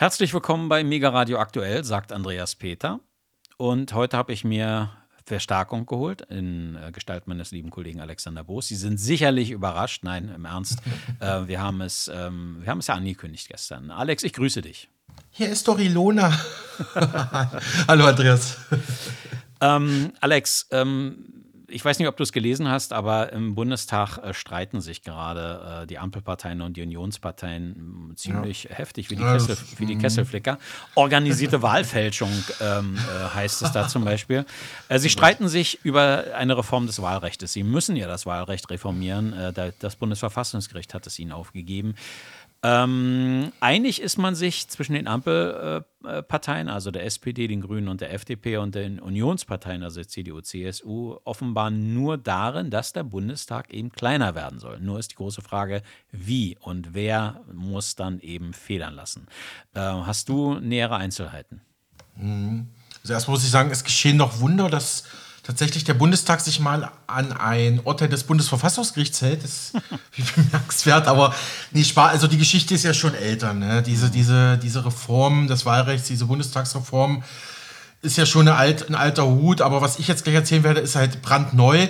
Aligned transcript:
Herzlich 0.00 0.32
willkommen 0.32 0.70
bei 0.70 0.82
Mega 0.82 1.10
Radio 1.10 1.36
Aktuell, 1.36 1.84
sagt 1.84 2.10
Andreas 2.10 2.54
Peter. 2.54 3.00
Und 3.58 3.92
heute 3.92 4.16
habe 4.16 4.32
ich 4.32 4.44
mir 4.44 4.88
Verstärkung 5.26 5.84
geholt 5.84 6.22
in 6.22 6.74
äh, 6.76 6.90
Gestalt 6.90 7.26
meines 7.26 7.50
lieben 7.50 7.68
Kollegen 7.68 8.00
Alexander 8.00 8.42
Boos. 8.42 8.68
Sie 8.68 8.76
sind 8.76 8.98
sicherlich 8.98 9.50
überrascht. 9.50 10.02
Nein, 10.02 10.32
im 10.34 10.46
Ernst. 10.46 10.78
äh, 11.20 11.46
wir, 11.48 11.60
haben 11.60 11.82
es, 11.82 12.10
ähm, 12.14 12.60
wir 12.60 12.70
haben 12.70 12.78
es 12.78 12.86
ja 12.86 12.94
angekündigt 12.94 13.46
gestern. 13.50 13.90
Alex, 13.90 14.22
ich 14.22 14.32
grüße 14.32 14.62
dich. 14.62 14.88
Hier 15.28 15.50
ist 15.50 15.68
doch 15.68 15.78
Ilona. 15.78 16.32
Hallo 17.86 18.06
Andreas. 18.06 18.56
Ähm, 19.60 20.14
Alex, 20.22 20.66
ähm, 20.70 21.49
ich 21.70 21.84
weiß 21.84 21.98
nicht, 21.98 22.08
ob 22.08 22.16
du 22.16 22.22
es 22.22 22.32
gelesen 22.32 22.68
hast, 22.68 22.92
aber 22.92 23.32
im 23.32 23.54
Bundestag 23.54 24.18
äh, 24.18 24.34
streiten 24.34 24.80
sich 24.80 25.02
gerade 25.02 25.82
äh, 25.82 25.86
die 25.86 25.98
Ampelparteien 25.98 26.60
und 26.60 26.76
die 26.76 26.82
Unionsparteien 26.82 28.12
ziemlich 28.16 28.64
ja. 28.64 28.70
heftig, 28.70 29.10
wie 29.10 29.16
die, 29.16 29.22
Kessel, 29.22 29.56
wie 29.78 29.86
die 29.86 29.96
Kesselflicker. 29.96 30.58
Organisierte 30.94 31.62
Wahlfälschung 31.62 32.30
ähm, 32.60 32.96
äh, 32.96 33.34
heißt 33.34 33.62
es 33.62 33.72
da 33.72 33.88
zum 33.88 34.04
Beispiel. 34.04 34.44
Äh, 34.88 34.98
sie 34.98 35.10
streiten 35.10 35.48
sich 35.48 35.84
über 35.84 36.24
eine 36.34 36.56
Reform 36.56 36.86
des 36.86 37.00
Wahlrechts. 37.00 37.52
Sie 37.52 37.62
müssen 37.62 37.96
ja 37.96 38.06
das 38.06 38.26
Wahlrecht 38.26 38.68
reformieren. 38.70 39.32
Äh, 39.32 39.72
das 39.78 39.96
Bundesverfassungsgericht 39.96 40.94
hat 40.94 41.06
es 41.06 41.18
ihnen 41.18 41.32
aufgegeben. 41.32 41.94
Ähm, 42.62 43.52
einig 43.60 44.02
ist 44.02 44.18
man 44.18 44.34
sich 44.34 44.68
zwischen 44.68 44.92
den 44.92 45.08
Ampelparteien, 45.08 46.68
also 46.68 46.90
der 46.90 47.06
SPD, 47.06 47.48
den 47.48 47.62
Grünen 47.62 47.88
und 47.88 48.02
der 48.02 48.12
FDP 48.12 48.58
und 48.58 48.74
den 48.74 49.00
Unionsparteien, 49.00 49.82
also 49.82 50.04
CDU, 50.04 50.42
CSU, 50.42 51.16
offenbar 51.24 51.70
nur 51.70 52.18
darin, 52.18 52.70
dass 52.70 52.92
der 52.92 53.04
Bundestag 53.04 53.72
eben 53.72 53.90
kleiner 53.90 54.34
werden 54.34 54.58
soll. 54.58 54.78
Nur 54.78 54.98
ist 54.98 55.12
die 55.12 55.16
große 55.16 55.40
Frage, 55.40 55.82
wie 56.12 56.58
und 56.60 56.92
wer 56.92 57.40
muss 57.50 57.96
dann 57.96 58.20
eben 58.20 58.52
federn 58.52 58.94
lassen. 58.94 59.26
Äh, 59.74 59.80
hast 59.80 60.28
du 60.28 60.60
nähere 60.60 60.96
Einzelheiten? 60.96 61.62
Mhm. 62.16 62.68
Also 63.02 63.14
erst 63.14 63.28
muss 63.28 63.42
ich 63.42 63.50
sagen, 63.50 63.70
es 63.70 63.84
geschehen 63.84 64.18
noch 64.18 64.40
Wunder, 64.40 64.68
dass 64.68 65.04
tatsächlich 65.50 65.82
der 65.82 65.94
Bundestag 65.94 66.40
sich 66.40 66.60
mal 66.60 66.92
an 67.08 67.32
ein 67.32 67.80
Urteil 67.82 68.08
des 68.08 68.22
Bundesverfassungsgerichts 68.22 69.20
hält. 69.20 69.42
Das 69.42 69.50
ist 69.52 69.74
wie 70.14 70.22
bemerkenswert, 70.22 71.08
aber 71.08 71.34
nee, 71.72 71.84
also 71.96 72.28
die 72.28 72.38
Geschichte 72.38 72.72
ist 72.76 72.84
ja 72.84 72.94
schon 72.94 73.14
älter. 73.14 73.52
Ne? 73.52 73.82
Diese, 73.82 74.10
diese, 74.10 74.58
diese 74.58 74.84
Reform 74.84 75.48
des 75.48 75.66
Wahlrechts, 75.66 76.06
diese 76.06 76.26
Bundestagsreform 76.26 77.24
ist 78.00 78.16
ja 78.16 78.26
schon 78.26 78.46
alt, 78.46 78.88
ein 78.88 78.94
alter 78.94 79.26
Hut, 79.26 79.60
aber 79.60 79.82
was 79.82 79.98
ich 79.98 80.06
jetzt 80.06 80.22
gleich 80.22 80.36
erzählen 80.36 80.62
werde, 80.62 80.80
ist 80.80 80.94
halt 80.94 81.20
brandneu. 81.20 81.88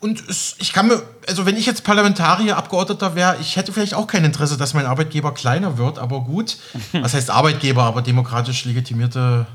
Und 0.00 0.28
es, 0.28 0.56
ich 0.58 0.72
kann 0.72 0.88
mir, 0.88 1.00
also 1.28 1.46
wenn 1.46 1.56
ich 1.56 1.64
jetzt 1.64 1.84
Parlamentarier, 1.84 2.56
Abgeordneter 2.56 3.14
wäre, 3.14 3.36
ich 3.40 3.54
hätte 3.54 3.72
vielleicht 3.72 3.94
auch 3.94 4.08
kein 4.08 4.24
Interesse, 4.24 4.56
dass 4.56 4.74
mein 4.74 4.84
Arbeitgeber 4.84 5.32
kleiner 5.32 5.78
wird, 5.78 6.00
aber 6.00 6.22
gut. 6.22 6.56
Was 6.92 7.14
heißt 7.14 7.30
Arbeitgeber, 7.30 7.84
aber 7.84 8.02
demokratisch 8.02 8.64
legitimierte 8.64 9.46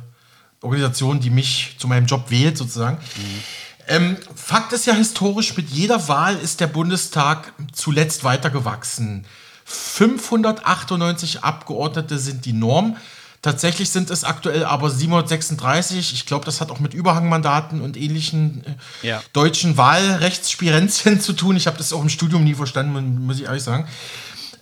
Organisation, 0.61 1.19
die 1.19 1.29
mich 1.29 1.75
zu 1.77 1.87
meinem 1.87 2.05
Job 2.05 2.29
wählt, 2.29 2.57
sozusagen. 2.57 2.97
Mhm. 2.97 3.43
Ähm, 3.87 4.17
Fakt 4.35 4.73
ist 4.73 4.85
ja 4.85 4.93
historisch, 4.93 5.57
mit 5.57 5.69
jeder 5.69 6.07
Wahl 6.07 6.37
ist 6.37 6.59
der 6.59 6.67
Bundestag 6.67 7.53
zuletzt 7.73 8.23
weitergewachsen. 8.23 9.25
598 9.65 11.43
Abgeordnete 11.43 12.17
sind 12.17 12.45
die 12.45 12.53
Norm. 12.53 12.97
Tatsächlich 13.41 13.89
sind 13.89 14.11
es 14.11 14.23
aktuell 14.23 14.65
aber 14.65 14.91
736. 14.91 16.13
Ich 16.13 16.27
glaube, 16.27 16.45
das 16.45 16.61
hat 16.61 16.69
auch 16.69 16.79
mit 16.79 16.93
Überhangmandaten 16.93 17.81
und 17.81 17.97
ähnlichen 17.97 18.63
äh, 19.01 19.07
ja. 19.07 19.23
deutschen 19.33 19.77
Wahlrechtsspirenzien 19.77 21.19
zu 21.19 21.33
tun. 21.33 21.55
Ich 21.55 21.65
habe 21.65 21.77
das 21.77 21.91
auch 21.91 22.03
im 22.03 22.09
Studium 22.09 22.43
nie 22.43 22.53
verstanden, 22.53 23.25
muss 23.25 23.37
ich 23.37 23.45
ehrlich 23.45 23.63
sagen. 23.63 23.87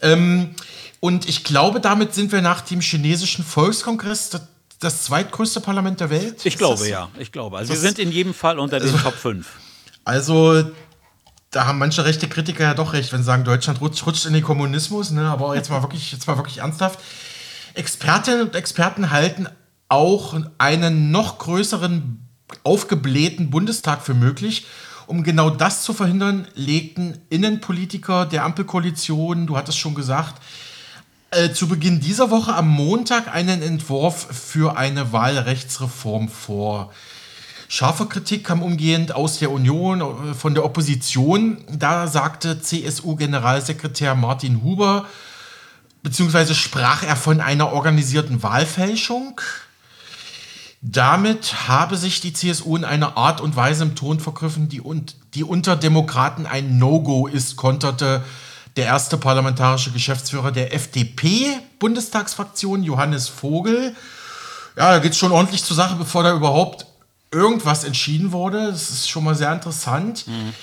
Ähm, 0.01 0.51
und 1.01 1.27
ich 1.27 1.43
glaube, 1.43 1.81
damit 1.81 2.13
sind 2.13 2.31
wir 2.31 2.41
nach 2.41 2.61
dem 2.61 2.79
chinesischen 2.79 3.43
Volkskongress 3.43 4.29
das 4.79 5.03
zweitgrößte 5.03 5.61
Parlament 5.61 5.99
der 5.99 6.09
Welt? 6.09 6.45
Ich 6.45 6.57
glaube, 6.57 6.87
ja. 6.87 7.09
Ich 7.19 7.31
glaube. 7.31 7.57
Also, 7.57 7.71
wir 7.71 7.79
sind 7.79 7.99
in 7.99 8.11
jedem 8.11 8.33
Fall 8.33 8.59
unter 8.59 8.79
den 8.79 8.89
also, 8.89 9.03
Top 9.03 9.15
5. 9.15 9.47
Also, 10.05 10.63
da 11.51 11.65
haben 11.65 11.79
manche 11.79 12.05
rechte 12.05 12.27
Kritiker 12.27 12.63
ja 12.63 12.73
doch 12.73 12.93
recht, 12.93 13.11
wenn 13.11 13.19
sie 13.19 13.25
sagen, 13.25 13.43
Deutschland 13.43 13.81
rutscht, 13.81 14.05
rutscht 14.05 14.25
in 14.25 14.33
den 14.33 14.43
Kommunismus. 14.43 15.11
Ne? 15.11 15.27
Aber 15.29 15.55
jetzt 15.55 15.69
mal, 15.69 15.81
wirklich, 15.81 16.11
jetzt 16.11 16.27
mal 16.27 16.37
wirklich 16.37 16.59
ernsthaft. 16.59 16.99
Expertinnen 17.73 18.41
und 18.41 18.55
Experten 18.55 19.11
halten 19.11 19.47
auch 19.89 20.39
einen 20.57 21.11
noch 21.11 21.39
größeren, 21.39 22.25
aufgeblähten 22.63 23.49
Bundestag 23.49 24.01
für 24.01 24.13
möglich. 24.13 24.65
Um 25.07 25.23
genau 25.23 25.49
das 25.49 25.81
zu 25.83 25.93
verhindern, 25.93 26.47
legten 26.53 27.17
Innenpolitiker 27.29 28.27
der 28.27 28.45
Ampelkoalition, 28.45 29.47
du 29.47 29.57
hattest 29.57 29.79
schon 29.79 29.95
gesagt, 29.95 30.39
äh, 31.31 31.51
zu 31.51 31.67
Beginn 31.67 31.99
dieser 31.99 32.31
Woche 32.31 32.53
am 32.55 32.67
Montag 32.69 33.33
einen 33.33 33.61
Entwurf 33.61 34.27
für 34.31 34.77
eine 34.77 35.11
Wahlrechtsreform 35.11 36.27
vor. 36.27 36.91
Scharfe 37.67 38.07
Kritik 38.07 38.45
kam 38.45 38.63
umgehend 38.63 39.13
aus 39.13 39.37
der 39.37 39.51
Union, 39.51 40.01
äh, 40.01 40.33
von 40.33 40.55
der 40.55 40.65
Opposition. 40.65 41.59
Da 41.71 42.07
sagte 42.07 42.61
CSU-Generalsekretär 42.61 44.15
Martin 44.15 44.63
Huber, 44.63 45.05
beziehungsweise 46.01 46.55
sprach 46.55 47.03
er 47.03 47.15
von 47.15 47.41
einer 47.41 47.73
organisierten 47.73 48.41
Wahlfälschung. 48.41 49.39
Damit 50.81 51.67
habe 51.67 51.97
sich 51.97 52.21
die 52.21 52.33
CSU 52.33 52.75
in 52.75 52.85
einer 52.85 53.17
Art 53.17 53.41
und 53.41 53.55
Weise 53.55 53.83
im 53.83 53.95
Ton 53.95 54.19
vergriffen, 54.19 54.69
die, 54.69 54.81
die 55.35 55.43
unter 55.43 55.75
Demokraten 55.75 56.47
ein 56.47 56.79
No-Go 56.79 57.27
ist, 57.27 57.55
konterte 57.57 58.23
der 58.79 58.87
erste 58.87 59.17
parlamentarische 59.17 59.91
Geschäftsführer 59.91 60.53
der 60.53 60.73
FDP-Bundestagsfraktion, 60.73 62.81
Johannes 62.81 63.27
Vogel. 63.27 63.93
Ja, 64.77 64.93
da 64.93 64.99
geht 64.99 65.11
es 65.11 65.17
schon 65.17 65.33
ordentlich 65.33 65.65
zur 65.65 65.75
Sache, 65.75 65.97
bevor 65.97 66.23
da 66.23 66.33
überhaupt 66.33 66.85
irgendwas 67.29 67.83
entschieden 67.83 68.31
wurde. 68.31 68.67
Das 68.67 68.89
ist 68.89 69.09
schon 69.09 69.25
mal 69.25 69.35
sehr 69.35 69.51
interessant. 69.51 70.25
Mhm. 70.27 70.53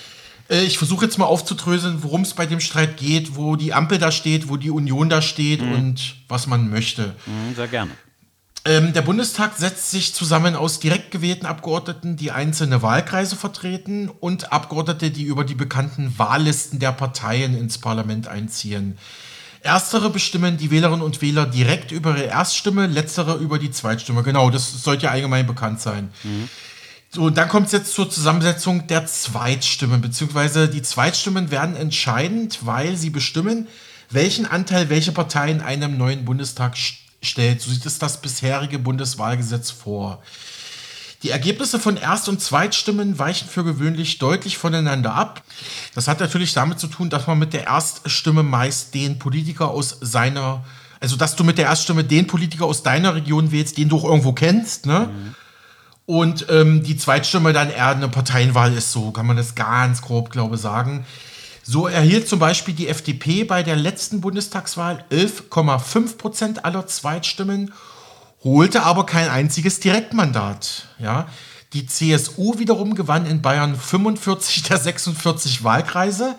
Ich 0.48 0.78
versuche 0.78 1.04
jetzt 1.04 1.18
mal 1.18 1.26
aufzudröseln, 1.26 2.02
worum 2.04 2.22
es 2.22 2.32
bei 2.32 2.46
dem 2.46 2.60
Streit 2.60 2.96
geht, 2.96 3.36
wo 3.36 3.56
die 3.56 3.74
Ampel 3.74 3.98
da 3.98 4.10
steht, 4.10 4.48
wo 4.48 4.56
die 4.56 4.70
Union 4.70 5.10
da 5.10 5.20
steht 5.20 5.60
mhm. 5.60 5.72
und 5.72 6.14
was 6.26 6.46
man 6.46 6.70
möchte. 6.70 7.14
Mhm, 7.26 7.54
sehr 7.54 7.68
gerne. 7.68 7.90
Ähm, 8.66 8.92
der 8.92 9.02
Bundestag 9.02 9.56
setzt 9.56 9.92
sich 9.92 10.12
zusammen 10.12 10.56
aus 10.56 10.80
direkt 10.80 11.12
gewählten 11.12 11.46
Abgeordneten, 11.46 12.16
die 12.16 12.32
einzelne 12.32 12.82
Wahlkreise 12.82 13.36
vertreten, 13.36 14.10
und 14.18 14.52
Abgeordnete, 14.52 15.12
die 15.12 15.22
über 15.22 15.44
die 15.44 15.54
bekannten 15.54 16.12
Wahllisten 16.18 16.80
der 16.80 16.90
Parteien 16.90 17.56
ins 17.56 17.78
Parlament 17.78 18.26
einziehen. 18.26 18.98
Erstere 19.60 20.10
bestimmen 20.10 20.56
die 20.56 20.72
Wählerinnen 20.72 21.02
und 21.02 21.22
Wähler 21.22 21.46
direkt 21.46 21.92
über 21.92 22.16
ihre 22.16 22.24
Erststimme, 22.24 22.88
letztere 22.88 23.36
über 23.36 23.60
die 23.60 23.70
Zweitstimme. 23.70 24.24
Genau, 24.24 24.50
das 24.50 24.82
sollte 24.82 25.04
ja 25.04 25.10
allgemein 25.12 25.46
bekannt 25.46 25.80
sein. 25.80 26.10
Mhm. 26.24 26.48
So, 27.10 27.22
und 27.22 27.38
dann 27.38 27.48
kommt 27.48 27.66
es 27.66 27.72
jetzt 27.72 27.94
zur 27.94 28.10
Zusammensetzung 28.10 28.88
der 28.88 29.06
Zweitstimmen, 29.06 30.00
beziehungsweise 30.00 30.68
die 30.68 30.82
Zweitstimmen 30.82 31.52
werden 31.52 31.76
entscheidend, 31.76 32.66
weil 32.66 32.96
sie 32.96 33.10
bestimmen, 33.10 33.68
welchen 34.10 34.44
Anteil 34.44 34.90
welche 34.90 35.12
Partei 35.12 35.52
in 35.52 35.60
einem 35.60 35.96
neuen 35.96 36.24
Bundestag 36.24 36.76
stellt. 37.22 37.60
So 37.60 37.70
sieht 37.70 37.86
es 37.86 37.98
das 37.98 38.20
bisherige 38.20 38.78
Bundeswahlgesetz 38.78 39.70
vor. 39.70 40.22
Die 41.22 41.30
Ergebnisse 41.30 41.80
von 41.80 41.96
Erst- 41.96 42.28
und 42.28 42.40
Zweitstimmen 42.40 43.18
weichen 43.18 43.48
für 43.48 43.64
gewöhnlich 43.64 44.18
deutlich 44.18 44.58
voneinander 44.58 45.14
ab. 45.14 45.42
Das 45.94 46.08
hat 46.08 46.20
natürlich 46.20 46.52
damit 46.52 46.78
zu 46.78 46.86
tun, 46.86 47.10
dass 47.10 47.26
man 47.26 47.38
mit 47.38 47.52
der 47.52 47.64
Erststimme 47.66 48.42
meist 48.42 48.94
den 48.94 49.18
Politiker 49.18 49.70
aus 49.70 49.96
seiner, 50.00 50.64
also 51.00 51.16
dass 51.16 51.34
du 51.34 51.42
mit 51.42 51.58
der 51.58 51.66
Erststimme 51.66 52.04
den 52.04 52.26
Politiker 52.26 52.66
aus 52.66 52.82
deiner 52.82 53.14
Region 53.14 53.50
wählst, 53.50 53.78
den 53.78 53.88
du 53.88 53.98
auch 53.98 54.04
irgendwo 54.04 54.32
kennst, 54.32 54.86
ne? 54.86 55.10
Mhm. 55.10 55.34
Und 56.08 56.46
ähm, 56.50 56.84
die 56.84 56.96
Zweitstimme 56.96 57.52
dann 57.52 57.70
eher 57.70 57.88
eine 57.88 58.08
Parteienwahl 58.08 58.72
ist, 58.72 58.92
so 58.92 59.10
kann 59.10 59.26
man 59.26 59.36
das 59.36 59.56
ganz 59.56 60.02
grob, 60.02 60.30
glaube 60.30 60.54
ich, 60.54 60.60
sagen. 60.60 61.04
So 61.68 61.88
erhielt 61.88 62.28
zum 62.28 62.38
Beispiel 62.38 62.74
die 62.74 62.86
FDP 62.86 63.42
bei 63.42 63.64
der 63.64 63.74
letzten 63.74 64.20
Bundestagswahl 64.20 65.04
11,5 65.10 66.16
Prozent 66.16 66.64
aller 66.64 66.86
Zweitstimmen, 66.86 67.74
holte 68.44 68.84
aber 68.84 69.04
kein 69.04 69.28
einziges 69.28 69.80
Direktmandat. 69.80 70.86
Ja. 71.00 71.26
Die 71.72 71.86
CSU 71.86 72.60
wiederum 72.60 72.94
gewann 72.94 73.26
in 73.26 73.42
Bayern 73.42 73.74
45 73.74 74.62
der 74.62 74.78
46 74.78 75.64
Wahlkreise, 75.64 76.36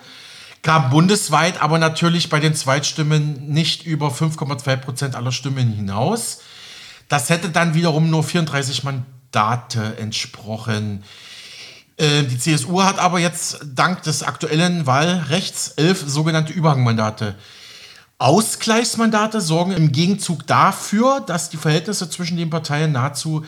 kam 0.62 0.90
bundesweit 0.90 1.62
aber 1.62 1.78
natürlich 1.78 2.30
bei 2.30 2.40
den 2.40 2.56
Zweitstimmen 2.56 3.50
nicht 3.50 3.86
über 3.86 4.07
5,2 4.07 4.78
Prozent 4.78 5.16
aller 5.16 5.34
Stimmen 5.34 5.74
hinaus. 5.74 6.40
Das 7.10 7.30
hätte 7.30 7.50
dann 7.50 7.74
wiederum 7.74 8.10
nur 8.10 8.24
34 8.24 8.86
Mandate 8.86 9.98
entsprochen. 9.98 11.04
Äh, 11.98 12.24
die 12.24 12.38
CSU 12.38 12.84
hat 12.84 13.00
aber 13.00 13.20
jetzt 13.20 13.60
dank 13.76 14.04
des 14.04 14.24
aktuellen 14.24 14.86
Wahlrechts 14.86 15.74
elf 15.78 16.04
sogenannte 16.06 16.54
Überhangmandate. 16.54 17.36
Ausgleichsmandate 18.20 19.42
sorgen 19.42 19.72
im 19.72 19.92
Gegenzug 19.92 20.48
dafür, 20.48 21.22
dass 21.22 21.50
die 21.50 21.58
Verhältnisse 21.58 22.10
zwischen 22.10 22.38
den 22.38 22.50
Parteien 22.50 22.92
nahezu 22.92 23.46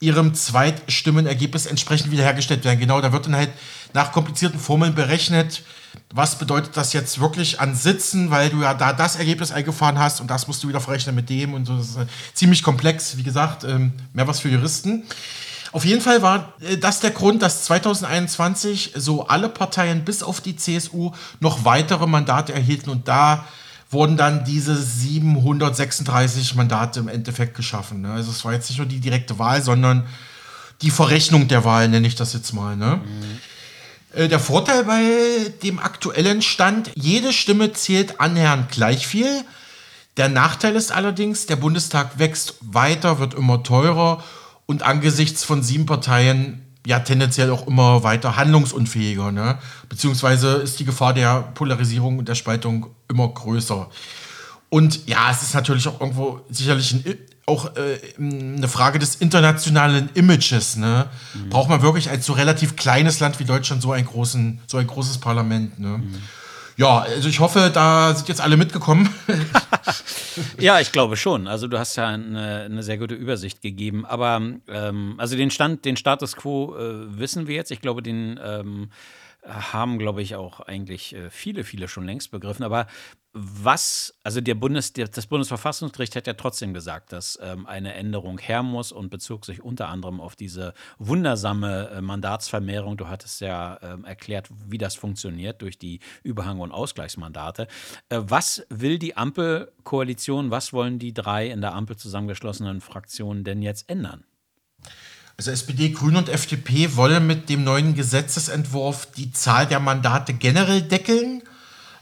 ihrem 0.00 0.34
Zweitstimmenergebnis 0.34 1.66
entsprechend 1.66 2.10
wiederhergestellt 2.10 2.64
werden. 2.64 2.78
Genau, 2.78 3.00
da 3.00 3.12
wird 3.12 3.26
dann 3.26 3.36
halt 3.36 3.50
nach 3.94 4.12
komplizierten 4.12 4.60
Formeln 4.60 4.94
berechnet, 4.94 5.62
was 6.12 6.38
bedeutet 6.38 6.76
das 6.76 6.92
jetzt 6.92 7.18
wirklich 7.18 7.60
an 7.60 7.74
Sitzen, 7.74 8.30
weil 8.30 8.50
du 8.50 8.60
ja 8.60 8.74
da 8.74 8.92
das 8.92 9.16
Ergebnis 9.16 9.52
eingefahren 9.52 9.98
hast 9.98 10.20
und 10.20 10.30
das 10.30 10.46
musst 10.46 10.62
du 10.62 10.68
wieder 10.68 10.80
verrechnen 10.80 11.14
mit 11.14 11.30
dem 11.30 11.54
und 11.54 11.64
so. 11.64 11.76
Das 11.76 11.88
ist 11.88 11.98
ziemlich 12.34 12.62
komplex, 12.62 13.16
wie 13.16 13.22
gesagt, 13.22 13.64
ähm, 13.64 13.92
mehr 14.12 14.28
was 14.28 14.40
für 14.40 14.50
Juristen. 14.50 15.04
Auf 15.76 15.84
jeden 15.84 16.00
Fall 16.00 16.22
war 16.22 16.54
äh, 16.62 16.78
das 16.78 17.00
der 17.00 17.10
Grund, 17.10 17.42
dass 17.42 17.64
2021 17.64 18.92
so 18.94 19.26
alle 19.26 19.50
Parteien 19.50 20.06
bis 20.06 20.22
auf 20.22 20.40
die 20.40 20.56
CSU 20.56 21.12
noch 21.38 21.66
weitere 21.66 22.06
Mandate 22.06 22.54
erhielten 22.54 22.88
und 22.88 23.08
da 23.08 23.44
wurden 23.90 24.16
dann 24.16 24.46
diese 24.46 24.74
736 24.74 26.54
Mandate 26.54 27.00
im 27.00 27.08
Endeffekt 27.08 27.54
geschaffen. 27.54 28.00
Ne? 28.00 28.10
Also 28.10 28.30
es 28.30 28.42
war 28.42 28.54
jetzt 28.54 28.70
nicht 28.70 28.78
nur 28.78 28.86
die 28.86 29.00
direkte 29.00 29.38
Wahl, 29.38 29.62
sondern 29.62 30.06
die 30.80 30.90
Verrechnung 30.90 31.46
der 31.46 31.66
Wahl, 31.66 31.90
nenne 31.90 32.06
ich 32.06 32.14
das 32.14 32.32
jetzt 32.32 32.54
mal. 32.54 32.74
Ne? 32.74 33.02
Mhm. 34.14 34.28
Der 34.30 34.40
Vorteil 34.40 34.84
bei 34.84 35.02
dem 35.62 35.78
aktuellen 35.78 36.40
Stand, 36.40 36.90
jede 36.94 37.34
Stimme 37.34 37.74
zählt 37.74 38.18
annähernd 38.18 38.70
gleich 38.70 39.06
viel. 39.06 39.44
Der 40.16 40.30
Nachteil 40.30 40.74
ist 40.74 40.90
allerdings, 40.90 41.44
der 41.44 41.56
Bundestag 41.56 42.18
wächst 42.18 42.54
weiter, 42.62 43.18
wird 43.18 43.34
immer 43.34 43.62
teurer 43.62 44.24
und 44.66 44.82
angesichts 44.82 45.44
von 45.44 45.62
sieben 45.62 45.86
Parteien 45.86 46.62
ja 46.86 47.00
tendenziell 47.00 47.50
auch 47.50 47.66
immer 47.66 48.04
weiter 48.04 48.36
handlungsunfähiger. 48.36 49.32
Ne? 49.32 49.58
Beziehungsweise 49.88 50.54
ist 50.56 50.78
die 50.78 50.84
Gefahr 50.84 51.14
der 51.14 51.42
Polarisierung 51.54 52.18
und 52.18 52.28
der 52.28 52.36
Spaltung 52.36 52.86
immer 53.08 53.28
größer. 53.28 53.88
Und 54.68 55.06
ja, 55.08 55.30
es 55.30 55.42
ist 55.42 55.54
natürlich 55.54 55.86
auch 55.88 56.00
irgendwo 56.00 56.40
sicherlich 56.48 56.92
ein, 56.92 57.04
auch 57.46 57.76
äh, 57.76 57.98
eine 58.18 58.68
Frage 58.68 58.98
des 58.98 59.16
internationalen 59.16 60.10
Images. 60.14 60.76
Ne? 60.76 61.06
Mhm. 61.34 61.48
Braucht 61.48 61.68
man 61.68 61.82
wirklich 61.82 62.10
als 62.10 62.26
so 62.26 62.32
relativ 62.32 62.76
kleines 62.76 63.20
Land 63.20 63.38
wie 63.38 63.44
Deutschland 63.44 63.82
so, 63.82 63.92
einen 63.92 64.06
großen, 64.06 64.60
so 64.66 64.76
ein 64.76 64.86
großes 64.86 65.18
Parlament? 65.18 65.78
Ne? 65.78 65.98
Mhm. 65.98 66.14
Ja, 66.76 66.98
also 66.98 67.28
ich 67.28 67.40
hoffe, 67.40 67.70
da 67.72 68.14
sind 68.14 68.28
jetzt 68.28 68.42
alle 68.42 68.58
mitgekommen. 68.58 69.08
ja, 70.60 70.78
ich 70.78 70.92
glaube 70.92 71.16
schon. 71.16 71.46
Also 71.46 71.68
du 71.68 71.78
hast 71.78 71.96
ja 71.96 72.08
eine, 72.08 72.62
eine 72.64 72.82
sehr 72.82 72.98
gute 72.98 73.14
Übersicht 73.14 73.62
gegeben. 73.62 74.04
Aber 74.04 74.42
ähm, 74.68 75.14
also 75.16 75.36
den 75.36 75.50
Stand, 75.50 75.86
den 75.86 75.96
Status 75.96 76.36
quo 76.36 76.76
äh, 76.76 77.18
wissen 77.18 77.46
wir 77.46 77.54
jetzt. 77.54 77.70
Ich 77.70 77.80
glaube, 77.80 78.02
den 78.02 78.38
ähm, 78.44 78.90
haben, 79.46 79.98
glaube 79.98 80.22
ich, 80.22 80.34
auch 80.34 80.60
eigentlich 80.60 81.14
äh, 81.14 81.30
viele, 81.30 81.64
viele 81.64 81.88
schon 81.88 82.04
längst 82.04 82.30
begriffen. 82.30 82.64
Aber 82.64 82.86
was, 83.32 84.18
also 84.22 84.40
der 84.40 84.54
Bundes, 84.54 84.92
das 84.94 85.26
Bundesverfassungsgericht 85.26 86.16
hat 86.16 86.26
ja 86.26 86.32
trotzdem 86.32 86.72
gesagt, 86.72 87.12
dass 87.12 87.38
ähm, 87.42 87.66
eine 87.66 87.92
Änderung 87.92 88.38
her 88.38 88.62
muss 88.62 88.92
und 88.92 89.10
bezog 89.10 89.44
sich 89.44 89.62
unter 89.62 89.88
anderem 89.88 90.20
auf 90.20 90.36
diese 90.36 90.72
wundersame 90.98 91.90
äh, 91.90 92.00
Mandatsvermehrung. 92.00 92.96
Du 92.96 93.08
hattest 93.08 93.42
ja 93.42 93.78
ähm, 93.82 94.04
erklärt, 94.04 94.48
wie 94.66 94.78
das 94.78 94.94
funktioniert 94.94 95.60
durch 95.60 95.78
die 95.78 96.00
Überhang- 96.22 96.60
und 96.60 96.72
Ausgleichsmandate. 96.72 97.68
Äh, 98.08 98.22
was 98.22 98.66
will 98.70 98.98
die 98.98 99.16
Ampelkoalition, 99.16 100.50
was 100.50 100.72
wollen 100.72 100.98
die 100.98 101.12
drei 101.12 101.48
in 101.48 101.60
der 101.60 101.74
Ampel 101.74 101.96
zusammengeschlossenen 101.96 102.80
Fraktionen 102.80 103.44
denn 103.44 103.60
jetzt 103.60 103.90
ändern? 103.90 104.24
Also 105.38 105.50
SPD, 105.50 105.90
Grüne 105.90 106.18
und 106.18 106.28
FDP 106.28 106.96
wollen 106.96 107.26
mit 107.26 107.48
dem 107.50 107.62
neuen 107.62 107.94
Gesetzesentwurf 107.94 109.08
die 109.16 109.32
Zahl 109.32 109.66
der 109.66 109.80
Mandate 109.80 110.32
generell 110.32 110.82
deckeln. 110.82 111.42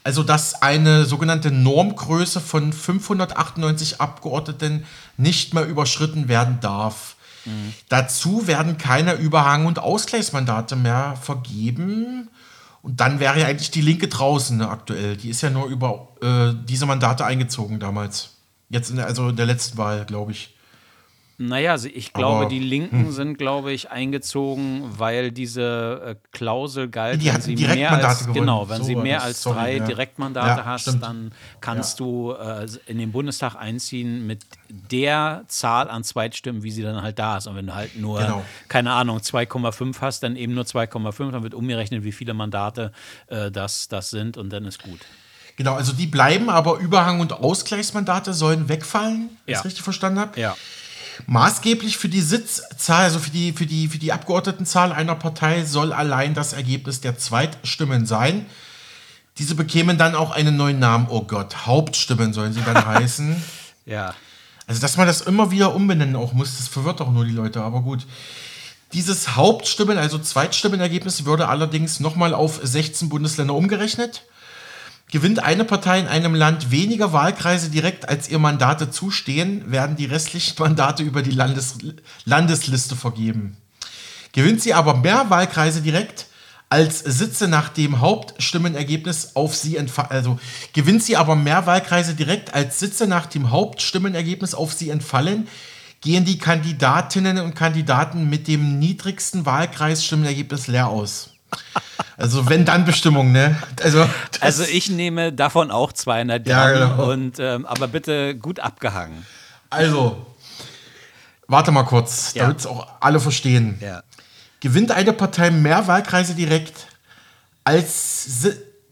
Also 0.04 0.22
dass 0.22 0.62
eine 0.62 1.04
sogenannte 1.06 1.50
Normgröße 1.50 2.40
von 2.40 2.72
598 2.72 4.00
Abgeordneten 4.00 4.84
nicht 5.16 5.54
mehr 5.54 5.66
überschritten 5.66 6.28
werden 6.28 6.58
darf. 6.60 7.16
Mhm. 7.44 7.72
Dazu 7.88 8.46
werden 8.46 8.78
keine 8.78 9.14
Überhang- 9.14 9.66
und 9.66 9.78
Ausgleichsmandate 9.78 10.76
mehr 10.76 11.16
vergeben. 11.20 12.28
Und 12.82 13.00
dann 13.00 13.18
wäre 13.18 13.40
ja 13.40 13.46
eigentlich 13.46 13.70
die 13.70 13.80
Linke 13.80 14.08
draußen 14.08 14.58
ne, 14.58 14.68
aktuell. 14.68 15.16
Die 15.16 15.30
ist 15.30 15.40
ja 15.40 15.48
nur 15.48 15.66
über 15.66 16.08
äh, 16.20 16.52
diese 16.68 16.84
Mandate 16.84 17.24
eingezogen 17.24 17.80
damals. 17.80 18.34
Jetzt 18.68 18.90
in 18.90 18.96
der, 18.96 19.06
also 19.06 19.30
in 19.30 19.36
der 19.36 19.46
letzten 19.46 19.78
Wahl, 19.78 20.04
glaube 20.04 20.32
ich. 20.32 20.53
Naja, 21.48 21.76
ich 21.82 22.12
glaube, 22.12 22.42
Aber, 22.42 22.48
die 22.48 22.58
Linken 22.58 23.06
hm. 23.06 23.12
sind, 23.12 23.38
glaube 23.38 23.72
ich, 23.72 23.90
eingezogen, 23.90 24.82
weil 24.96 25.30
diese 25.30 26.02
äh, 26.04 26.14
Klausel 26.32 26.88
galt, 26.88 27.20
die 27.20 27.32
wenn 27.32 27.40
sie 27.40 27.56
mehr 27.56 27.92
als, 27.92 28.20
gewonnen. 28.20 28.34
genau, 28.34 28.68
wenn 28.68 28.78
so, 28.78 28.84
sie 28.84 28.96
mehr 28.96 29.22
als 29.22 29.42
sorry, 29.42 29.56
drei 29.56 29.76
ja. 29.76 29.84
Direktmandate 29.84 30.60
ja, 30.60 30.64
hast, 30.64 30.82
stimmt. 30.82 31.02
dann 31.02 31.32
kannst 31.60 32.00
ja. 32.00 32.06
du 32.06 32.32
äh, 32.32 32.66
in 32.86 32.98
den 32.98 33.12
Bundestag 33.12 33.56
einziehen 33.56 34.26
mit 34.26 34.44
der 34.68 35.44
Zahl 35.48 35.90
an 35.90 36.04
Zweitstimmen, 36.04 36.62
wie 36.62 36.70
sie 36.70 36.82
dann 36.82 37.02
halt 37.02 37.18
da 37.18 37.36
ist. 37.36 37.46
Und 37.46 37.56
wenn 37.56 37.66
du 37.66 37.74
halt 37.74 37.96
nur, 37.98 38.20
genau. 38.20 38.44
keine 38.68 38.92
Ahnung, 38.92 39.18
2,5 39.18 40.00
hast, 40.00 40.22
dann 40.22 40.36
eben 40.36 40.54
nur 40.54 40.64
2,5, 40.64 41.30
dann 41.30 41.42
wird 41.42 41.54
umgerechnet, 41.54 42.04
wie 42.04 42.12
viele 42.12 42.34
Mandate 42.34 42.92
äh, 43.28 43.50
das, 43.50 43.88
das 43.88 44.10
sind 44.10 44.36
und 44.36 44.52
dann 44.52 44.64
ist 44.64 44.82
gut. 44.82 45.00
Genau, 45.56 45.74
also 45.74 45.92
die 45.92 46.06
bleiben, 46.06 46.50
aber 46.50 46.78
Überhang- 46.78 47.20
und 47.20 47.32
Ausgleichsmandate 47.32 48.34
sollen 48.34 48.68
wegfallen, 48.68 49.28
wenn 49.46 49.52
ich 49.52 49.58
es 49.58 49.64
richtig 49.64 49.82
verstanden 49.82 50.18
habe. 50.18 50.40
Ja. 50.40 50.56
Maßgeblich 51.26 51.96
für 51.96 52.08
die 52.08 52.20
Sitzzahl, 52.20 53.04
also 53.04 53.18
für 53.18 53.30
die, 53.30 53.52
für, 53.52 53.66
die, 53.66 53.88
für 53.88 53.98
die 53.98 54.12
Abgeordnetenzahl 54.12 54.92
einer 54.92 55.14
Partei, 55.14 55.64
soll 55.64 55.92
allein 55.92 56.34
das 56.34 56.52
Ergebnis 56.52 57.00
der 57.00 57.18
Zweitstimmen 57.18 58.06
sein. 58.06 58.46
Diese 59.38 59.54
bekämen 59.54 59.98
dann 59.98 60.14
auch 60.14 60.30
einen 60.30 60.56
neuen 60.56 60.78
Namen. 60.78 61.06
Oh 61.10 61.22
Gott, 61.22 61.66
Hauptstimmen 61.66 62.32
sollen 62.32 62.52
sie 62.52 62.62
dann 62.62 62.84
heißen. 62.86 63.42
Ja. 63.86 64.14
Also, 64.66 64.80
dass 64.80 64.96
man 64.96 65.06
das 65.06 65.20
immer 65.20 65.50
wieder 65.50 65.74
umbenennen 65.74 66.16
auch 66.16 66.32
muss, 66.32 66.56
das 66.56 66.68
verwirrt 66.68 67.00
auch 67.00 67.10
nur 67.10 67.24
die 67.24 67.32
Leute, 67.32 67.62
aber 67.62 67.82
gut. 67.82 68.06
Dieses 68.92 69.34
Hauptstimmen, 69.34 69.98
also 69.98 70.18
Zweitstimmenergebnis, 70.18 71.24
würde 71.24 71.48
allerdings 71.48 72.00
nochmal 72.00 72.32
auf 72.32 72.60
16 72.62 73.08
Bundesländer 73.08 73.54
umgerechnet. 73.54 74.22
Gewinnt 75.10 75.42
eine 75.42 75.64
Partei 75.64 76.00
in 76.00 76.08
einem 76.08 76.34
Land 76.34 76.70
weniger 76.70 77.12
Wahlkreise 77.12 77.70
direkt, 77.70 78.08
als 78.08 78.28
ihr 78.28 78.38
Mandate 78.38 78.90
zustehen, 78.90 79.70
werden 79.70 79.96
die 79.96 80.06
restlichen 80.06 80.54
Mandate 80.58 81.02
über 81.02 81.22
die 81.22 81.30
Landes 81.30 81.78
Landesliste 82.24 82.96
vergeben. 82.96 83.56
Gewinnt 84.32 84.60
sie 84.60 84.74
aber 84.74 84.96
mehr 84.96 85.30
Wahlkreise 85.30 85.82
direkt, 85.82 86.26
als 86.68 86.98
Sitze 86.98 87.46
nach 87.46 87.68
dem 87.68 88.00
Hauptstimmenergebnis 88.00 89.36
auf 89.36 89.54
sie 89.54 89.76
entfallen. 89.76 90.10
Also 90.10 90.40
gewinnt 90.72 91.04
sie 91.04 91.16
aber 91.16 91.36
mehr 91.36 91.66
Wahlkreise 91.66 92.14
direkt, 92.14 92.52
als 92.52 92.80
Sitze 92.80 93.06
nach 93.06 93.26
dem 93.26 93.52
Hauptstimmenergebnis 93.52 94.54
auf 94.54 94.72
sie 94.72 94.90
entfallen, 94.90 95.46
gehen 96.00 96.24
die 96.24 96.38
Kandidatinnen 96.38 97.38
und 97.38 97.54
Kandidaten 97.54 98.28
mit 98.28 98.48
dem 98.48 98.80
niedrigsten 98.80 99.46
Wahlkreisstimmenergebnis 99.46 100.66
leer 100.66 100.88
aus. 100.88 101.33
Also 102.16 102.48
wenn 102.48 102.64
dann 102.64 102.84
Bestimmung, 102.84 103.32
ne? 103.32 103.60
Also, 103.82 104.08
also 104.40 104.62
ich 104.64 104.88
nehme 104.88 105.32
davon 105.32 105.70
auch 105.70 105.92
200 105.92 106.44
Gramm, 106.44 106.56
ja, 106.56 106.72
genau. 106.72 107.10
und, 107.10 107.38
ähm, 107.38 107.66
aber 107.66 107.88
bitte 107.88 108.36
gut 108.36 108.60
abgehangen. 108.60 109.26
Also, 109.70 110.24
warte 111.48 111.72
mal 111.72 111.82
kurz, 111.82 112.34
ja. 112.34 112.44
damit 112.44 112.60
es 112.60 112.66
auch 112.66 112.86
alle 113.00 113.18
verstehen. 113.18 113.78
Ja. 113.80 114.02
Gewinnt 114.60 114.92
eine 114.92 115.12
Partei 115.12 115.50
mehr 115.50 115.86
Wahlkreise 115.86 116.34
direkt, 116.34 116.86
als, 117.64 118.28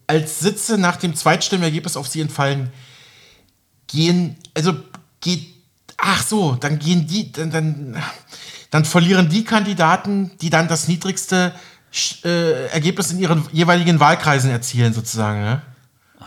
als 0.07 0.39
Sitze 0.39 0.77
nach 0.77 0.97
dem 0.97 1.15
Zweitstimmenergebnis 1.15 1.95
auf 1.95 2.07
sie 2.07 2.21
entfallen, 2.21 2.71
gehen, 3.87 4.35
also 4.53 4.75
geht, 5.21 5.47
ach 5.97 6.23
so, 6.23 6.55
dann 6.55 6.79
gehen 6.79 7.07
die, 7.07 7.31
dann, 7.31 7.51
dann, 7.51 8.03
dann 8.69 8.85
verlieren 8.85 9.29
die 9.29 9.45
Kandidaten, 9.45 10.31
die 10.41 10.49
dann 10.49 10.67
das 10.67 10.87
niedrigste 10.87 11.53
äh, 12.23 12.67
Ergebnis 12.67 13.11
in 13.11 13.19
ihren 13.19 13.47
jeweiligen 13.51 13.99
Wahlkreisen 13.99 14.49
erzielen, 14.49 14.93
sozusagen. 14.93 15.41
Ne? 15.41 15.61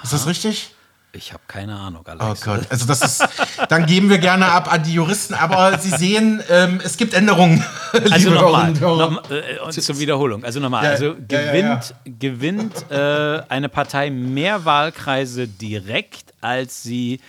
Ist 0.02 0.12
das 0.12 0.26
richtig? 0.26 0.72
Ich 1.16 1.32
habe 1.32 1.42
keine 1.48 1.74
Ahnung, 1.74 2.06
Alex. 2.06 2.24
Oh 2.24 2.44
Gott, 2.44 2.66
also 2.68 2.86
das 2.86 3.00
ist, 3.00 3.28
dann 3.68 3.86
geben 3.86 4.10
wir 4.10 4.18
gerne 4.18 4.46
ab 4.46 4.70
an 4.70 4.82
die 4.82 4.92
Juristen, 4.92 5.32
aber 5.32 5.78
Sie 5.78 5.88
sehen, 5.88 6.42
ähm, 6.50 6.80
es 6.84 6.96
gibt 6.96 7.14
Änderungen. 7.14 7.64
Also 8.10 8.30
nochmal, 8.30 8.72
noch, 8.72 9.30
äh, 9.30 9.70
zur 9.70 9.98
Wiederholung. 9.98 10.44
Also 10.44 10.60
nochmal, 10.60 10.84
ja, 10.84 10.90
also 10.90 11.14
gewinnt, 11.14 11.94
ja, 11.94 11.96
ja, 12.04 12.12
gewinnt 12.18 12.90
äh, 12.90 13.40
eine 13.48 13.70
Partei 13.70 14.10
mehr 14.10 14.66
Wahlkreise 14.66 15.48
direkt, 15.48 16.34
als 16.42 16.82
sie 16.82 17.20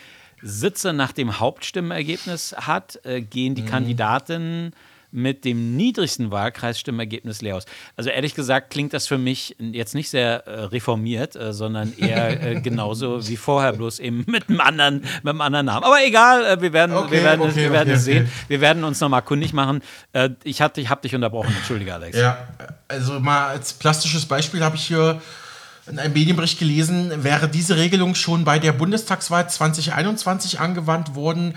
Sitze 0.41 0.91
nach 0.91 1.13
dem 1.13 1.39
Hauptstimmenergebnis 1.39 2.53
hat, 2.57 2.99
äh, 3.05 3.21
gehen 3.21 3.55
die 3.55 3.61
mhm. 3.61 3.67
Kandidatinnen 3.67 4.73
mit 5.11 5.45
dem 5.45 5.75
niedrigsten 5.75 6.31
Wahlkreisstimmergebnis 6.31 7.41
leer 7.41 7.55
aus. 7.55 7.65
Also 7.95 8.09
ehrlich 8.09 8.35
gesagt 8.35 8.69
klingt 8.71 8.93
das 8.93 9.07
für 9.07 9.17
mich 9.17 9.55
jetzt 9.59 9.95
nicht 9.95 10.09
sehr 10.09 10.45
äh, 10.47 10.63
reformiert, 10.65 11.35
äh, 11.35 11.53
sondern 11.53 11.93
eher 11.97 12.41
äh, 12.41 12.61
genauso 12.61 13.27
wie 13.27 13.37
vorher, 13.37 13.73
bloß 13.73 13.99
eben 13.99 14.25
mit 14.27 14.49
einem 14.49 14.59
anderen, 14.59 15.01
mit 15.23 15.27
einem 15.27 15.41
anderen 15.41 15.65
Namen. 15.67 15.83
Aber 15.83 16.03
egal, 16.05 16.45
äh, 16.45 16.61
wir 16.61 16.73
werden, 16.73 16.95
okay, 16.95 17.11
wir 17.11 17.23
werden, 17.23 17.41
okay, 17.41 17.49
es, 17.49 17.55
wir 17.55 17.71
werden 17.71 17.89
okay, 17.89 17.97
es 17.97 18.05
sehen. 18.05 18.29
Wir 18.47 18.61
werden 18.61 18.83
uns 18.83 18.99
nochmal 18.99 19.21
kundig 19.21 19.53
machen. 19.53 19.81
Äh, 20.13 20.29
ich 20.43 20.61
habe 20.61 20.79
ich 20.81 20.89
hab 20.89 21.01
dich 21.01 21.15
unterbrochen, 21.15 21.53
entschuldige 21.55 21.93
Alex. 21.93 22.17
Ja, 22.17 22.47
also 22.87 23.19
mal 23.19 23.47
als 23.49 23.73
plastisches 23.73 24.25
Beispiel 24.25 24.63
habe 24.63 24.75
ich 24.75 24.85
hier 24.85 25.21
in 25.89 25.99
einem 25.99 26.13
Medienbericht 26.13 26.59
gelesen, 26.59 27.23
wäre 27.23 27.47
diese 27.47 27.77
Regelung 27.77 28.15
schon 28.15 28.43
bei 28.43 28.59
der 28.59 28.73
Bundestagswahl 28.73 29.49
2021 29.49 30.59
angewandt 30.59 31.15
worden, 31.15 31.55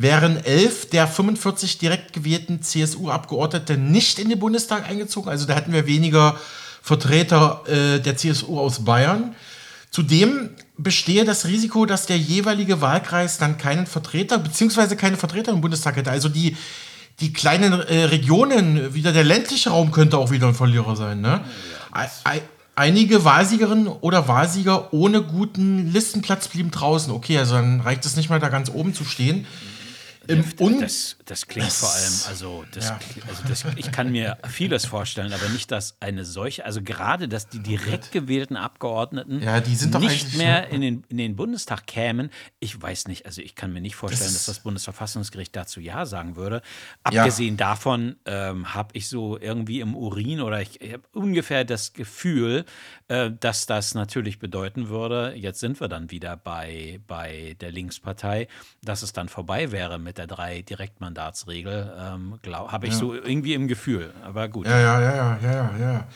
wären 0.00 0.36
elf 0.44 0.88
der 0.88 1.08
45 1.08 1.78
direkt 1.78 2.12
gewählten 2.12 2.62
CSU-Abgeordnete 2.62 3.76
nicht 3.76 4.20
in 4.20 4.28
den 4.28 4.38
Bundestag 4.38 4.88
eingezogen. 4.88 5.28
Also 5.28 5.44
da 5.44 5.54
hätten 5.54 5.72
wir 5.72 5.88
weniger 5.88 6.36
Vertreter 6.80 7.64
äh, 7.66 7.98
der 7.98 8.16
CSU 8.16 8.60
aus 8.60 8.84
Bayern. 8.84 9.34
Zudem 9.90 10.50
bestehe 10.76 11.24
das 11.24 11.46
Risiko, 11.46 11.84
dass 11.84 12.06
der 12.06 12.16
jeweilige 12.16 12.80
Wahlkreis 12.80 13.38
dann 13.38 13.58
keinen 13.58 13.88
Vertreter 13.88 14.38
bzw. 14.38 14.94
keine 14.94 15.16
Vertreter 15.16 15.50
im 15.50 15.60
Bundestag 15.60 15.96
hätte. 15.96 16.12
Also 16.12 16.28
die, 16.28 16.56
die 17.18 17.32
kleinen 17.32 17.72
äh, 17.72 18.04
Regionen, 18.04 18.94
wieder 18.94 19.10
der 19.10 19.24
ländliche 19.24 19.70
Raum 19.70 19.90
könnte 19.90 20.16
auch 20.16 20.30
wieder 20.30 20.46
ein 20.46 20.54
Verlierer 20.54 20.94
sein. 20.94 21.20
Ne? 21.20 21.40
Ja, 21.92 22.08
Einige 22.76 23.24
Wahlsiegerinnen 23.24 23.88
oder 23.88 24.28
Wahlsieger 24.28 24.92
ohne 24.92 25.22
guten 25.22 25.92
Listenplatz 25.92 26.46
blieben 26.46 26.70
draußen. 26.70 27.12
Okay, 27.12 27.36
also 27.36 27.56
dann 27.56 27.80
reicht 27.80 28.06
es 28.06 28.14
nicht 28.14 28.30
mehr, 28.30 28.38
da 28.38 28.50
ganz 28.50 28.70
oben 28.70 28.94
zu 28.94 29.02
stehen. 29.02 29.46
Im 30.28 30.44
und 30.58 30.82
das, 30.82 31.16
das 31.24 31.46
klingt 31.46 31.72
vor 31.72 31.90
allem, 31.90 32.12
also, 32.28 32.64
das, 32.72 32.90
ja. 32.90 32.98
also 33.28 33.42
das, 33.48 33.64
ich 33.76 33.90
kann 33.90 34.12
mir 34.12 34.36
vieles 34.46 34.84
vorstellen, 34.84 35.32
aber 35.32 35.48
nicht, 35.48 35.70
dass 35.70 35.96
eine 36.00 36.26
solche, 36.26 36.66
also 36.66 36.82
gerade, 36.82 37.28
dass 37.28 37.48
die 37.48 37.60
direkt 37.60 38.12
gewählten 38.12 38.56
Abgeordneten 38.56 39.42
ja, 39.42 39.60
nicht 39.60 40.36
mehr 40.36 40.68
in 40.68 40.82
den, 40.82 41.04
in 41.08 41.16
den 41.16 41.34
Bundestag 41.34 41.86
kämen. 41.86 42.28
Ich 42.60 42.80
weiß 42.80 43.08
nicht, 43.08 43.24
also 43.24 43.40
ich 43.40 43.54
kann 43.54 43.72
mir 43.72 43.80
nicht 43.80 43.96
vorstellen, 43.96 44.24
das 44.24 44.34
dass 44.34 44.56
das 44.56 44.62
Bundesverfassungsgericht 44.62 45.56
dazu 45.56 45.80
Ja 45.80 46.04
sagen 46.04 46.36
würde. 46.36 46.60
Abgesehen 47.04 47.56
ja. 47.56 47.68
davon 47.68 48.16
ähm, 48.26 48.74
habe 48.74 48.90
ich 48.92 49.08
so 49.08 49.38
irgendwie 49.38 49.80
im 49.80 49.96
Urin 49.96 50.42
oder 50.42 50.60
ich, 50.60 50.78
ich 50.82 50.92
habe 50.92 51.04
ungefähr 51.14 51.64
das 51.64 51.94
Gefühl, 51.94 52.66
äh, 53.08 53.30
dass 53.40 53.64
das 53.64 53.94
natürlich 53.94 54.38
bedeuten 54.38 54.90
würde, 54.90 55.32
jetzt 55.34 55.60
sind 55.60 55.80
wir 55.80 55.88
dann 55.88 56.10
wieder 56.10 56.36
bei, 56.36 57.00
bei 57.06 57.56
der 57.62 57.72
Linkspartei, 57.72 58.46
dass 58.82 59.00
es 59.00 59.14
dann 59.14 59.30
vorbei 59.30 59.72
wäre 59.72 59.98
mit 59.98 60.17
der 60.18 60.26
drei 60.26 60.62
Direktmandatsregel, 60.62 61.94
ähm, 61.98 62.38
habe 62.52 62.86
ich 62.86 62.92
ja. 62.92 62.98
so 62.98 63.14
irgendwie 63.14 63.54
im 63.54 63.68
Gefühl. 63.68 64.12
Aber 64.22 64.48
gut. 64.48 64.66
Ja, 64.66 64.78
ja, 64.78 65.00
ja, 65.00 65.14
ja, 65.14 65.38
ja, 65.40 65.70
ja. 65.78 66.08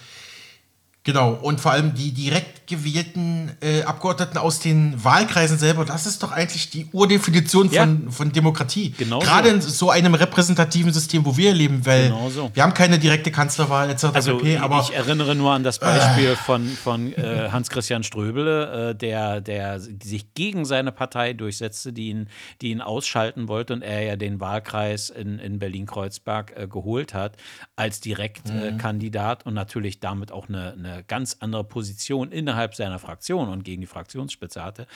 Genau, 1.05 1.33
und 1.33 1.61
vor 1.61 1.73
allem 1.73 1.95
die 1.95 2.13
direkt 2.13 2.69
gewählten 2.69 3.51
äh, 3.61 3.83
Abgeordneten 3.83 4.39
aus 4.39 4.61
den 4.61 5.03
Wahlkreisen 5.03 5.59
selber, 5.59 5.85
das 5.85 6.07
ist 6.07 6.23
doch 6.23 6.31
eigentlich 6.31 6.71
die 6.71 6.87
Urdefinition 6.93 7.71
von, 7.71 8.05
ja. 8.05 8.11
von 8.11 8.31
Demokratie. 8.31 8.95
Genau 8.97 9.19
Gerade 9.19 9.49
so. 9.49 9.55
in 9.55 9.61
so 9.61 9.91
einem 9.91 10.15
repräsentativen 10.15 10.93
System, 10.93 11.25
wo 11.27 11.37
wir 11.37 11.55
leben, 11.55 11.85
weil 11.85 12.05
genau 12.05 12.31
so. 12.31 12.51
wir 12.55 12.63
haben 12.63 12.73
keine 12.73 13.01
direkte 13.01 13.33
Kanzlerwahl 13.33 13.91
etc. 13.91 14.05
Also 14.13 14.37
pp, 14.39 14.59
aber 14.59 14.81
ich 14.81 14.95
erinnere 14.95 15.35
nur 15.35 15.51
an 15.51 15.65
das 15.65 15.81
Beispiel 15.81 16.31
äh. 16.31 16.37
von, 16.37 16.69
von 16.69 17.13
äh, 17.15 17.49
Hans-Christian 17.51 18.05
Ströbele, 18.05 18.91
äh, 18.91 18.95
der, 18.95 19.41
der 19.41 19.81
sich 19.81 20.35
gegen 20.35 20.65
seine 20.65 20.93
Partei 20.93 21.33
durchsetzte, 21.33 21.93
die 21.93 22.11
ihn, 22.11 22.29
die 22.61 22.71
ihn 22.71 22.81
ausschalten 22.81 23.49
wollte 23.49 23.73
und 23.73 23.83
er 23.83 24.03
ja 24.05 24.15
den 24.15 24.39
Wahlkreis 24.39 25.11
in, 25.11 25.41
in 25.41 25.59
Berlin-Kreuzberg 25.59 26.53
äh, 26.57 26.69
geholt 26.69 27.13
hat 27.13 27.37
als 27.75 28.01
Direktkandidat 28.01 29.45
mhm. 29.45 29.49
und 29.49 29.55
natürlich 29.55 29.99
damit 29.99 30.31
auch 30.31 30.49
eine, 30.49 30.75
eine 30.75 30.92
ganz 31.01 31.37
andere 31.41 31.65
Position 31.65 32.31
innerhalb 32.31 32.75
seiner 32.75 32.99
Fraktion 32.99 33.49
und 33.49 33.65
gegen 33.65 33.81
die 33.81 33.87
Fraktionsspitze 33.87 34.63
hatte. 34.63 34.87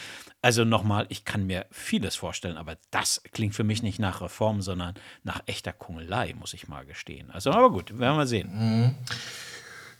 Also 0.43 0.65
nochmal, 0.65 1.07
ich 1.09 1.25
kann 1.25 1.47
mir 1.47 1.67
vieles 1.71 2.17
vorstellen, 2.17 2.57
aber 2.57 2.77
das 2.91 3.23
klingt 3.33 3.55
für 3.55 3.65
mich 3.65 3.83
nicht 3.83 3.99
nach 3.99 4.21
Reform, 4.21 4.61
sondern 4.61 4.95
nach 5.25 5.41
echter 5.47 5.73
Kungelei, 5.73 6.35
muss 6.39 6.55
ich 6.55 6.69
mal 6.69 6.85
gestehen. 6.85 7.31
Also, 7.31 7.51
aber 7.51 7.71
gut, 7.71 7.99
werden 7.99 8.19
wir 8.19 8.27
sehen. 8.27 8.51
Mhm. 8.53 8.95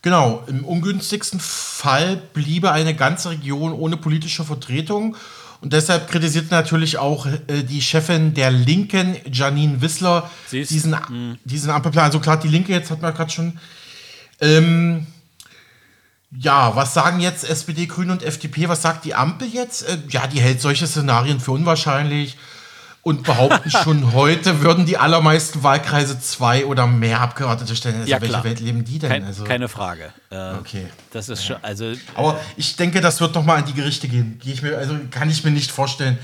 Genau, 0.03 0.45
im 0.47 0.65
ungünstigsten 0.65 1.41
Fall 1.41 2.17
bliebe 2.33 2.71
eine 2.71 2.95
ganze 2.95 3.31
Region 3.31 3.73
ohne 3.73 3.97
politische 3.97 4.45
Vertretung. 4.45 5.17
Und 5.61 5.73
deshalb 5.73 6.09
kritisiert 6.09 6.51
natürlich 6.51 6.99
auch 6.99 7.27
äh, 7.27 7.65
die 7.65 7.81
Chefin 7.81 8.35
der 8.35 8.51
Linken, 8.51 9.17
Janine 9.33 9.81
Wissler, 9.81 10.31
diesen, 10.53 10.93
mhm. 10.93 11.39
diesen 11.45 11.71
Ampelplan. 11.71 12.05
Also 12.05 12.21
klar, 12.21 12.39
die 12.39 12.49
Linke, 12.49 12.73
jetzt 12.73 12.91
hat 12.91 13.03
man 13.03 13.15
gerade 13.15 13.31
schon. 13.31 13.59
Ähm, 14.41 15.07
ja, 16.31 16.75
was 16.75 16.95
sagen 16.95 17.21
jetzt 17.21 17.49
SPD, 17.49 17.87
Grüne 17.87 18.13
und 18.13 18.23
FDP? 18.23 18.69
Was 18.69 18.83
sagt 18.83 19.05
die 19.05 19.15
Ampel 19.15 19.49
jetzt? 19.49 19.89
Äh, 19.89 19.99
ja, 20.09 20.27
die 20.27 20.41
hält 20.41 20.61
solche 20.61 20.87
Szenarien 20.87 21.41
für 21.41 21.53
unwahrscheinlich 21.53 22.37
und 23.07 23.23
behaupten 23.23 23.71
schon 23.85 24.13
heute 24.13 24.63
würden 24.63 24.85
die 24.85 24.99
allermeisten 24.99 25.63
Wahlkreise 25.63 26.19
zwei 26.19 26.67
oder 26.67 26.89
mehr 26.89 27.21
Abgeordnete 27.21 27.77
stellen. 27.77 28.01
Also 28.01 28.11
ja, 28.11 28.21
welche 28.21 28.43
Welt 28.43 28.59
leben 28.59 28.85
die 28.85 28.99
denn? 28.99 29.11
Kein, 29.11 29.25
also, 29.25 29.45
keine 29.45 29.69
Frage. 29.69 30.13
Äh, 30.31 30.55
okay. 30.55 30.87
Das 31.13 31.29
ist 31.29 31.45
schon, 31.45 31.57
also. 31.63 31.93
Aber 32.17 32.41
ich 32.57 32.75
denke, 32.75 33.01
das 33.01 33.21
wird 33.21 33.35
noch 33.37 33.45
mal 33.45 33.59
an 33.59 33.65
die 33.65 33.75
Gerichte 33.75 34.09
gehen. 34.09 34.41
Gehe 34.43 34.55
ich 34.55 34.63
mir, 34.63 34.77
also 34.77 34.97
kann 35.13 35.31
ich 35.31 35.45
mir 35.45 35.53
nicht 35.53 35.71
vorstellen. 35.71 36.19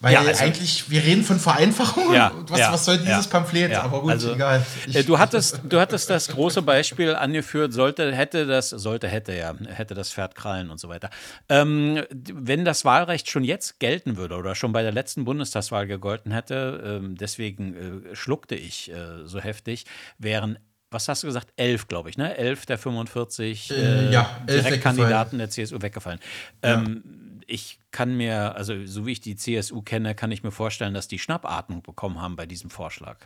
Weil 0.00 0.12
ja, 0.12 0.20
also, 0.20 0.44
eigentlich, 0.44 0.90
wir 0.90 1.02
reden 1.02 1.24
von 1.24 1.38
Vereinfachung. 1.38 2.12
Ja, 2.12 2.32
was, 2.48 2.60
ja, 2.60 2.72
was 2.72 2.84
soll 2.84 2.98
dieses 2.98 3.26
Pamphlet? 3.28 3.74
Aber 3.74 4.02
gut, 4.02 4.10
also, 4.10 4.34
egal. 4.34 4.64
Ich 4.86 4.94
äh, 4.94 5.02
du, 5.04 5.18
hattest, 5.18 5.60
du 5.66 5.80
hattest 5.80 6.10
das 6.10 6.28
große 6.28 6.62
Beispiel 6.62 7.14
angeführt, 7.14 7.72
sollte, 7.72 8.14
hätte 8.14 8.46
das, 8.46 8.70
sollte, 8.70 9.08
hätte 9.08 9.34
ja, 9.34 9.54
hätte 9.68 9.94
das 9.94 10.12
Pferd 10.12 10.34
krallen 10.34 10.70
und 10.70 10.78
so 10.78 10.88
weiter. 10.88 11.08
Ähm, 11.48 12.02
wenn 12.10 12.64
das 12.64 12.84
Wahlrecht 12.84 13.30
schon 13.30 13.44
jetzt 13.44 13.80
gelten 13.80 14.16
würde 14.16 14.36
oder 14.36 14.54
schon 14.54 14.72
bei 14.72 14.82
der 14.82 14.92
letzten 14.92 15.24
Bundestagswahl 15.24 15.86
gegolten 15.86 16.30
hätte, 16.30 17.00
äh, 17.02 17.14
deswegen 17.14 18.04
äh, 18.10 18.14
schluckte 18.14 18.54
ich 18.54 18.90
äh, 18.90 19.24
so 19.24 19.40
heftig, 19.40 19.86
wären 20.18 20.58
was 20.90 21.08
hast 21.08 21.24
du 21.24 21.26
gesagt? 21.26 21.48
Elf, 21.56 21.88
glaube 21.88 22.10
ich, 22.10 22.16
ne? 22.16 22.36
Elf 22.36 22.64
der 22.64 22.78
45 22.78 23.70
äh, 23.70 24.12
ja, 24.12 24.30
Direktkandidaten 24.48 25.38
der 25.38 25.50
CSU 25.50 25.82
weggefallen. 25.82 26.20
Ähm, 26.62 27.02
ich 27.46 27.78
kann 27.90 28.16
mir, 28.16 28.54
also 28.56 28.74
so 28.84 29.06
wie 29.06 29.12
ich 29.12 29.20
die 29.20 29.36
CSU 29.36 29.82
kenne, 29.82 30.14
kann 30.14 30.32
ich 30.32 30.42
mir 30.42 30.50
vorstellen, 30.50 30.94
dass 30.94 31.08
die 31.08 31.18
Schnappatmung 31.18 31.82
bekommen 31.82 32.20
haben 32.20 32.36
bei 32.36 32.46
diesem 32.46 32.70
Vorschlag. 32.70 33.18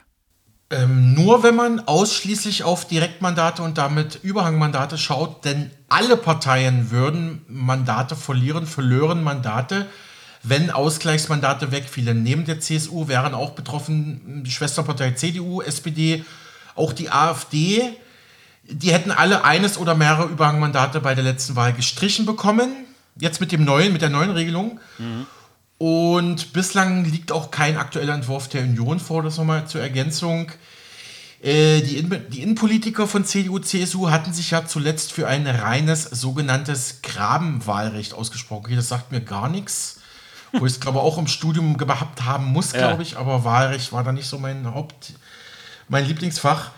Ähm, 0.70 1.14
nur 1.14 1.42
wenn 1.42 1.56
man 1.56 1.80
ausschließlich 1.80 2.62
auf 2.62 2.86
Direktmandate 2.86 3.62
und 3.62 3.76
damit 3.76 4.20
Überhangmandate 4.22 4.98
schaut, 4.98 5.44
denn 5.44 5.70
alle 5.88 6.16
Parteien 6.16 6.92
würden 6.92 7.44
Mandate 7.48 8.14
verlieren, 8.14 8.66
verlören 8.66 9.24
Mandate, 9.24 9.86
wenn 10.44 10.70
Ausgleichsmandate 10.70 11.72
wegfielen. 11.72 12.22
Neben 12.22 12.44
der 12.44 12.60
CSU 12.60 13.08
wären 13.08 13.34
auch 13.34 13.50
betroffen 13.50 14.44
die 14.44 14.50
Schwesterpartei 14.50 15.10
CDU, 15.12 15.60
SPD, 15.60 16.24
auch 16.76 16.92
die 16.92 17.10
AfD. 17.10 17.82
Die 18.62 18.92
hätten 18.92 19.10
alle 19.10 19.44
eines 19.44 19.76
oder 19.76 19.96
mehrere 19.96 20.28
Überhangmandate 20.28 21.00
bei 21.00 21.16
der 21.16 21.24
letzten 21.24 21.56
Wahl 21.56 21.72
gestrichen 21.72 22.26
bekommen 22.26 22.86
jetzt 23.20 23.40
mit 23.40 23.52
dem 23.52 23.64
neuen, 23.64 23.92
mit 23.92 24.02
der 24.02 24.10
neuen 24.10 24.30
Regelung. 24.30 24.80
Mhm. 24.98 25.26
Und 25.78 26.52
bislang 26.52 27.04
liegt 27.04 27.32
auch 27.32 27.50
kein 27.50 27.76
aktueller 27.76 28.14
Entwurf 28.14 28.48
der 28.48 28.62
Union 28.62 29.00
vor, 29.00 29.22
das 29.22 29.38
nochmal 29.38 29.66
zur 29.66 29.80
Ergänzung. 29.80 30.52
Äh, 31.42 31.80
die, 31.80 31.96
In 31.96 32.26
die 32.28 32.42
Innenpolitiker 32.42 33.06
von 33.06 33.24
CDU, 33.24 33.58
CSU 33.58 34.10
hatten 34.10 34.32
sich 34.32 34.50
ja 34.50 34.66
zuletzt 34.66 35.12
für 35.12 35.26
ein 35.26 35.46
reines 35.46 36.04
sogenanntes 36.04 37.00
Grabenwahlrecht 37.02 38.12
ausgesprochen. 38.12 38.66
Okay, 38.66 38.76
das 38.76 38.88
sagt 38.88 39.10
mir 39.10 39.22
gar 39.22 39.48
nichts. 39.48 40.00
Wo 40.52 40.66
ich 40.66 40.72
es, 40.72 40.80
glaube 40.80 41.00
auch 41.00 41.16
im 41.16 41.28
Studium 41.28 41.78
gehabt 41.78 42.24
haben 42.24 42.46
muss, 42.46 42.72
glaube 42.72 42.94
ja. 42.94 43.00
ich, 43.00 43.16
aber 43.16 43.44
Wahlrecht 43.44 43.92
war 43.92 44.02
da 44.02 44.12
nicht 44.12 44.26
so 44.26 44.38
mein 44.38 44.74
Haupt, 44.74 45.12
mein 45.88 46.04
Lieblingsfach. 46.04 46.72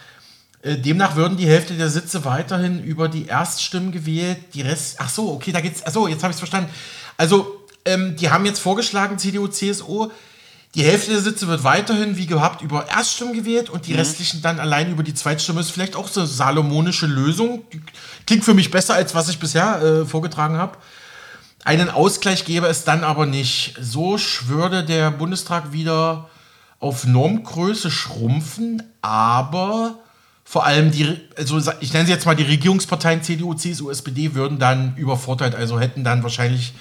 Äh, 0.63 0.77
demnach 0.77 1.17
würden 1.17 1.37
die 1.37 1.47
Hälfte 1.47 1.75
der 1.75 1.91
Sitze 1.91 2.25
weiterhin 2.25 2.83
über 2.83 3.09
die 3.09 3.27
Erststimmen 3.27 3.93
gewählt, 3.93 4.39
die 4.55 4.63
Rest. 4.63 4.97
Ach 4.99 5.09
so, 5.09 5.33
okay, 5.33 5.53
da 5.53 5.61
geht's. 5.61 5.83
Ach 5.85 5.93
so, 5.93 6.09
jetzt 6.09 6.23
habe 6.23 6.31
ich 6.31 6.37
es 6.37 6.41
verstanden. 6.41 6.71
Also, 7.17 7.67
ähm, 7.85 8.17
die 8.17 8.31
haben 8.31 8.47
jetzt 8.47 8.61
vorgeschlagen, 8.61 9.19
CDU, 9.19 9.49
CSU, 9.49 10.11
die 10.75 10.85
Hälfte 10.85 11.11
der 11.11 11.21
Sitze 11.21 11.49
wird 11.49 11.65
weiterhin 11.65 12.17
wie 12.17 12.27
gehabt 12.27 12.63
über 12.63 12.89
Erststimmen 12.89 13.35
gewählt 13.35 13.69
und 13.69 13.87
die 13.87 13.93
mhm. 13.93 13.99
restlichen 13.99 14.41
dann 14.41 14.59
allein 14.59 14.91
über 14.91 15.03
die 15.03 15.13
Zweitstimme. 15.13 15.61
Ist 15.61 15.71
vielleicht 15.71 15.97
auch 15.97 16.09
so 16.09 16.21
eine 16.21 16.29
salomonische 16.29 17.07
Lösung. 17.07 17.65
Klingt 18.27 18.45
für 18.45 18.55
mich 18.55 18.71
besser, 18.71 18.95
als 18.95 19.15
was 19.15 19.29
ich 19.29 19.39
bisher 19.39 19.83
äh, 19.83 20.07
vorgetragen 20.07 20.57
habe. 20.57 20.79
Einen 21.65 21.91
Ausgleich 21.91 22.45
gäbe 22.45 22.69
es 22.69 22.85
dann 22.85 23.05
aber 23.05 23.27
nicht. 23.27 23.75
So 23.81 24.17
würde 24.47 24.83
der 24.83 25.11
Bundestag 25.11 25.73
wieder 25.73 26.31
auf 26.81 27.07
Normgröße 27.07 27.91
schrumpfen, 27.91 28.83
aber 29.03 30.02
vor 30.45 30.67
allem 30.67 30.91
die, 30.91 31.19
also 31.37 31.59
ich 31.81 31.93
nenne 31.93 32.07
sie 32.07 32.13
jetzt 32.13 32.27
mal 32.27 32.37
die 32.37 32.43
Regierungsparteien 32.43 33.23
CDU, 33.23 33.55
CSU, 33.55 33.91
SPD 33.91 34.35
würden 34.35 34.59
dann 34.59 34.97
übervorteilt, 34.97 35.55
also 35.55 35.81
hätten 35.81 36.05
dann 36.05 36.23
wahrscheinlich 36.23 36.75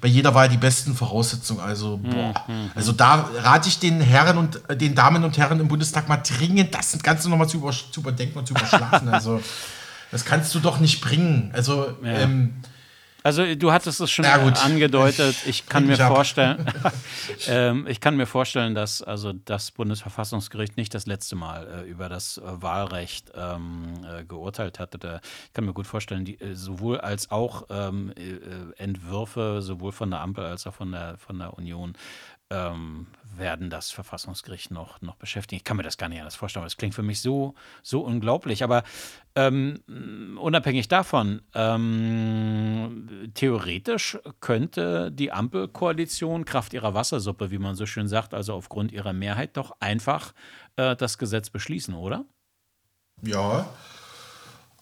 bei 0.00 0.08
jeder 0.08 0.34
Wahl 0.34 0.48
die 0.48 0.56
besten 0.56 0.94
Voraussetzungen. 0.94 1.60
Also, 1.60 1.98
boah. 1.98 2.34
Hm, 2.46 2.70
also 2.74 2.92
da 2.92 3.28
rate 3.42 3.68
ich 3.68 3.78
den 3.78 4.00
Herren 4.00 4.38
und 4.38 4.68
äh, 4.68 4.76
den 4.76 4.94
Damen 4.94 5.22
und 5.24 5.36
Herren 5.36 5.60
im 5.60 5.68
Bundestag 5.68 6.08
mal 6.08 6.16
dringend, 6.16 6.74
das 6.74 6.98
Ganze 7.02 7.28
nochmal 7.28 7.48
zu, 7.48 7.58
über, 7.58 7.72
zu 7.72 8.00
überdenken 8.00 8.38
und 8.38 8.46
zu 8.46 8.54
überschlafen. 8.54 9.08
also, 9.12 9.40
das 10.10 10.24
kannst 10.24 10.54
du 10.54 10.60
doch 10.60 10.80
nicht 10.80 11.00
bringen. 11.00 11.50
Also, 11.54 11.94
ja. 12.02 12.20
ähm, 12.20 12.54
also 13.22 13.54
du 13.54 13.72
hattest 13.72 14.00
es 14.00 14.10
schon 14.10 14.24
angedeutet. 14.24 15.36
Ich 15.46 15.66
kann 15.66 15.86
mir 15.86 15.96
vorstellen, 15.96 16.66
ähm, 17.48 17.86
ich 17.86 18.00
kann 18.00 18.16
mir 18.16 18.26
vorstellen, 18.26 18.74
dass 18.74 19.02
also 19.02 19.32
das 19.32 19.70
Bundesverfassungsgericht 19.70 20.76
nicht 20.76 20.94
das 20.94 21.06
letzte 21.06 21.36
Mal 21.36 21.66
äh, 21.66 21.90
über 21.90 22.08
das 22.08 22.38
äh, 22.38 22.42
Wahlrecht 22.44 23.32
ähm, 23.34 23.94
äh, 24.04 24.24
geurteilt 24.24 24.78
hatte. 24.78 24.98
Da, 24.98 25.20
ich 25.46 25.52
kann 25.52 25.64
mir 25.64 25.72
gut 25.72 25.86
vorstellen, 25.86 26.24
die, 26.24 26.40
äh, 26.40 26.54
sowohl 26.54 27.00
als 27.00 27.30
auch 27.30 27.66
ähm, 27.70 28.12
äh, 28.16 28.82
Entwürfe, 28.82 29.60
sowohl 29.62 29.92
von 29.92 30.10
der 30.10 30.20
Ampel 30.20 30.44
als 30.44 30.66
auch 30.66 30.74
von 30.74 30.92
der 30.92 31.16
von 31.18 31.38
der 31.38 31.54
Union 31.54 31.94
ähm, 32.50 33.06
werden 33.36 33.70
das 33.70 33.90
Verfassungsgericht 33.90 34.70
noch, 34.70 35.00
noch 35.00 35.16
beschäftigen. 35.16 35.58
Ich 35.58 35.64
kann 35.64 35.76
mir 35.76 35.82
das 35.82 35.96
gar 35.96 36.08
nicht 36.08 36.20
anders 36.20 36.34
vorstellen, 36.34 36.62
aber 36.62 36.68
es 36.68 36.76
klingt 36.76 36.94
für 36.94 37.02
mich 37.02 37.20
so, 37.20 37.54
so 37.82 38.00
unglaublich. 38.00 38.62
Aber 38.62 38.82
ähm, 39.34 39.80
unabhängig 40.40 40.88
davon, 40.88 41.42
ähm, 41.54 43.30
theoretisch 43.34 44.18
könnte 44.40 45.10
die 45.12 45.32
Ampelkoalition 45.32 46.44
Kraft 46.44 46.74
ihrer 46.74 46.94
Wassersuppe, 46.94 47.50
wie 47.50 47.58
man 47.58 47.74
so 47.74 47.86
schön 47.86 48.08
sagt, 48.08 48.34
also 48.34 48.54
aufgrund 48.54 48.92
ihrer 48.92 49.12
Mehrheit, 49.12 49.56
doch 49.56 49.76
einfach 49.80 50.32
äh, 50.76 50.96
das 50.96 51.18
Gesetz 51.18 51.50
beschließen, 51.50 51.94
oder? 51.94 52.24
Ja. 53.22 53.68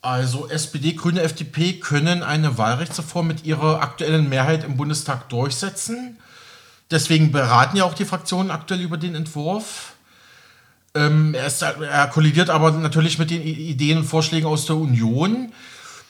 Also 0.03 0.49
SPD, 0.49 0.95
Grüne, 0.95 1.21
FDP 1.21 1.75
können 1.75 2.23
eine 2.23 2.57
Wahlrechtsreform 2.57 3.27
mit 3.27 3.45
ihrer 3.45 3.83
aktuellen 3.83 4.31
Mehrheit 4.31 4.65
im 4.65 4.79
Bundestag 4.79 5.29
durchsetzen. 5.29 6.19
Deswegen 6.91 7.31
beraten 7.31 7.77
ja 7.77 7.85
auch 7.85 7.95
die 7.95 8.05
Fraktionen 8.05 8.51
aktuell 8.51 8.81
über 8.81 8.97
den 8.97 9.15
Entwurf. 9.15 9.95
Ähm, 10.95 11.35
er, 11.35 11.47
ist, 11.47 11.63
er, 11.63 12.09
kollidiert 12.09 12.51
aber 12.51 12.73
natürlich 12.73 13.19
mit 13.19 13.31
den 13.31 13.43
Ideen 13.43 13.99
und 13.99 14.05
Vorschlägen 14.05 14.47
aus 14.47 14.67
der 14.67 14.77
Union. 14.77 15.53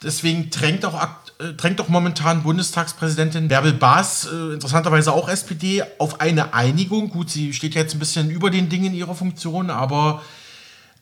Deswegen 0.02 0.49
drängt 0.49 0.87
auch, 0.87 1.02
äh, 1.38 1.52
drängt 1.54 1.82
auch 1.82 1.88
momentan 1.88 2.42
Bundestagspräsidentin 2.42 3.49
Bärbel 3.49 3.75
Baas, 3.75 4.26
äh, 4.26 4.54
interessanterweise 4.54 5.12
auch 5.12 5.28
SPD, 5.28 5.82
auf 5.99 6.22
eine 6.22 6.54
Einigung. 6.54 7.10
Gut, 7.10 7.28
sie 7.28 7.52
steht 7.52 7.75
jetzt 7.75 7.94
ein 7.94 7.99
bisschen 7.99 8.30
über 8.30 8.49
den 8.49 8.70
Dingen 8.70 8.87
in 8.87 8.94
ihrer 8.94 9.14
Funktion, 9.14 9.68
aber 9.68 10.22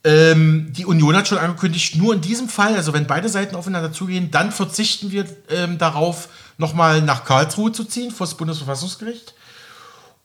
ähm, 0.02 0.72
die 0.72 0.86
Union 0.86 1.14
hat 1.14 1.28
schon 1.28 1.38
angekündigt, 1.38 1.94
nur 1.94 2.14
in 2.14 2.20
diesem 2.20 2.48
Fall, 2.48 2.74
also 2.74 2.92
wenn 2.92 3.06
beide 3.06 3.28
Seiten 3.28 3.54
aufeinander 3.54 3.92
zugehen, 3.92 4.32
dann 4.32 4.50
verzichten 4.50 5.12
wir 5.12 5.26
ähm, 5.50 5.78
darauf, 5.78 6.28
nochmal 6.56 7.00
nach 7.02 7.24
Karlsruhe 7.24 7.70
zu 7.70 7.84
ziehen, 7.84 8.10
vor 8.10 8.26
das 8.26 8.36
Bundesverfassungsgericht. 8.36 9.34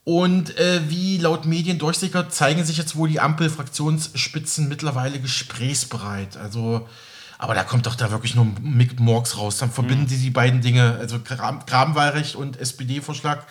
Und 0.05 0.57
äh, 0.57 0.81
wie 0.89 1.17
laut 1.17 1.45
Medien 1.45 1.79
durchsickert, 1.79 2.33
zeigen 2.33 2.65
sich 2.65 2.77
jetzt 2.77 2.95
wohl 2.95 3.07
die 3.07 3.22
Ampel-Fraktionsspitzen 3.22 4.67
mittlerweile 4.67 5.19
gesprächsbereit. 5.19 6.36
Also, 6.36 6.89
aber 7.38 7.55
da 7.55 7.63
kommt 7.63 7.86
doch 7.86 7.95
da 7.95 8.12
wirklich 8.12 8.36
nur 8.36 8.48
Mick 8.62 9.00
Morgs 9.00 9.38
raus. 9.38 9.57
Dann 9.57 9.72
verbinden 9.72 10.03
mhm. 10.03 10.07
sie 10.10 10.17
die 10.17 10.29
beiden 10.29 10.62
Dinge, 10.62 10.98
also 11.00 11.19
Grabenwahlrecht 11.19 12.36
und 12.36 12.60
SPD-Vorschlag. 12.60 13.45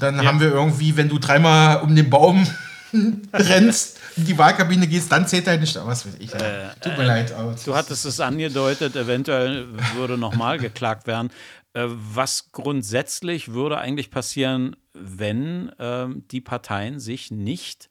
Dann 0.00 0.16
ja. 0.16 0.24
haben 0.24 0.40
wir 0.40 0.50
irgendwie, 0.50 0.96
wenn 0.96 1.08
du 1.08 1.18
dreimal 1.18 1.80
um 1.82 1.94
den 1.94 2.10
Baum 2.10 2.44
rennst, 3.32 3.98
in 4.16 4.24
die 4.24 4.36
Wahlkabine 4.36 4.88
gehst, 4.88 5.12
dann 5.12 5.28
zählt 5.28 5.46
er 5.46 5.58
nicht. 5.58 5.76
Was 5.76 6.06
weiß 6.06 6.14
ich. 6.18 6.34
Äh, 6.34 6.70
Tut 6.80 6.98
mir 6.98 7.04
äh, 7.04 7.06
leid. 7.06 7.34
du 7.64 7.76
hattest 7.76 8.04
es 8.04 8.18
angedeutet, 8.18 8.96
eventuell 8.96 9.66
würde 9.94 10.18
nochmal 10.18 10.58
geklagt 10.58 11.06
werden. 11.06 11.30
Äh, 11.74 11.84
was 11.86 12.50
grundsätzlich 12.50 13.52
würde 13.52 13.78
eigentlich 13.78 14.10
passieren, 14.10 14.74
wenn 15.00 15.72
ähm, 15.78 16.24
die 16.30 16.40
Parteien 16.40 17.00
sich 17.00 17.30
nicht 17.30 17.88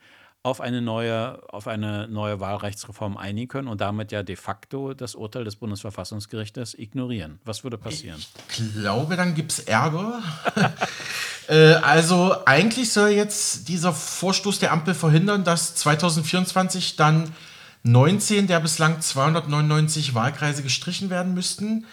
auf 0.48 0.62
eine 0.62 0.82
neue, 0.82 1.42
auf 1.52 1.68
eine 1.68 2.08
neue 2.08 2.40
Wahlrechtsreform 2.40 3.18
einigen 3.18 3.50
können 3.50 3.68
und 3.68 3.82
damit 3.82 4.14
ja 4.14 4.24
de 4.24 4.38
facto 4.38 4.94
das 4.94 5.14
Urteil 5.14 5.44
des 5.44 5.58
Bundesverfassungsgerichtes 5.58 6.74
ignorieren. 6.74 7.40
Was 7.44 7.66
würde 7.66 7.78
passieren? 7.78 8.24
Ich 8.50 8.74
glaube, 8.74 9.18
dann 9.18 9.36
gibt 9.36 9.52
es 9.52 9.60
Ärger. 9.60 10.22
äh, 11.50 11.74
also 11.74 12.46
eigentlich 12.46 12.94
soll 12.94 13.10
jetzt 13.10 13.68
dieser 13.68 13.92
Vorstoß 13.92 14.60
der 14.60 14.72
Ampel 14.72 14.94
verhindern, 14.94 15.44
dass 15.44 15.76
2024 15.76 16.96
dann 16.96 17.36
19 17.84 18.48
der 18.48 18.62
bislang 18.62 19.02
299 19.02 20.14
Wahlkreise 20.14 20.64
gestrichen 20.64 21.10
werden 21.10 21.34
müssten. 21.34 21.86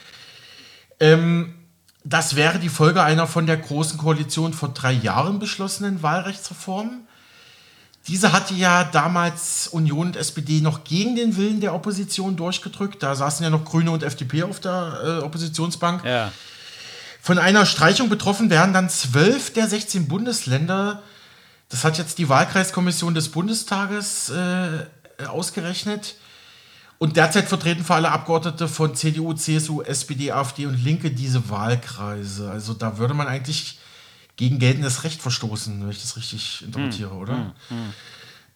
Ähm, 1.00 1.54
das 2.04 2.36
wäre 2.36 2.58
die 2.58 2.68
Folge 2.68 3.02
einer 3.02 3.26
von 3.26 3.46
der 3.46 3.56
Großen 3.56 3.98
Koalition 3.98 4.52
vor 4.52 4.68
drei 4.68 4.92
Jahren 4.92 5.38
beschlossenen 5.38 6.02
Wahlrechtsreform. 6.02 7.00
Diese 8.06 8.32
hatte 8.32 8.52
ja 8.52 8.84
damals 8.84 9.68
Union 9.68 10.08
und 10.08 10.16
SPD 10.16 10.60
noch 10.60 10.84
gegen 10.84 11.16
den 11.16 11.38
Willen 11.38 11.62
der 11.62 11.74
Opposition 11.74 12.36
durchgedrückt. 12.36 13.02
Da 13.02 13.14
saßen 13.14 13.42
ja 13.42 13.48
noch 13.48 13.64
Grüne 13.64 13.90
und 13.90 14.02
FDP 14.02 14.42
auf 14.42 14.60
der 14.60 15.00
äh, 15.02 15.24
Oppositionsbank. 15.24 16.04
Ja. 16.04 16.30
Von 17.22 17.38
einer 17.38 17.64
Streichung 17.64 18.10
betroffen 18.10 18.50
wären 18.50 18.74
dann 18.74 18.90
zwölf 18.90 19.54
der 19.54 19.66
16 19.66 20.06
Bundesländer. 20.06 21.02
Das 21.70 21.84
hat 21.84 21.96
jetzt 21.96 22.18
die 22.18 22.28
Wahlkreiskommission 22.28 23.14
des 23.14 23.30
Bundestages 23.30 24.28
äh, 24.28 25.24
ausgerechnet. 25.26 26.16
Und 26.98 27.16
derzeit 27.16 27.48
vertreten 27.48 27.84
für 27.84 27.94
alle 27.94 28.10
Abgeordnete 28.10 28.68
von 28.68 28.94
CDU, 28.94 29.34
CSU, 29.34 29.82
SPD, 29.82 30.32
AfD 30.32 30.66
und 30.66 30.82
Linke 30.82 31.10
diese 31.10 31.50
Wahlkreise. 31.50 32.50
Also 32.50 32.72
da 32.72 32.98
würde 32.98 33.14
man 33.14 33.26
eigentlich 33.26 33.78
gegen 34.36 34.58
geltendes 34.58 35.04
Recht 35.04 35.20
verstoßen, 35.20 35.80
wenn 35.80 35.90
ich 35.90 36.00
das 36.00 36.16
richtig 36.16 36.62
interpretiere, 36.62 37.14
mm, 37.14 37.18
oder? 37.18 37.34
Mm, 37.34 37.52
mm. 37.70 37.94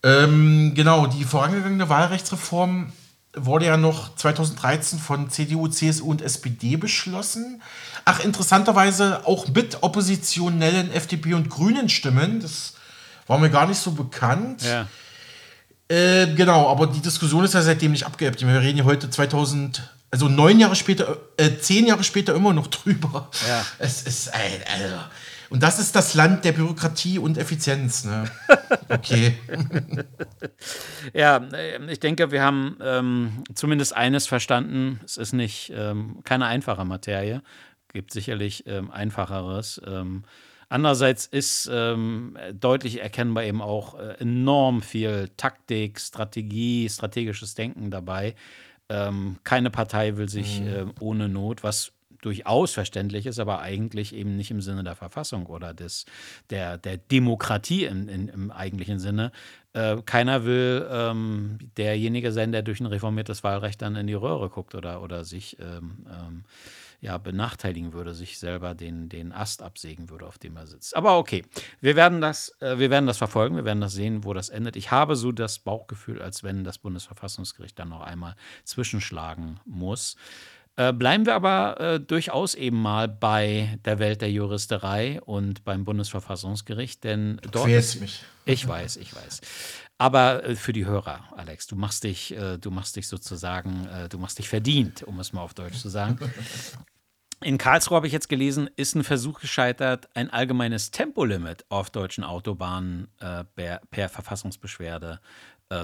Ähm, 0.03 0.73
genau, 0.75 1.07
die 1.07 1.25
vorangegangene 1.25 1.89
Wahlrechtsreform 1.89 2.93
wurde 3.37 3.67
ja 3.67 3.77
noch 3.77 4.15
2013 4.17 4.99
von 4.99 5.31
CDU, 5.31 5.69
CSU 5.69 6.11
und 6.11 6.23
SPD 6.23 6.77
beschlossen. 6.77 7.63
Ach, 8.05 8.21
interessanterweise 8.21 9.27
auch 9.27 9.49
mit 9.49 9.83
oppositionellen 9.83 10.91
FDP 10.91 11.35
und 11.35 11.51
Grünen 11.51 11.89
Stimmen. 11.89 12.41
Das 12.41 12.75
war 13.27 13.39
mir 13.39 13.51
gar 13.51 13.67
nicht 13.67 13.79
so 13.79 13.93
bekannt. 13.93 14.63
Ja. 14.63 14.87
Äh, 15.89 16.35
genau, 16.35 16.69
aber 16.69 16.87
die 16.87 17.01
Diskussion 17.01 17.45
ist 17.45 17.55
ja 17.55 17.63
seitdem 17.63 17.93
nicht 17.93 18.05
abgeebbt. 18.05 18.47
Wir 18.47 18.61
reden 18.61 18.79
ja 18.79 18.85
heute 18.85 19.09
2000, 19.09 19.91
also 20.11 20.29
neun 20.29 20.61
Jahre 20.61 20.77
später, 20.77 21.17
äh, 21.39 21.57
zehn 21.59 21.87
Jahre 21.87 22.05
später 22.05 22.35
immer 22.35 22.53
noch 22.53 22.67
drüber. 22.67 23.31
Ja. 23.49 23.65
Es 23.79 24.03
ist, 24.03 24.35
ein, 24.35 24.63
also. 24.71 24.97
Und 25.51 25.63
das 25.63 25.79
ist 25.79 25.97
das 25.97 26.13
Land 26.13 26.45
der 26.45 26.53
Bürokratie 26.53 27.19
und 27.19 27.39
Effizienz. 27.39 28.05
Ne? 28.05 28.31
Okay. 28.91 29.39
ja, 31.15 31.39
äh, 31.55 31.91
ich 31.91 32.01
denke, 32.01 32.31
wir 32.31 32.43
haben 32.43 32.77
ähm, 32.83 33.45
zumindest 33.55 33.97
eines 33.97 34.27
verstanden. 34.27 35.01
Es 35.07 35.17
ist 35.17 35.33
nicht 35.33 35.73
ähm, 35.75 36.19
keine 36.25 36.45
einfache 36.47 36.85
Materie. 36.85 37.43
Gibt 37.95 38.13
sicherlich 38.13 38.65
ähm, 38.67 38.91
einfacheres. 38.91 39.81
Andererseits 40.69 41.27
ist 41.27 41.69
ähm, 41.73 42.37
deutlich 42.53 43.01
erkennbar 43.01 43.45
eben 43.45 43.63
auch 43.63 43.99
äh, 43.99 44.15
enorm 44.21 44.83
viel 44.83 45.31
Taktik, 45.37 45.99
Strategie, 45.99 46.89
strategisches 46.89 47.55
Denken 47.55 47.91
dabei. 47.91 48.35
Ähm, 48.91 49.39
keine 49.45 49.71
Partei 49.71 50.17
will 50.17 50.29
sich 50.29 50.61
mhm. 50.61 50.67
äh, 50.69 50.85
ohne 51.01 51.29
Not, 51.29 51.63
was 51.63 51.93
durchaus 52.23 52.73
verständlich 52.73 53.27
ist, 53.27 53.39
aber 53.39 53.61
eigentlich 53.61 54.15
eben 54.15 54.37
nicht 54.37 54.51
im 54.51 54.61
Sinne 54.61 54.83
der 54.83 54.97
Verfassung 54.97 55.47
oder 55.47 55.73
des, 55.73 56.05
der, 56.51 56.79
der 56.79 56.97
Demokratie 56.97 57.85
in, 57.85 58.09
in, 58.09 58.29
im 58.29 58.51
eigentlichen 58.51 58.99
Sinne. 58.99 59.31
Äh, 59.73 59.99
keiner 60.05 60.45
will 60.45 60.87
ähm, 60.91 61.59
derjenige 61.77 62.33
sein, 62.33 62.53
der 62.53 62.63
durch 62.63 62.81
ein 62.81 62.87
reformiertes 62.87 63.45
Wahlrecht 63.45 63.83
dann 63.83 63.97
in 63.97 64.07
die 64.07 64.15
Röhre 64.15 64.49
guckt 64.51 64.75
oder, 64.75 65.03
oder 65.03 65.25
sich 65.25 65.59
ähm, 65.61 66.07
ähm, 66.11 66.45
ja, 67.01 67.17
benachteiligen 67.19 67.93
würde, 67.93 68.15
sich 68.15 68.39
selber 68.39 68.75
den, 68.75 69.09
den 69.09 69.33
Ast 69.33 69.63
absägen 69.63 70.11
würde, 70.11 70.27
auf 70.27 70.39
dem 70.39 70.57
er 70.57 70.67
sitzt. 70.67 70.97
Aber 70.97 71.19
okay, 71.19 71.45
wir 71.81 71.95
werden, 71.95 72.21
das, 72.21 72.53
äh, 72.61 72.79
wir 72.79 72.91
werden 72.91 73.07
das 73.07 73.19
verfolgen, 73.19 73.57
wir 73.57 73.65
werden 73.65 73.81
das 73.81 73.93
sehen, 73.93 74.25
wo 74.25 74.35
das 74.35 74.49
endet. 74.49 74.77
Ich 74.77 74.91
habe 74.91 75.15
so 75.15 75.31
das 75.31 75.61
Bauchgefühl, 75.61 76.21
als 76.21 76.43
wenn 76.43 76.65
das 76.65 76.79
Bundesverfassungsgericht 76.79 77.79
dann 77.79 77.91
noch 77.91 78.01
einmal 78.01 78.35
zwischenschlagen 78.65 79.61
muss. 79.65 80.17
Äh, 80.79 80.93
bleiben 80.93 81.27
wir 81.27 81.35
aber 81.35 81.81
äh, 81.81 82.01
durchaus 82.01 82.55
eben 82.55 82.81
mal 82.81 83.09
bei 83.09 83.79
der 83.85 83.99
Welt 83.99 84.21
der 84.21 84.31
Juristerei 84.31 85.21
und 85.21 85.65
beim 85.65 85.85
Bundesverfassungsgericht, 85.85 87.03
denn 87.03 87.41
dort. 87.51 87.69
Ist, 87.69 88.01
mich. 88.01 88.23
Ich 88.45 88.67
weiß, 88.67 88.97
ich 88.97 89.15
weiß. 89.15 89.41
Aber 89.99 90.45
äh, 90.45 90.55
für 90.57 90.73
die 90.73 90.87
Hörer, 90.87 91.25
Alex, 91.37 91.67
du 91.67 91.77
machst 91.77 92.05
dich, 92.05 92.35
äh, 92.35 92.57
du 92.57 92.71
machst 92.71 92.97
dich 92.97 93.09
sozusagen, 93.09 93.87
äh, 93.87 94.09
du 94.09 94.19
machst 94.19 94.39
dich 94.39 94.49
verdient, 94.49 95.03
um 95.03 95.19
es 95.19 95.33
mal 95.33 95.43
auf 95.43 95.55
Deutsch 95.55 95.77
zu 95.77 95.89
sagen. 95.89 96.19
In 97.43 97.59
Karlsruhe 97.59 97.97
habe 97.97 98.07
ich 98.07 98.13
jetzt 98.13 98.29
gelesen, 98.29 98.71
ist 98.77 98.95
ein 98.97 99.05
Versuch 99.05 99.41
gescheitert, 99.41 100.09
ein 100.15 100.31
allgemeines 100.31 100.91
Tempolimit 100.91 101.65
auf 101.69 101.89
deutschen 101.89 102.25
Autobahnen 102.25 103.07
per, 103.55 103.81
per, 103.93 104.09
Verfassungsbeschwerde 104.09 105.21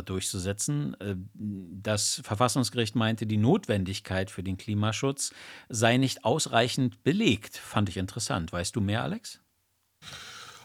durchzusetzen. 0.05 0.97
Das 1.33 2.21
Verfassungsgericht 2.25 2.97
meinte, 2.97 3.25
die 3.25 3.37
Notwendigkeit 3.37 4.33
für 4.33 4.43
den 4.43 4.57
Klimaschutz 4.57 5.33
sei 5.69 5.97
nicht 5.97 6.25
ausreichend 6.25 7.05
belegt. 7.05 7.57
Fand 7.57 7.89
ich 7.89 7.99
interessant. 7.99 8.53
Weißt 8.53 8.75
du 8.75 8.81
mehr, 8.81 9.05
Alex? 9.05 9.39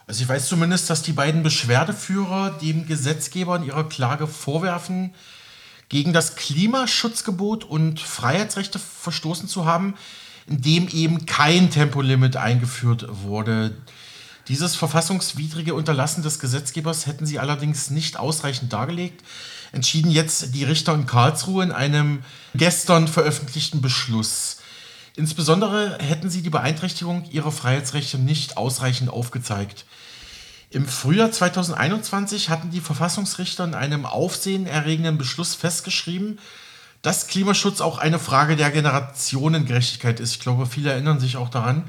Also 0.10 0.24
ich 0.24 0.28
weiß 0.28 0.48
zumindest, 0.48 0.90
dass 0.90 1.04
die 1.04 1.12
beiden 1.12 1.44
Beschwerdeführer 1.44 2.58
dem 2.64 2.88
Gesetzgeber 2.88 3.58
in 3.58 3.64
ihrer 3.64 3.88
Klage 3.88 4.26
vorwerfen, 4.26 5.14
gegen 5.88 6.14
das 6.14 6.36
Klimaschutzgebot 6.36 7.64
und 7.64 8.00
Freiheitsrechte 8.00 8.80
verstoßen 8.80 9.48
zu 9.48 9.66
haben, 9.66 9.94
indem 10.48 10.88
eben 10.88 11.28
kein 11.28 11.70
Tempolimit 11.70 12.38
eingeführt 12.38 13.06
wurde. 13.22 13.78
Dieses 14.48 14.76
verfassungswidrige 14.76 15.76
Unterlassen 15.76 16.24
des 16.24 16.40
Gesetzgebers 16.40 17.06
hätten 17.06 17.28
sie 17.28 17.38
allerdings 17.38 17.92
nicht 17.92 18.18
ausreichend 18.18 18.74
dargelegt, 18.74 19.24
entschieden 19.74 20.10
jetzt 20.10 20.56
die 20.56 20.64
Richter 20.64 20.96
in 20.96 21.06
Karlsruhe 21.06 21.64
in 21.64 21.72
einem 21.72 22.24
gestern 22.56 23.08
veröffentlichten 23.08 23.80
Beschluss. 23.80 24.59
Insbesondere 25.20 25.98
hätten 26.00 26.30
sie 26.30 26.42
die 26.42 26.50
Beeinträchtigung 26.50 27.26
ihrer 27.30 27.52
Freiheitsrechte 27.52 28.18
nicht 28.18 28.56
ausreichend 28.56 29.10
aufgezeigt. 29.10 29.84
Im 30.70 30.88
Frühjahr 30.88 31.30
2021 31.30 32.48
hatten 32.48 32.72
die 32.72 32.80
Verfassungsrichter 32.80 33.66
in 33.66 33.74
einem 33.74 34.06
aufsehenerregenden 34.06 35.18
Beschluss 35.18 35.56
festgeschrieben, 35.56 36.40
dass 37.02 37.28
Klimaschutz 37.28 37.82
auch 37.82 37.98
eine 37.98 38.18
Frage 38.18 38.56
der 38.56 38.72
Generationengerechtigkeit 38.72 40.22
ist. 40.22 40.36
Ich 40.36 40.40
glaube, 40.40 40.66
viele 40.66 40.92
erinnern 40.92 41.20
sich 41.20 41.36
auch 41.36 41.50
daran. 41.50 41.84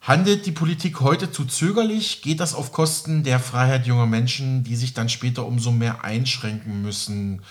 Handelt 0.00 0.44
die 0.44 0.50
Politik 0.50 1.00
heute 1.00 1.30
zu 1.30 1.44
zögerlich? 1.44 2.22
Geht 2.22 2.40
das 2.40 2.56
auf 2.56 2.72
Kosten 2.72 3.22
der 3.22 3.38
Freiheit 3.38 3.86
junger 3.86 4.06
Menschen, 4.06 4.64
die 4.64 4.74
sich 4.74 4.94
dann 4.94 5.08
später 5.08 5.46
umso 5.46 5.70
mehr 5.70 6.02
einschränken 6.02 6.82
müssen? 6.82 7.42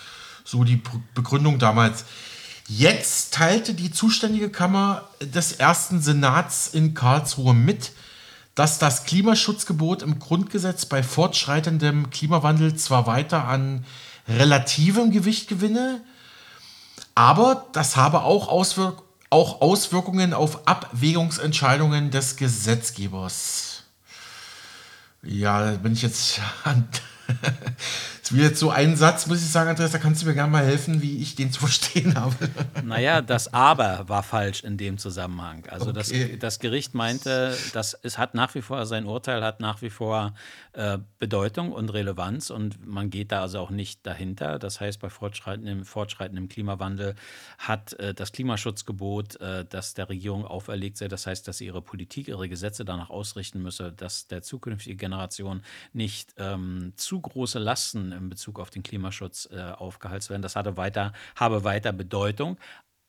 So 0.44 0.64
die 0.64 0.82
Begründung 1.14 1.58
damals. 1.58 2.04
Jetzt 2.78 3.34
teilte 3.34 3.74
die 3.74 3.90
zuständige 3.90 4.48
Kammer 4.48 5.06
des 5.20 5.52
ersten 5.52 6.00
Senats 6.00 6.68
in 6.68 6.94
Karlsruhe 6.94 7.52
mit, 7.52 7.92
dass 8.54 8.78
das 8.78 9.04
Klimaschutzgebot 9.04 10.00
im 10.00 10.18
Grundgesetz 10.18 10.86
bei 10.86 11.02
fortschreitendem 11.02 12.08
Klimawandel 12.08 12.74
zwar 12.74 13.06
weiter 13.06 13.46
an 13.46 13.84
relativem 14.26 15.10
Gewicht 15.10 15.48
gewinne, 15.48 16.00
aber 17.14 17.66
das 17.72 17.96
habe 17.96 18.22
auch, 18.22 18.48
Auswirk 18.48 19.02
auch 19.28 19.60
Auswirkungen 19.60 20.32
auf 20.32 20.66
Abwägungsentscheidungen 20.66 22.10
des 22.10 22.36
Gesetzgebers. 22.36 23.82
Ja, 25.22 25.72
bin 25.72 25.92
ich 25.92 26.00
jetzt 26.00 26.40
an 26.64 26.88
Das 28.22 28.32
wird 28.32 28.50
jetzt 28.50 28.60
so 28.60 28.70
ein 28.70 28.94
Satz, 28.96 29.26
muss 29.26 29.42
ich 29.42 29.48
sagen, 29.50 29.70
Andreas, 29.70 29.90
da 29.90 29.98
kannst 29.98 30.22
du 30.22 30.26
mir 30.26 30.34
gerne 30.34 30.50
mal 30.50 30.64
helfen, 30.64 31.02
wie 31.02 31.18
ich 31.18 31.34
den 31.34 31.50
zu 31.50 31.58
verstehen 31.58 32.14
habe. 32.20 32.36
Naja, 32.84 33.20
das 33.20 33.52
Aber 33.52 34.08
war 34.08 34.22
falsch 34.22 34.62
in 34.62 34.76
dem 34.76 34.96
Zusammenhang. 34.96 35.64
Also 35.68 35.90
okay. 35.90 36.28
das, 36.30 36.38
das 36.38 36.58
Gericht 36.60 36.94
meinte, 36.94 37.56
dass 37.72 37.98
es 38.00 38.18
hat 38.18 38.34
nach 38.34 38.54
wie 38.54 38.62
vor, 38.62 38.86
sein 38.86 39.06
Urteil 39.06 39.42
hat 39.42 39.58
nach 39.58 39.82
wie 39.82 39.90
vor 39.90 40.34
äh, 40.74 40.98
Bedeutung 41.18 41.72
und 41.72 41.92
Relevanz 41.92 42.50
und 42.50 42.86
man 42.86 43.10
geht 43.10 43.32
da 43.32 43.42
also 43.42 43.58
auch 43.58 43.70
nicht 43.70 44.06
dahinter. 44.06 44.58
Das 44.58 44.80
heißt, 44.80 45.00
bei 45.00 45.10
fortschreitendem, 45.10 45.84
fortschreitendem 45.84 46.48
Klimawandel 46.48 47.14
hat 47.58 47.92
äh, 47.94 48.14
das 48.14 48.32
Klimaschutzgebot, 48.32 49.40
äh, 49.40 49.64
das 49.68 49.94
der 49.94 50.08
Regierung 50.08 50.46
auferlegt 50.46 50.96
sei, 50.96 51.08
das 51.08 51.26
heißt, 51.26 51.46
dass 51.46 51.58
sie 51.58 51.66
ihre 51.66 51.82
Politik, 51.82 52.28
ihre 52.28 52.48
Gesetze 52.48 52.84
danach 52.84 53.10
ausrichten 53.10 53.62
müsse, 53.62 53.92
dass 53.92 54.28
der 54.28 54.42
zukünftige 54.42 54.96
Generation 54.96 55.62
nicht 55.92 56.34
ähm, 56.38 56.92
zu 56.96 57.20
große 57.20 57.58
Lasten 57.58 58.12
in 58.12 58.28
Bezug 58.28 58.58
auf 58.58 58.70
den 58.70 58.82
Klimaschutz 58.82 59.48
äh, 59.52 59.60
aufgehalst 59.60 60.30
werden. 60.30 60.42
Das 60.42 60.56
hatte 60.56 60.76
weiter, 60.76 61.12
habe 61.36 61.64
weiter 61.64 61.92
Bedeutung. 61.92 62.56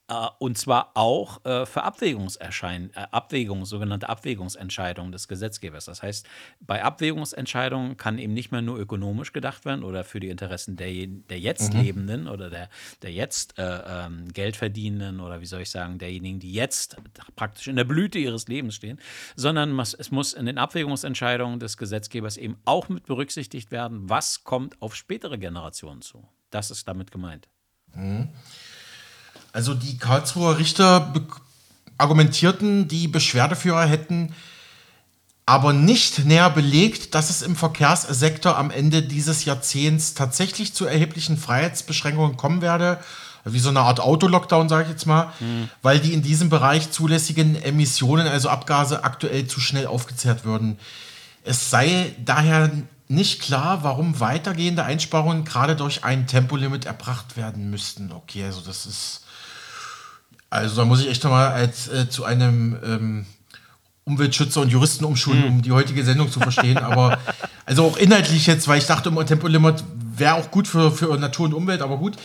Äh, 0.09 0.27
und 0.39 0.57
zwar 0.57 0.91
auch 0.95 1.43
äh, 1.45 1.65
für 1.65 1.83
Abwägungserschein 1.83 2.91
äh, 2.93 3.07
Abwägungen, 3.11 3.65
sogenannte 3.65 4.09
Abwägungsentscheidungen 4.09 5.11
des 5.11 5.27
Gesetzgebers. 5.27 5.85
Das 5.85 6.03
heißt, 6.03 6.27
bei 6.59 6.83
Abwägungsentscheidungen 6.83 7.95
kann 7.95 8.17
eben 8.17 8.33
nicht 8.33 8.51
mehr 8.51 8.61
nur 8.61 8.77
ökonomisch 8.77 9.31
gedacht 9.31 9.63
werden 9.65 9.83
oder 9.83 10.03
für 10.03 10.19
die 10.19 10.29
Interessen 10.29 10.75
der, 10.75 10.91
der 11.07 11.39
jetzt 11.39 11.73
mhm. 11.73 11.81
Lebenden 11.81 12.27
oder 12.27 12.49
der, 12.49 12.69
der 13.01 13.13
jetzt 13.13 13.57
äh, 13.57 13.81
ähm, 13.85 14.27
Geldverdienenden 14.33 15.21
oder 15.21 15.39
wie 15.39 15.45
soll 15.45 15.61
ich 15.61 15.69
sagen, 15.69 15.97
derjenigen, 15.99 16.39
die 16.39 16.51
jetzt 16.51 16.97
praktisch 17.35 17.67
in 17.67 17.77
der 17.77 17.85
Blüte 17.85 18.19
ihres 18.19 18.47
Lebens 18.47 18.75
stehen, 18.75 18.99
sondern 19.35 19.79
es 19.79 20.11
muss 20.11 20.33
in 20.33 20.45
den 20.45 20.57
Abwägungsentscheidungen 20.57 21.59
des 21.59 21.77
Gesetzgebers 21.77 22.35
eben 22.35 22.57
auch 22.65 22.89
mit 22.89 23.05
berücksichtigt 23.05 23.71
werden, 23.71 24.09
was 24.09 24.43
kommt 24.43 24.81
auf 24.81 24.95
spätere 24.95 25.37
Generationen 25.37 26.01
zu. 26.01 26.27
Das 26.49 26.71
ist 26.71 26.87
damit 26.87 27.11
gemeint. 27.11 27.47
Mhm. 27.95 28.29
Also 29.53 29.73
die 29.73 29.97
Karlsruher 29.97 30.57
Richter 30.57 31.13
argumentierten, 31.97 32.87
die 32.87 33.07
Beschwerdeführer 33.07 33.85
hätten 33.85 34.33
aber 35.45 35.73
nicht 35.73 36.25
näher 36.25 36.49
belegt, 36.49 37.15
dass 37.15 37.29
es 37.29 37.41
im 37.41 37.55
Verkehrssektor 37.55 38.57
am 38.57 38.71
Ende 38.71 39.03
dieses 39.03 39.45
Jahrzehnts 39.45 40.13
tatsächlich 40.13 40.73
zu 40.73 40.85
erheblichen 40.85 41.37
Freiheitsbeschränkungen 41.37 42.37
kommen 42.37 42.61
werde, 42.61 42.99
wie 43.43 43.59
so 43.59 43.69
eine 43.69 43.81
Art 43.81 43.99
Autolockdown, 43.99 44.69
sage 44.69 44.83
ich 44.83 44.89
jetzt 44.89 45.05
mal, 45.05 45.33
mhm. 45.41 45.69
weil 45.81 45.99
die 45.99 46.13
in 46.13 46.21
diesem 46.21 46.49
Bereich 46.49 46.91
zulässigen 46.91 47.61
Emissionen, 47.61 48.25
also 48.25 48.47
Abgase, 48.47 49.03
aktuell 49.03 49.45
zu 49.47 49.59
schnell 49.59 49.85
aufgezehrt 49.85 50.45
würden. 50.45 50.79
Es 51.43 51.69
sei 51.69 52.15
daher 52.23 52.71
nicht 53.09 53.41
klar, 53.41 53.83
warum 53.83 54.21
weitergehende 54.21 54.85
Einsparungen 54.85 55.43
gerade 55.43 55.75
durch 55.75 56.05
ein 56.05 56.25
Tempolimit 56.25 56.85
erbracht 56.85 57.35
werden 57.35 57.69
müssten. 57.69 58.13
Okay, 58.13 58.45
also 58.45 58.61
das 58.61 58.85
ist 58.85 59.22
also 60.53 60.75
da 60.75 60.85
muss 60.85 61.01
ich 61.01 61.09
echt 61.09 61.23
nochmal 61.23 61.49
als 61.49 61.87
äh, 61.87 62.07
zu 62.07 62.25
einem 62.25 62.77
ähm, 62.85 63.25
Umweltschützer 64.05 64.61
und 64.61 64.69
Juristen 64.69 65.03
umschulen, 65.03 65.41
mhm. 65.41 65.47
um 65.47 65.61
die 65.61 65.71
heutige 65.71 66.03
Sendung 66.03 66.31
zu 66.31 66.39
verstehen. 66.39 66.77
Aber 66.77 67.17
also 67.65 67.85
auch 67.85 67.97
inhaltlich 67.97 68.45
jetzt, 68.45 68.67
weil 68.67 68.77
ich 68.77 68.85
dachte, 68.85 69.09
immer 69.09 69.25
Tempolimit 69.25 69.83
wäre 70.15 70.35
auch 70.35 70.51
gut 70.51 70.67
für, 70.67 70.91
für 70.91 71.17
Natur 71.17 71.47
und 71.47 71.53
Umwelt, 71.53 71.81
aber 71.81 71.97
gut. 71.97 72.17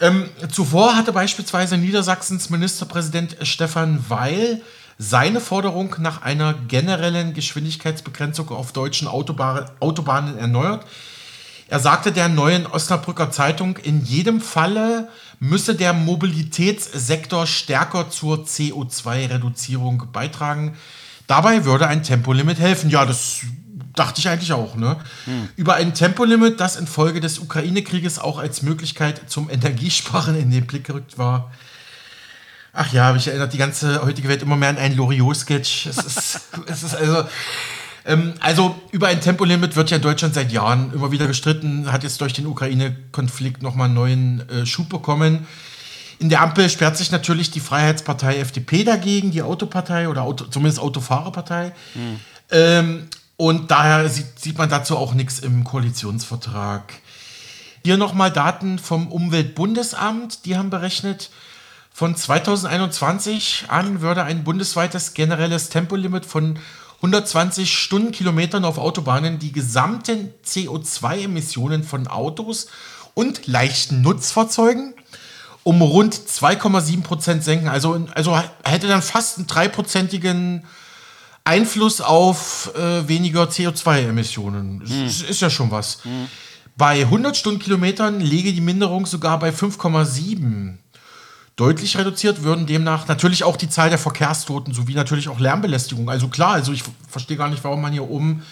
Ähm, 0.00 0.30
zuvor 0.50 0.96
hatte 0.96 1.12
beispielsweise 1.12 1.76
Niedersachsens 1.76 2.50
Ministerpräsident 2.50 3.36
Stefan 3.42 4.04
Weil 4.08 4.62
seine 4.96 5.40
Forderung 5.40 5.94
nach 5.98 6.22
einer 6.22 6.54
generellen 6.54 7.34
Geschwindigkeitsbegrenzung 7.34 8.48
auf 8.48 8.72
deutschen 8.72 9.08
Autobahnen, 9.08 9.64
Autobahnen 9.80 10.38
erneuert. 10.38 10.86
Er 11.68 11.80
sagte 11.80 12.12
der 12.12 12.28
neuen 12.28 12.66
Osnabrücker 12.66 13.30
Zeitung, 13.30 13.76
in 13.76 14.02
jedem 14.02 14.40
Falle 14.40 15.08
müsse 15.40 15.74
der 15.74 15.92
Mobilitätssektor 15.92 17.46
stärker 17.46 18.10
zur 18.10 18.44
CO2-Reduzierung 18.44 20.04
beitragen. 20.12 20.76
Dabei 21.26 21.64
würde 21.64 21.86
ein 21.86 22.02
Tempolimit 22.02 22.58
helfen. 22.58 22.90
Ja, 22.90 23.04
das 23.04 23.42
dachte 23.94 24.20
ich 24.20 24.28
eigentlich 24.28 24.52
auch. 24.52 24.76
Ne? 24.76 24.96
Hm. 25.24 25.48
Über 25.56 25.74
ein 25.74 25.94
Tempolimit, 25.94 26.60
das 26.60 26.76
infolge 26.76 27.20
des 27.20 27.38
Ukraine-Krieges 27.38 28.18
auch 28.18 28.38
als 28.38 28.62
Möglichkeit 28.62 29.22
zum 29.28 29.50
Energiesparen 29.50 30.38
in 30.38 30.50
den 30.50 30.66
Blick 30.66 30.84
gerückt 30.84 31.18
war. 31.18 31.50
Ach 32.72 32.92
ja, 32.92 33.12
mich 33.12 33.26
erinnert 33.26 33.52
die 33.52 33.58
ganze 33.58 34.02
heutige 34.04 34.28
Welt 34.28 34.42
immer 34.42 34.56
mehr 34.56 34.68
an 34.68 34.76
einen 34.76 34.96
Loriot-Sketch. 34.96 35.86
Es 35.86 35.98
ist, 35.98 36.40
es 36.66 36.82
ist 36.82 36.94
also 36.94 37.24
ähm, 38.08 38.32
also 38.40 38.74
über 38.90 39.08
ein 39.08 39.20
Tempolimit 39.20 39.76
wird 39.76 39.90
ja 39.90 39.98
in 39.98 40.02
Deutschland 40.02 40.34
seit 40.34 40.50
Jahren 40.50 40.92
immer 40.94 41.12
wieder 41.12 41.26
gestritten, 41.26 41.92
hat 41.92 42.02
jetzt 42.02 42.20
durch 42.20 42.32
den 42.32 42.46
Ukraine-Konflikt 42.46 43.62
nochmal 43.62 43.84
einen 43.84 43.94
neuen 43.94 44.48
äh, 44.48 44.66
Schub 44.66 44.88
bekommen. 44.88 45.46
In 46.18 46.30
der 46.30 46.40
Ampel 46.40 46.70
sperrt 46.70 46.96
sich 46.96 47.12
natürlich 47.12 47.50
die 47.50 47.60
Freiheitspartei 47.60 48.38
FDP 48.38 48.82
dagegen, 48.82 49.30
die 49.30 49.42
Autopartei 49.42 50.08
oder 50.08 50.22
Auto, 50.22 50.46
zumindest 50.46 50.80
Autofahrerpartei. 50.80 51.72
Mhm. 51.94 52.20
Ähm, 52.50 53.08
und 53.36 53.70
daher 53.70 54.08
sieht, 54.08 54.40
sieht 54.40 54.58
man 54.58 54.70
dazu 54.70 54.96
auch 54.96 55.12
nichts 55.12 55.38
im 55.38 55.62
Koalitionsvertrag. 55.62 56.94
Hier 57.84 57.98
nochmal 57.98 58.32
Daten 58.32 58.78
vom 58.78 59.12
Umweltbundesamt. 59.12 60.46
Die 60.46 60.56
haben 60.56 60.70
berechnet, 60.70 61.30
von 61.92 62.16
2021 62.16 63.66
an 63.68 64.00
würde 64.00 64.24
ein 64.24 64.44
bundesweites 64.44 65.14
generelles 65.14 65.68
Tempolimit 65.68 66.26
von 66.26 66.58
120 66.98 67.72
Stundenkilometern 67.72 68.64
auf 68.64 68.78
Autobahnen 68.78 69.38
die 69.38 69.52
gesamten 69.52 70.34
CO2-Emissionen 70.44 71.84
von 71.84 72.08
Autos 72.08 72.68
und 73.14 73.46
leichten 73.46 74.02
Nutzfahrzeugen 74.02 74.94
um 75.62 75.82
rund 75.82 76.14
2,7 76.14 77.02
Prozent 77.02 77.44
senken. 77.44 77.68
Also, 77.68 78.06
also 78.14 78.40
hätte 78.64 78.88
dann 78.88 79.02
fast 79.02 79.36
einen 79.36 79.46
dreiprozentigen 79.46 80.64
Einfluss 81.44 82.00
auf 82.00 82.72
äh, 82.74 83.06
weniger 83.06 83.44
CO2-Emissionen. 83.44 84.82
Hm. 84.86 85.06
Ist, 85.06 85.22
ist, 85.22 85.40
ja 85.40 85.50
schon 85.50 85.70
was. 85.70 86.04
Hm. 86.04 86.28
Bei 86.76 87.02
100 87.02 87.36
Stundenkilometern 87.36 88.20
liege 88.20 88.52
die 88.52 88.60
Minderung 88.60 89.04
sogar 89.04 89.38
bei 89.38 89.50
5,7 89.50 90.78
deutlich 91.58 91.98
reduziert 91.98 92.44
würden 92.44 92.66
demnach 92.66 93.08
natürlich 93.08 93.42
auch 93.42 93.56
die 93.56 93.68
Zahl 93.68 93.90
der 93.90 93.98
Verkehrstoten 93.98 94.72
sowie 94.72 94.94
natürlich 94.94 95.28
auch 95.28 95.40
Lärmbelästigung. 95.40 96.08
Also 96.08 96.28
klar, 96.28 96.52
also 96.52 96.72
ich 96.72 96.84
verstehe 97.08 97.36
gar 97.36 97.50
nicht, 97.50 97.64
warum 97.64 97.82
man 97.82 97.92
hier 97.92 98.08
oben 98.08 98.44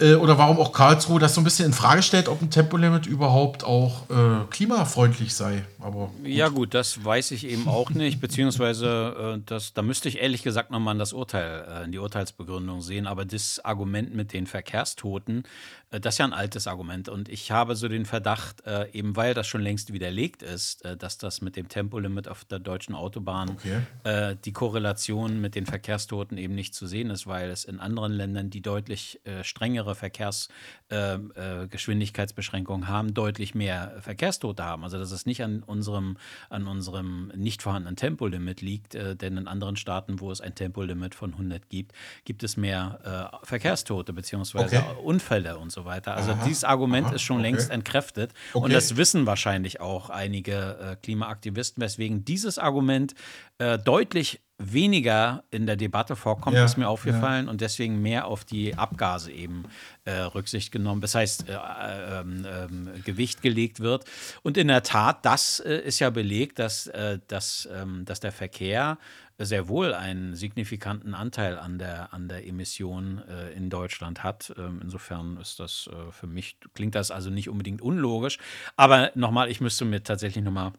äh, 0.00 0.14
oder 0.14 0.36
warum 0.36 0.58
auch 0.58 0.72
Karlsruhe 0.72 1.20
das 1.20 1.34
so 1.34 1.40
ein 1.40 1.44
bisschen 1.44 1.66
in 1.66 1.72
Frage 1.72 2.02
stellt, 2.02 2.28
ob 2.28 2.42
ein 2.42 2.50
Tempolimit 2.50 3.06
überhaupt 3.06 3.62
auch 3.62 4.10
äh, 4.10 4.44
klimafreundlich 4.50 5.32
sei. 5.32 5.64
Aber 5.78 6.06
gut. 6.06 6.26
Ja 6.26 6.48
gut, 6.48 6.74
das 6.74 7.04
weiß 7.04 7.30
ich 7.30 7.46
eben 7.46 7.68
auch 7.68 7.90
nicht, 7.90 8.20
beziehungsweise 8.20 9.36
äh, 9.36 9.42
das, 9.46 9.72
da 9.72 9.82
müsste 9.82 10.08
ich 10.08 10.20
ehrlich 10.20 10.42
gesagt 10.42 10.72
nochmal 10.72 10.96
in 10.96 10.98
das 10.98 11.12
Urteil, 11.12 11.64
äh, 11.68 11.84
in 11.84 11.92
die 11.92 11.98
Urteilsbegründung 11.98 12.80
sehen. 12.80 13.06
Aber 13.06 13.24
das 13.24 13.64
Argument 13.64 14.12
mit 14.12 14.32
den 14.32 14.48
Verkehrstoten, 14.48 15.44
das 15.90 16.14
ist 16.14 16.18
ja 16.18 16.24
ein 16.24 16.32
altes 16.32 16.66
Argument. 16.66 17.08
Und 17.08 17.28
ich 17.28 17.50
habe 17.50 17.76
so 17.76 17.88
den 17.88 18.04
Verdacht, 18.04 18.66
äh, 18.66 18.90
eben 18.92 19.16
weil 19.16 19.34
das 19.34 19.46
schon 19.46 19.60
längst 19.60 19.92
widerlegt 19.92 20.42
ist, 20.42 20.84
äh, 20.84 20.96
dass 20.96 21.18
das 21.18 21.40
mit 21.40 21.56
dem 21.56 21.68
Tempolimit 21.68 22.28
auf 22.28 22.44
der 22.44 22.58
deutschen 22.58 22.94
Autobahn 22.94 23.50
okay. 23.50 24.36
die 24.44 24.52
Korrelation 24.52 25.40
mit 25.40 25.54
den 25.54 25.66
Verkehrstoten 25.66 26.38
eben 26.38 26.54
nicht 26.54 26.74
zu 26.74 26.86
sehen 26.86 27.10
ist, 27.10 27.26
weil 27.26 27.50
es 27.50 27.64
in 27.64 27.80
anderen 27.80 28.12
Ländern 28.12 28.50
die 28.50 28.60
deutlich 28.60 29.20
strengere 29.42 29.94
strengere 29.94 30.48
Ähm, 30.94 31.32
äh, 31.34 32.86
haben, 32.86 33.14
deutlich 33.14 33.54
mehr 33.54 33.96
Verkehrstote 34.00 34.64
haben. 34.64 34.84
Also 34.84 34.98
dass 34.98 35.10
es 35.10 35.26
nicht 35.26 35.42
an 35.42 35.62
unserem, 35.64 36.16
an 36.50 36.68
unserem 36.68 37.32
nicht 37.34 37.62
vorhandenen 37.62 37.96
Tempolimit 37.96 38.60
liegt, 38.60 38.94
äh, 38.94 39.16
denn 39.16 39.36
in 39.36 39.48
anderen 39.48 39.76
Staaten, 39.76 40.20
wo 40.20 40.30
es 40.30 40.40
ein 40.40 40.54
Tempolimit 40.54 41.16
von 41.16 41.32
100 41.32 41.68
gibt, 41.68 41.92
gibt 42.24 42.44
es 42.44 42.56
mehr 42.56 43.32
äh, 43.42 43.46
Verkehrstote 43.46 44.12
beziehungsweise 44.12 44.78
okay. 44.78 44.96
Unfälle 45.02 45.58
und 45.58 45.72
so 45.72 45.84
weiter. 45.84 46.14
Also 46.14 46.32
aha, 46.32 46.44
dieses 46.44 46.62
Argument 46.62 47.08
aha, 47.08 47.14
ist 47.14 47.22
schon 47.22 47.38
okay. 47.38 47.50
längst 47.50 47.70
entkräftet 47.70 48.32
okay. 48.52 48.64
und 48.64 48.72
das 48.72 48.96
wissen 48.96 49.26
wahrscheinlich 49.26 49.80
auch 49.80 50.10
einige 50.10 50.78
äh, 50.78 50.96
Klimaaktivisten, 50.96 51.82
weswegen 51.82 52.24
dieses 52.24 52.58
Argument 52.58 53.14
äh, 53.58 53.78
deutlich 53.78 54.40
weniger 54.58 55.44
in 55.50 55.66
der 55.66 55.76
Debatte 55.76 56.14
vorkommt, 56.14 56.56
ja, 56.56 56.64
ist 56.64 56.76
mir 56.76 56.88
aufgefallen 56.88 57.46
ja. 57.46 57.50
und 57.50 57.60
deswegen 57.60 58.00
mehr 58.00 58.26
auf 58.26 58.44
die 58.44 58.76
Abgase 58.76 59.32
eben 59.32 59.64
äh, 60.04 60.12
Rücksicht 60.12 60.70
genommen, 60.70 61.00
das 61.00 61.14
heißt 61.14 61.48
äh, 61.48 61.54
äh, 61.54 62.20
ähm, 62.20 62.88
Gewicht 63.04 63.42
gelegt 63.42 63.80
wird. 63.80 64.04
Und 64.42 64.56
in 64.56 64.68
der 64.68 64.84
Tat, 64.84 65.24
das 65.24 65.58
äh, 65.58 65.78
ist 65.78 65.98
ja 65.98 66.10
belegt, 66.10 66.60
dass, 66.60 66.86
äh, 66.86 67.18
dass, 67.26 67.68
ähm, 67.72 68.04
dass 68.04 68.20
der 68.20 68.32
Verkehr 68.32 68.98
sehr 69.36 69.66
wohl 69.66 69.92
einen 69.92 70.36
signifikanten 70.36 71.12
Anteil 71.12 71.58
an 71.58 71.78
der, 71.78 72.14
an 72.14 72.28
der 72.28 72.46
Emission 72.46 73.20
äh, 73.28 73.50
in 73.54 73.68
Deutschland 73.68 74.22
hat. 74.22 74.54
Ähm, 74.56 74.80
insofern 74.80 75.36
ist 75.38 75.58
das 75.58 75.90
für 76.10 76.28
mich, 76.28 76.58
klingt 76.74 76.94
das 76.94 77.10
also 77.10 77.30
nicht 77.30 77.48
unbedingt 77.48 77.82
unlogisch. 77.82 78.38
Aber 78.76 79.10
nochmal, 79.16 79.50
ich 79.50 79.60
müsste 79.60 79.84
mir 79.84 80.04
tatsächlich 80.04 80.44
nochmal 80.44 80.72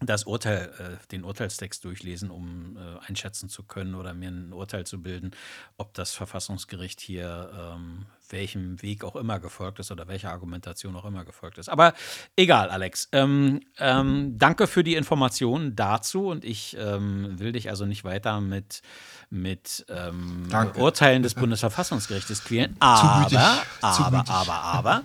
das 0.00 0.24
Urteil, 0.24 0.72
äh, 0.78 1.06
den 1.10 1.24
Urteilstext 1.24 1.84
durchlesen, 1.84 2.30
um 2.30 2.76
äh, 2.76 2.98
einschätzen 3.06 3.48
zu 3.48 3.62
können 3.62 3.94
oder 3.94 4.12
mir 4.14 4.28
ein 4.28 4.52
Urteil 4.52 4.86
zu 4.86 5.02
bilden, 5.02 5.30
ob 5.76 5.94
das 5.94 6.12
Verfassungsgericht 6.12 7.00
hier 7.00 7.50
ähm, 7.74 8.06
welchem 8.30 8.80
Weg 8.82 9.04
auch 9.04 9.16
immer 9.16 9.38
gefolgt 9.40 9.78
ist 9.78 9.90
oder 9.90 10.08
welcher 10.08 10.30
Argumentation 10.30 10.96
auch 10.96 11.04
immer 11.04 11.24
gefolgt 11.24 11.58
ist. 11.58 11.68
Aber 11.68 11.94
egal, 12.36 12.70
Alex. 12.70 13.08
Ähm, 13.12 13.60
ähm, 13.78 14.38
danke 14.38 14.66
für 14.66 14.84
die 14.84 14.94
Informationen 14.94 15.76
dazu 15.76 16.28
und 16.28 16.44
ich 16.44 16.76
ähm, 16.78 17.38
will 17.38 17.52
dich 17.52 17.68
also 17.70 17.86
nicht 17.86 18.04
weiter 18.04 18.40
mit, 18.40 18.82
mit 19.30 19.84
ähm, 19.88 20.48
Urteilen 20.76 21.22
des 21.22 21.34
Bundesverfassungsgerichtes 21.34 22.44
quälen. 22.44 22.76
Aber, 22.78 23.60
aber, 23.80 24.28
aber, 24.28 24.54
aber, 24.54 25.02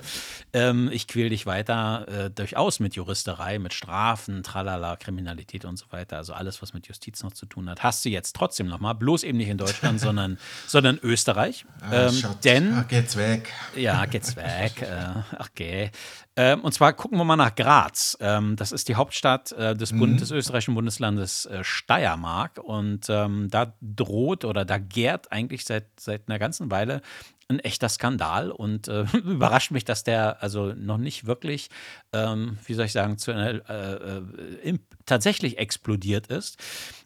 ähm, 0.53 0.89
ich 0.91 1.07
quäle 1.07 1.29
dich 1.29 1.45
weiter 1.45 2.07
äh, 2.07 2.29
durchaus 2.29 2.79
mit 2.79 2.95
Juristerei, 2.95 3.57
mit 3.57 3.73
Strafen, 3.73 4.43
Tralala, 4.43 4.97
Kriminalität 4.97 5.63
und 5.63 5.77
so 5.77 5.85
weiter. 5.91 6.17
Also 6.17 6.33
alles, 6.33 6.61
was 6.61 6.73
mit 6.73 6.87
Justiz 6.87 7.23
noch 7.23 7.31
zu 7.31 7.45
tun 7.45 7.69
hat, 7.69 7.83
hast 7.83 8.03
du 8.03 8.09
jetzt 8.09 8.35
trotzdem 8.35 8.67
nochmal. 8.67 8.95
Bloß 8.95 9.23
eben 9.23 9.37
nicht 9.37 9.47
in 9.47 9.57
Deutschland, 9.57 9.99
sondern, 10.01 10.37
sondern 10.67 10.99
Österreich. 11.01 11.65
Ah, 11.79 12.07
ähm, 12.07 12.23
denn. 12.43 12.73
Ach, 12.75 12.87
geht's 13.11 13.17
weg. 13.17 13.53
Ja, 13.75 14.05
geht's 14.05 14.35
weg. 14.35 14.81
äh, 14.81 15.41
okay. 15.41 15.91
Ähm, 16.35 16.61
und 16.61 16.73
zwar 16.73 16.93
gucken 16.93 17.17
wir 17.17 17.25
mal 17.25 17.35
nach 17.35 17.55
Graz. 17.55 18.17
Ähm, 18.21 18.55
das 18.55 18.71
ist 18.71 18.87
die 18.87 18.95
Hauptstadt 18.95 19.51
äh, 19.51 19.75
des, 19.75 19.91
Bund, 19.91 20.13
mhm. 20.13 20.17
des 20.17 20.31
österreichischen 20.31 20.75
Bundeslandes 20.75 21.45
äh, 21.45 21.63
Steiermark. 21.63 22.59
Und 22.63 23.07
ähm, 23.09 23.49
da 23.49 23.73
droht 23.81 24.45
oder 24.45 24.65
da 24.65 24.77
gärt 24.77 25.31
eigentlich 25.31 25.65
seit, 25.65 25.87
seit 25.99 26.29
einer 26.29 26.39
ganzen 26.39 26.71
Weile 26.71 27.01
ein 27.49 27.59
echter 27.59 27.89
Skandal 27.89 28.49
und 28.49 28.87
äh, 28.87 29.03
überrascht 29.17 29.71
mich, 29.71 29.83
dass 29.83 30.03
der 30.03 30.41
also 30.41 30.73
noch 30.73 30.97
nicht 30.97 31.25
wirklich, 31.25 31.69
ähm, 32.13 32.57
wie 32.65 32.73
soll 32.73 32.85
ich 32.85 32.93
sagen, 32.93 33.17
zu 33.17 33.31
einer, 33.31 33.69
äh, 33.69 34.69
äh, 34.69 34.79
tatsächlich 35.05 35.57
explodiert 35.57 36.27
ist. 36.27 36.57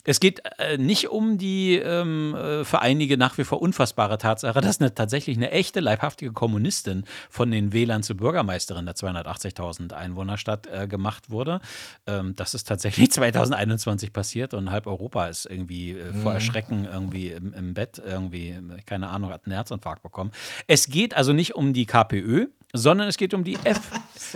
Es 0.05 0.19
geht 0.19 0.41
äh, 0.59 0.77
nicht 0.77 1.09
um 1.09 1.37
die 1.37 1.75
ähm, 1.75 2.35
äh, 2.35 2.63
für 2.63 2.81
einige 2.81 3.17
nach 3.17 3.37
wie 3.37 3.43
vor 3.43 3.61
unfassbare 3.61 4.17
Tatsache, 4.17 4.61
dass 4.61 4.79
eine, 4.79 4.93
tatsächlich 4.93 5.37
eine 5.37 5.51
echte, 5.51 5.79
leibhaftige 5.79 6.31
Kommunistin 6.31 7.03
von 7.29 7.51
den 7.51 7.73
Wählern 7.73 8.03
zur 8.03 8.17
Bürgermeisterin 8.17 8.85
der 8.85 8.95
280.000 8.95 9.93
Einwohnerstadt 9.93 10.67
äh, 10.67 10.87
gemacht 10.87 11.29
wurde. 11.29 11.59
Ähm, 12.07 12.35
das 12.35 12.53
ist 12.53 12.67
tatsächlich 12.67 13.11
2021 13.15 14.13
passiert 14.13 14.53
und 14.53 14.71
halb 14.71 14.87
Europa 14.87 15.27
ist 15.27 15.45
irgendwie 15.45 15.93
mhm. 15.93 16.21
vor 16.21 16.33
Erschrecken 16.33 16.85
irgendwie 16.85 17.31
im, 17.31 17.53
im 17.53 17.73
Bett, 17.73 18.01
irgendwie, 18.05 18.55
keine 18.85 19.09
Ahnung, 19.09 19.31
hat 19.31 19.45
einen 19.45 19.53
Herzinfarkt 19.53 20.03
bekommen. 20.03 20.31
Es 20.67 20.87
geht 20.87 21.15
also 21.15 21.33
nicht 21.33 21.55
um 21.55 21.73
die 21.73 21.85
KPÖ, 21.85 22.47
sondern 22.77 23.07
es 23.07 23.17
geht 23.17 23.33
um 23.33 23.43
die, 23.43 23.55
F, 23.63 23.91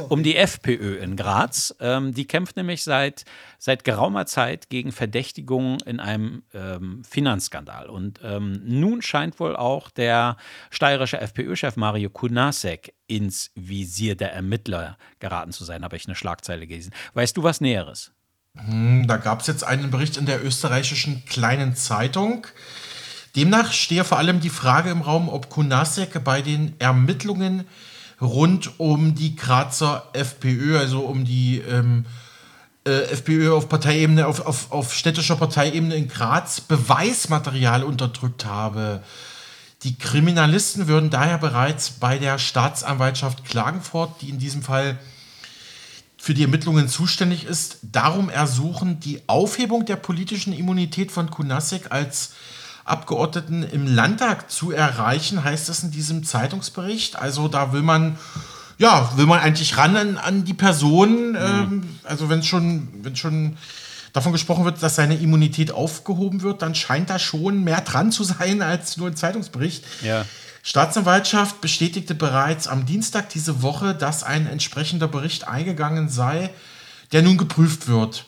um 0.10 0.24
die 0.24 0.36
FPÖ 0.36 0.98
in 0.98 1.16
Graz. 1.16 1.76
Ähm, 1.80 2.14
die 2.14 2.26
kämpft 2.26 2.56
nämlich 2.56 2.84
seit, 2.84 3.26
seit 3.58 3.84
geraumer 3.84 4.26
Zeit 4.26 4.70
gegen 4.70 4.92
Verdächtigungen 4.92 5.80
in 5.86 6.00
einem 6.00 6.44
ähm, 6.54 7.04
Finanzskandal. 7.04 7.88
Und 7.88 8.20
ähm, 8.24 8.62
nun 8.64 9.02
scheint 9.02 9.40
wohl 9.40 9.56
auch 9.56 9.90
der 9.90 10.38
steirische 10.70 11.20
FPÖ-Chef 11.20 11.76
Mario 11.76 12.10
Kunasek 12.10 12.94
ins 13.08 13.52
Visier 13.56 14.16
der 14.16 14.34
Ermittler 14.34 14.98
geraten 15.20 15.52
zu 15.52 15.64
sein, 15.64 15.84
habe 15.84 15.96
ich 15.96 16.06
eine 16.06 16.16
Schlagzeile 16.16 16.68
gelesen. 16.68 16.94
Weißt 17.14 17.36
du 17.38 17.44
was 17.44 17.62
Näheres? 17.62 18.12
Hm, 18.56 19.08
da 19.08 19.18
gab 19.18 19.42
es 19.42 19.48
jetzt 19.48 19.64
einen 19.64 19.92
Bericht 19.92 20.18
in 20.18 20.26
der 20.26 20.44
österreichischen 20.44 21.24
kleinen 21.26 21.76
Zeitung. 21.76 22.48
Demnach 23.36 23.72
stehe 23.72 24.04
vor 24.04 24.18
allem 24.18 24.40
die 24.40 24.50
Frage 24.50 24.90
im 24.90 25.02
Raum, 25.02 25.30
ob 25.30 25.50
Kunasek 25.50 26.24
bei 26.24 26.42
den 26.42 26.74
Ermittlungen 26.80 27.68
rund 28.22 28.80
um 28.80 29.16
die 29.16 29.36
Grazer 29.36 30.08
FPÖ, 30.14 30.78
also 30.78 31.02
um 31.02 31.26
die 31.26 31.60
ähm, 31.60 32.06
äh, 32.86 33.12
FPÖ 33.12 33.54
auf 33.54 33.70
Parteiebene, 33.70 34.28
auf, 34.28 34.46
auf, 34.46 34.72
auf 34.72 34.94
städtischer 34.94 35.36
Parteiebene 35.36 35.96
in 35.96 36.08
Graz 36.08 36.62
Beweismaterial 36.62 37.84
unterdrückt 37.84 38.46
habe. 38.46 39.04
Die 39.84 39.98
Kriminalisten 39.98 40.88
würden 40.88 41.10
daher 41.10 41.38
bereits 41.38 41.92
bei 41.92 42.18
der 42.18 42.38
Staatsanwaltschaft 42.38 43.46
Klagenfurt, 43.46 44.22
die 44.22 44.30
in 44.30 44.40
diesem 44.40 44.62
Fall 44.62 45.00
für 46.18 46.34
die 46.34 46.42
Ermittlungen 46.42 46.90
zuständig 46.90 47.46
ist, 47.46 47.78
darum 47.82 48.30
ersuchen, 48.30 49.00
die 49.00 49.22
Aufhebung 49.28 49.86
der 49.86 49.96
politischen 49.96 50.52
Immunität 50.52 51.14
von 51.14 51.32
Kunasek 51.32 51.92
als 51.92 52.34
Abgeordneten 52.90 53.64
im 53.64 53.88
Landtag 53.88 54.50
zu 54.52 54.72
erreichen, 54.72 55.44
heißt 55.44 55.70
es 55.70 55.84
in 55.84 55.92
diesem 55.92 56.24
Zeitungsbericht. 56.24 57.18
Also 57.18 57.48
da 57.48 57.72
will 57.72 57.82
man, 57.82 58.18
ja, 58.78 59.12
will 59.16 59.26
man 59.26 59.40
eigentlich 59.40 59.78
ran 59.78 59.96
an, 59.96 60.18
an 60.18 60.44
die 60.44 60.54
Person. 60.54 61.32
Mhm. 61.32 61.36
Ähm, 61.36 62.00
also 62.04 62.30
wenn 62.30 62.44
schon, 62.44 62.88
wenn 63.04 63.16
schon 63.16 63.58
davon 64.14 64.32
gesprochen 64.32 64.66
wird, 64.66 64.82
dass 64.82 64.96
seine 64.96 65.16
Immunität 65.16 65.72
aufgehoben 65.72 66.42
wird, 66.42 66.62
dann 66.62 66.76
scheint 66.76 67.10
da 67.10 67.20
schon 67.20 67.64
mehr 67.64 67.82
dran 67.82 68.12
zu 68.12 68.24
sein 68.24 68.62
als 68.62 68.98
nur 68.98 69.08
ein 69.08 69.16
Zeitungsbericht. 69.16 69.86
Ja. 70.02 70.26
Staatsanwaltschaft 70.64 71.62
bestätigte 71.62 72.16
bereits 72.16 72.68
am 72.68 72.86
Dienstag 72.86 73.30
diese 73.30 73.62
Woche, 73.62 73.96
dass 73.96 74.24
ein 74.24 74.46
entsprechender 74.48 75.08
Bericht 75.08 75.48
eingegangen 75.48 76.10
sei, 76.10 76.50
der 77.12 77.22
nun 77.22 77.38
geprüft 77.38 77.88
wird. 77.88 78.26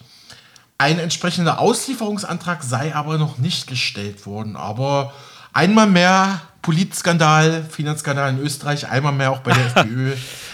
Ein 0.82 0.98
entsprechender 0.98 1.60
Auslieferungsantrag 1.60 2.63
sei 2.63 2.96
aber 2.96 3.20
noch 3.20 3.38
nicht 3.38 3.67
gestellt 3.67 4.26
worden. 4.26 4.56
Aber 4.56 5.13
einmal 5.54 5.86
mehr 5.86 6.41
Politskandal, 6.63 7.63
Finanzskandal 7.70 8.32
in 8.32 8.39
Österreich, 8.39 8.89
einmal 8.89 9.12
mehr 9.12 9.30
auch 9.30 9.41
bei 9.41 9.54
der 9.54 9.65
FPÖ. 9.76 10.13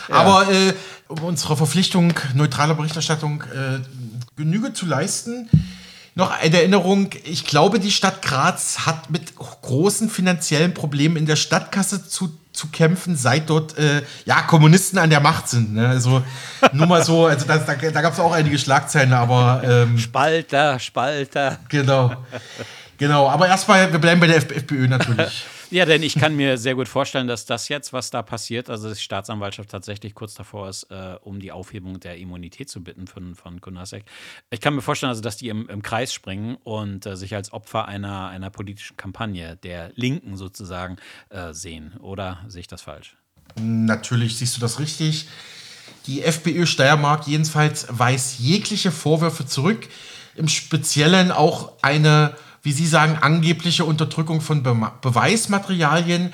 Ja. 0.10 0.16
Aber 0.16 0.52
äh, 0.52 0.74
um 1.08 1.24
unserer 1.24 1.56
Verpflichtung 1.56 2.14
neutraler 2.34 2.76
Berichterstattung 2.76 3.42
äh, 3.44 3.80
Genüge 4.36 4.74
zu 4.74 4.86
leisten, 4.86 5.50
noch 6.14 6.32
eine 6.32 6.58
Erinnerung. 6.58 7.12
Ich 7.24 7.46
glaube, 7.46 7.80
die 7.80 7.92
Stadt 7.92 8.22
Graz 8.22 8.80
hat 8.80 9.10
mit 9.10 9.34
großen 9.38 10.10
finanziellen 10.10 10.74
Problemen 10.74 11.16
in 11.16 11.26
der 11.26 11.38
Stadtkasse 11.38 12.06
zu 12.06 12.38
zu 12.58 12.68
kämpfen, 12.68 13.16
seit 13.16 13.50
dort 13.50 13.78
äh, 13.78 14.02
ja, 14.26 14.42
Kommunisten 14.42 14.98
an 15.00 15.10
der 15.10 15.20
Macht 15.20 15.48
sind. 15.48 15.74
Ne? 15.74 15.88
Also 15.88 16.24
nur 16.74 16.88
mal 16.88 17.04
so, 17.04 17.28
also 17.28 17.46
das, 17.46 17.66
da, 17.66 17.76
da 17.76 18.02
gab 18.02 18.14
es 18.14 18.20
auch 18.20 18.32
einige 18.34 18.58
Schlagzeilen, 18.58 19.14
aber 19.14 19.62
ähm, 19.64 19.98
Spalter, 19.98 20.80
Spalter. 20.80 21.60
Genau. 21.70 22.12
Genau, 22.98 23.30
aber 23.30 23.48
erstmal, 23.48 23.92
wir 23.92 24.00
bleiben 24.00 24.20
bei 24.20 24.28
der 24.28 24.38
FPÖ 24.38 24.88
natürlich. 24.88 25.46
Ja, 25.70 25.86
denn 25.86 26.02
ich 26.02 26.16
kann 26.16 26.36
mir 26.38 26.58
sehr 26.58 26.76
gut 26.76 26.88
vorstellen, 26.88 27.28
dass 27.28 27.46
das 27.46 27.68
jetzt, 27.68 27.92
was 27.92 28.10
da 28.10 28.22
passiert, 28.22 28.70
also 28.70 28.90
die 28.90 28.96
Staatsanwaltschaft 28.96 29.70
tatsächlich 29.70 30.16
kurz 30.16 30.34
davor 30.34 30.70
ist, 30.70 30.84
äh, 30.84 31.16
um 31.22 31.42
die 31.42 31.52
Aufhebung 31.52 32.00
der 32.00 32.18
Immunität 32.18 32.70
zu 32.70 32.82
bitten 32.82 33.06
von, 33.06 33.36
von 33.36 33.60
Kunasek. 33.60 34.06
Ich 34.50 34.62
kann 34.62 34.76
mir 34.76 34.82
vorstellen, 34.82 35.10
also, 35.10 35.22
dass 35.22 35.36
die 35.36 35.50
im, 35.50 35.68
im 35.68 35.82
Kreis 35.82 36.14
springen 36.14 36.56
und 36.64 37.06
äh, 37.06 37.18
sich 37.18 37.36
als 37.36 37.52
Opfer 37.52 37.86
einer, 37.86 38.30
einer 38.30 38.50
politischen 38.50 38.96
Kampagne 38.96 39.58
der 39.58 39.92
Linken 39.96 40.38
sozusagen 40.38 40.96
äh, 41.30 41.54
sehen. 41.54 41.98
Oder 42.00 42.46
sehe 42.48 42.62
ich 42.62 42.68
das 42.68 42.84
falsch? 42.84 43.18
Natürlich 43.60 44.38
siehst 44.38 44.56
du 44.56 44.62
das 44.62 44.80
richtig. 44.80 45.28
Die 46.06 46.24
FPÖ 46.24 46.66
Steiermark 46.66 47.28
jedenfalls 47.28 47.88
weist 47.90 48.40
jegliche 48.40 48.92
Vorwürfe 48.92 49.46
zurück, 49.46 49.90
im 50.36 50.48
Speziellen 50.48 51.32
auch 51.32 51.74
eine 51.82 52.36
wie 52.68 52.74
Sie 52.74 52.86
sagen, 52.86 53.18
angebliche 53.22 53.86
Unterdrückung 53.86 54.42
von 54.42 54.62
Be 54.62 54.76
Beweismaterialien. 55.02 56.34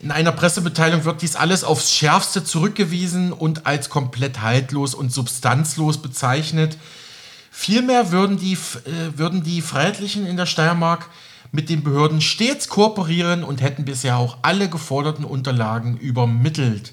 In 0.00 0.10
einer 0.10 0.32
Pressemitteilung 0.32 1.04
wird 1.04 1.22
dies 1.22 1.36
alles 1.36 1.62
aufs 1.62 1.92
Schärfste 1.92 2.42
zurückgewiesen 2.42 3.32
und 3.32 3.64
als 3.64 3.88
komplett 3.88 4.40
haltlos 4.40 4.92
und 4.92 5.12
substanzlos 5.12 6.02
bezeichnet. 6.02 6.76
Vielmehr 7.52 8.10
würden 8.10 8.38
die, 8.38 8.54
äh, 8.54 9.16
würden 9.16 9.44
die 9.44 9.62
Freiheitlichen 9.62 10.26
in 10.26 10.36
der 10.36 10.46
Steiermark 10.46 11.08
mit 11.52 11.68
den 11.68 11.84
Behörden 11.84 12.20
stets 12.20 12.66
kooperieren 12.66 13.44
und 13.44 13.62
hätten 13.62 13.84
bisher 13.84 14.16
auch 14.16 14.38
alle 14.42 14.68
geforderten 14.68 15.24
Unterlagen 15.24 15.96
übermittelt. 15.96 16.92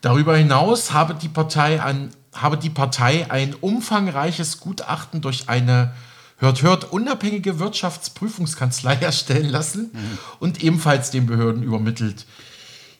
Darüber 0.00 0.36
hinaus 0.36 0.92
habe 0.92 1.14
die 1.14 1.28
Partei, 1.28 1.80
an, 1.80 2.10
habe 2.32 2.56
die 2.56 2.70
Partei 2.70 3.30
ein 3.30 3.54
umfangreiches 3.54 4.58
Gutachten 4.58 5.20
durch 5.20 5.48
eine 5.48 5.94
hört, 6.38 6.62
hört, 6.62 6.92
unabhängige 6.92 7.58
Wirtschaftsprüfungskanzlei 7.58 8.94
erstellen 9.00 9.48
lassen 9.48 9.90
mhm. 9.92 10.18
und 10.40 10.62
ebenfalls 10.62 11.10
den 11.10 11.26
Behörden 11.26 11.62
übermittelt. 11.62 12.26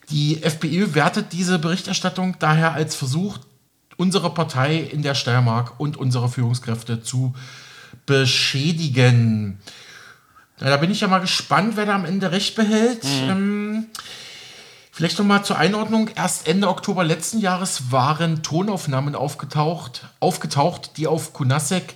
Die 0.09 0.43
FPÖ 0.43 0.93
wertet 0.93 1.33
diese 1.33 1.59
Berichterstattung 1.59 2.35
daher 2.39 2.73
als 2.73 2.95
Versuch, 2.95 3.39
unsere 3.97 4.33
Partei 4.33 4.77
in 4.77 5.01
der 5.01 5.15
Steiermark 5.15 5.79
und 5.79 5.97
unsere 5.97 6.29
Führungskräfte 6.29 7.01
zu 7.01 7.33
beschädigen. 8.05 9.59
Ja, 10.59 10.69
da 10.69 10.77
bin 10.77 10.91
ich 10.91 11.01
ja 11.01 11.07
mal 11.07 11.19
gespannt, 11.19 11.73
wer 11.75 11.85
da 11.85 11.95
am 11.95 12.05
Ende 12.05 12.31
recht 12.31 12.55
behält. 12.55 13.03
Mhm. 13.03 13.29
Ähm, 13.29 13.85
vielleicht 14.91 15.17
noch 15.17 15.25
mal 15.25 15.43
zur 15.43 15.57
Einordnung. 15.57 16.09
Erst 16.15 16.47
Ende 16.47 16.69
Oktober 16.69 17.03
letzten 17.03 17.39
Jahres 17.39 17.91
waren 17.91 18.43
Tonaufnahmen 18.43 19.15
aufgetaucht, 19.15 20.07
aufgetaucht 20.19 20.97
die 20.97 21.07
auf 21.07 21.33
Kunasek 21.33 21.95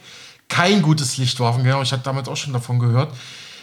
kein 0.49 0.81
gutes 0.81 1.17
Licht 1.17 1.39
warfen. 1.39 1.63
Genau, 1.63 1.81
ich 1.81 1.93
hatte 1.93 2.03
damals 2.03 2.27
auch 2.27 2.35
schon 2.35 2.53
davon 2.53 2.79
gehört. 2.79 3.13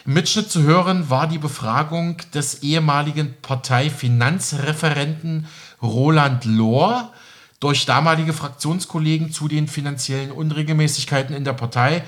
Im 0.06 0.14
Mitschnitt 0.14 0.50
zu 0.50 0.62
hören 0.62 1.10
war 1.10 1.26
die 1.26 1.38
Befragung 1.38 2.16
des 2.32 2.62
ehemaligen 2.62 3.34
Parteifinanzreferenten 3.42 5.46
Roland 5.82 6.44
Lohr 6.44 7.12
durch 7.60 7.86
damalige 7.86 8.32
Fraktionskollegen 8.32 9.32
zu 9.32 9.48
den 9.48 9.66
finanziellen 9.66 10.30
Unregelmäßigkeiten 10.30 11.34
in 11.34 11.42
der 11.44 11.54
Partei. 11.54 12.04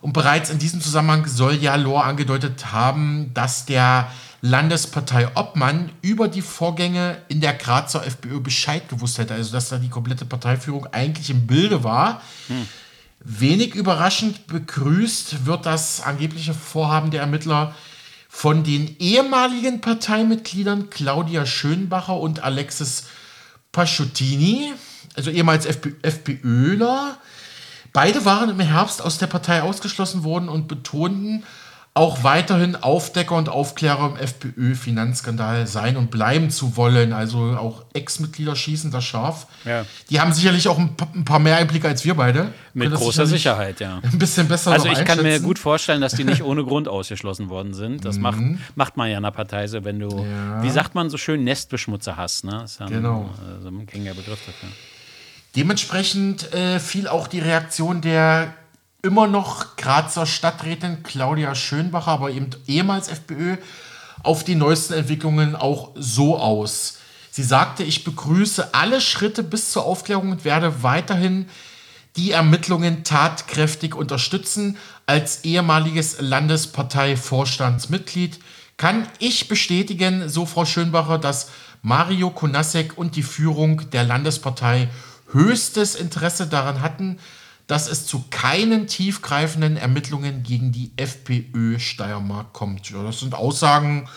Und 0.00 0.12
bereits 0.12 0.50
in 0.50 0.58
diesem 0.58 0.80
Zusammenhang 0.80 1.26
soll 1.26 1.54
ja 1.54 1.74
Lohr 1.76 2.04
angedeutet 2.04 2.72
haben, 2.72 3.32
dass 3.34 3.66
der 3.66 4.10
Landespartei 4.40 5.28
Obmann 5.34 5.90
über 6.02 6.28
die 6.28 6.42
Vorgänge 6.42 7.16
in 7.28 7.40
der 7.40 7.54
Grazer 7.54 8.06
FPÖ 8.06 8.40
Bescheid 8.40 8.88
gewusst 8.88 9.18
hätte. 9.18 9.34
Also 9.34 9.52
dass 9.52 9.70
da 9.70 9.78
die 9.78 9.88
komplette 9.88 10.26
Parteiführung 10.26 10.86
eigentlich 10.92 11.30
im 11.30 11.46
Bilde 11.46 11.84
war. 11.84 12.20
Hm. 12.48 12.68
Wenig 13.26 13.74
überraschend 13.74 14.46
begrüßt 14.48 15.46
wird 15.46 15.64
das 15.64 16.02
angebliche 16.02 16.52
Vorhaben 16.52 17.10
der 17.10 17.22
Ermittler 17.22 17.74
von 18.28 18.64
den 18.64 18.96
ehemaligen 18.98 19.80
Parteimitgliedern 19.80 20.90
Claudia 20.90 21.46
Schönbacher 21.46 22.20
und 22.20 22.40
Alexis 22.40 23.06
Pasciuttini, 23.72 24.74
also 25.14 25.30
ehemals 25.30 25.64
FP 25.64 25.94
FPÖler. 26.02 27.16
Beide 27.94 28.26
waren 28.26 28.50
im 28.50 28.60
Herbst 28.60 29.00
aus 29.00 29.16
der 29.16 29.28
Partei 29.28 29.62
ausgeschlossen 29.62 30.22
worden 30.22 30.50
und 30.50 30.68
betonten, 30.68 31.44
auch 31.96 32.24
weiterhin 32.24 32.74
Aufdecker 32.74 33.36
und 33.36 33.48
Aufklärer 33.48 34.10
im 34.10 34.16
FPÖ-Finanzskandal 34.16 35.68
sein 35.68 35.96
und 35.96 36.10
bleiben 36.10 36.50
zu 36.50 36.76
wollen. 36.76 37.12
Also 37.12 37.56
auch 37.56 37.84
Ex-Mitglieder 37.94 38.56
schießen 38.56 38.90
das 38.90 39.04
scharf. 39.04 39.46
Ja. 39.64 39.86
Die 40.10 40.20
haben 40.20 40.32
sicherlich 40.32 40.66
auch 40.66 40.76
ein, 40.76 40.96
paar 40.96 41.38
mehr 41.38 41.56
Einblicke 41.56 41.86
als 41.86 42.04
wir 42.04 42.14
beide. 42.14 42.52
Mit 42.74 42.92
großer 42.92 43.26
Sicherheit, 43.26 43.78
ja. 43.78 44.00
Ein 44.02 44.18
bisschen 44.18 44.48
besser 44.48 44.72
Also 44.72 44.88
ich 44.88 45.04
kann 45.04 45.22
mir 45.22 45.38
gut 45.38 45.60
vorstellen, 45.60 46.00
dass 46.00 46.14
die 46.14 46.24
nicht 46.24 46.42
ohne 46.42 46.64
Grund 46.64 46.88
ausgeschlossen 46.88 47.48
worden 47.48 47.74
sind. 47.74 48.04
Das 48.04 48.18
macht, 48.18 48.40
mhm. 48.40 48.58
macht 48.74 48.96
man 48.96 49.08
ja 49.08 49.18
in 49.18 49.24
einer 49.24 49.30
Partei 49.30 49.68
so, 49.68 49.84
wenn 49.84 50.00
du, 50.00 50.08
ja. 50.08 50.64
wie 50.64 50.70
sagt 50.70 50.96
man 50.96 51.10
so 51.10 51.16
schön, 51.16 51.44
Nestbeschmutzer 51.44 52.16
hast. 52.16 52.42
Ne? 52.42 52.58
Das 52.60 52.72
ist 52.72 52.80
ja 52.80 52.86
genau. 52.86 53.30
Ein, 53.38 53.62
so 53.62 53.68
ein 53.68 53.86
Begriff 53.86 54.40
dafür. 54.46 54.68
Dementsprechend 55.54 56.52
äh, 56.52 56.80
fiel 56.80 57.06
auch 57.06 57.28
die 57.28 57.38
Reaktion 57.38 58.00
der 58.00 58.52
immer 59.04 59.26
noch 59.26 59.76
Grazer 59.76 60.24
Stadträtin 60.24 61.02
Claudia 61.02 61.54
Schönbacher, 61.54 62.12
aber 62.12 62.30
eben 62.30 62.48
ehemals 62.66 63.08
FPÖ, 63.08 63.58
auf 64.22 64.44
die 64.44 64.54
neuesten 64.54 64.94
Entwicklungen 64.94 65.54
auch 65.54 65.90
so 65.94 66.38
aus. 66.38 66.96
Sie 67.30 67.42
sagte, 67.42 67.84
ich 67.84 68.04
begrüße 68.04 68.72
alle 68.72 69.02
Schritte 69.02 69.42
bis 69.42 69.72
zur 69.72 69.84
Aufklärung 69.84 70.30
und 70.30 70.46
werde 70.46 70.82
weiterhin 70.82 71.50
die 72.16 72.30
Ermittlungen 72.30 73.04
tatkräftig 73.04 73.94
unterstützen. 73.94 74.78
Als 75.04 75.44
ehemaliges 75.44 76.16
Landesparteivorstandsmitglied 76.20 78.38
kann 78.78 79.06
ich 79.18 79.48
bestätigen, 79.48 80.30
so 80.30 80.46
Frau 80.46 80.64
Schönbacher, 80.64 81.18
dass 81.18 81.50
Mario 81.82 82.30
Konasek 82.30 82.96
und 82.96 83.16
die 83.16 83.22
Führung 83.22 83.90
der 83.90 84.04
Landespartei 84.04 84.88
höchstes 85.30 85.94
Interesse 85.94 86.46
daran 86.46 86.80
hatten, 86.80 87.18
dass 87.66 87.88
es 87.88 88.06
zu 88.06 88.24
keinen 88.30 88.86
tiefgreifenden 88.86 89.76
Ermittlungen 89.76 90.42
gegen 90.42 90.72
die 90.72 90.92
FPÖ 90.96 91.78
Steiermark 91.78 92.52
kommt. 92.52 92.90
Ja, 92.90 93.02
das 93.02 93.20
sind 93.20 93.34
Aussagen, 93.34 94.08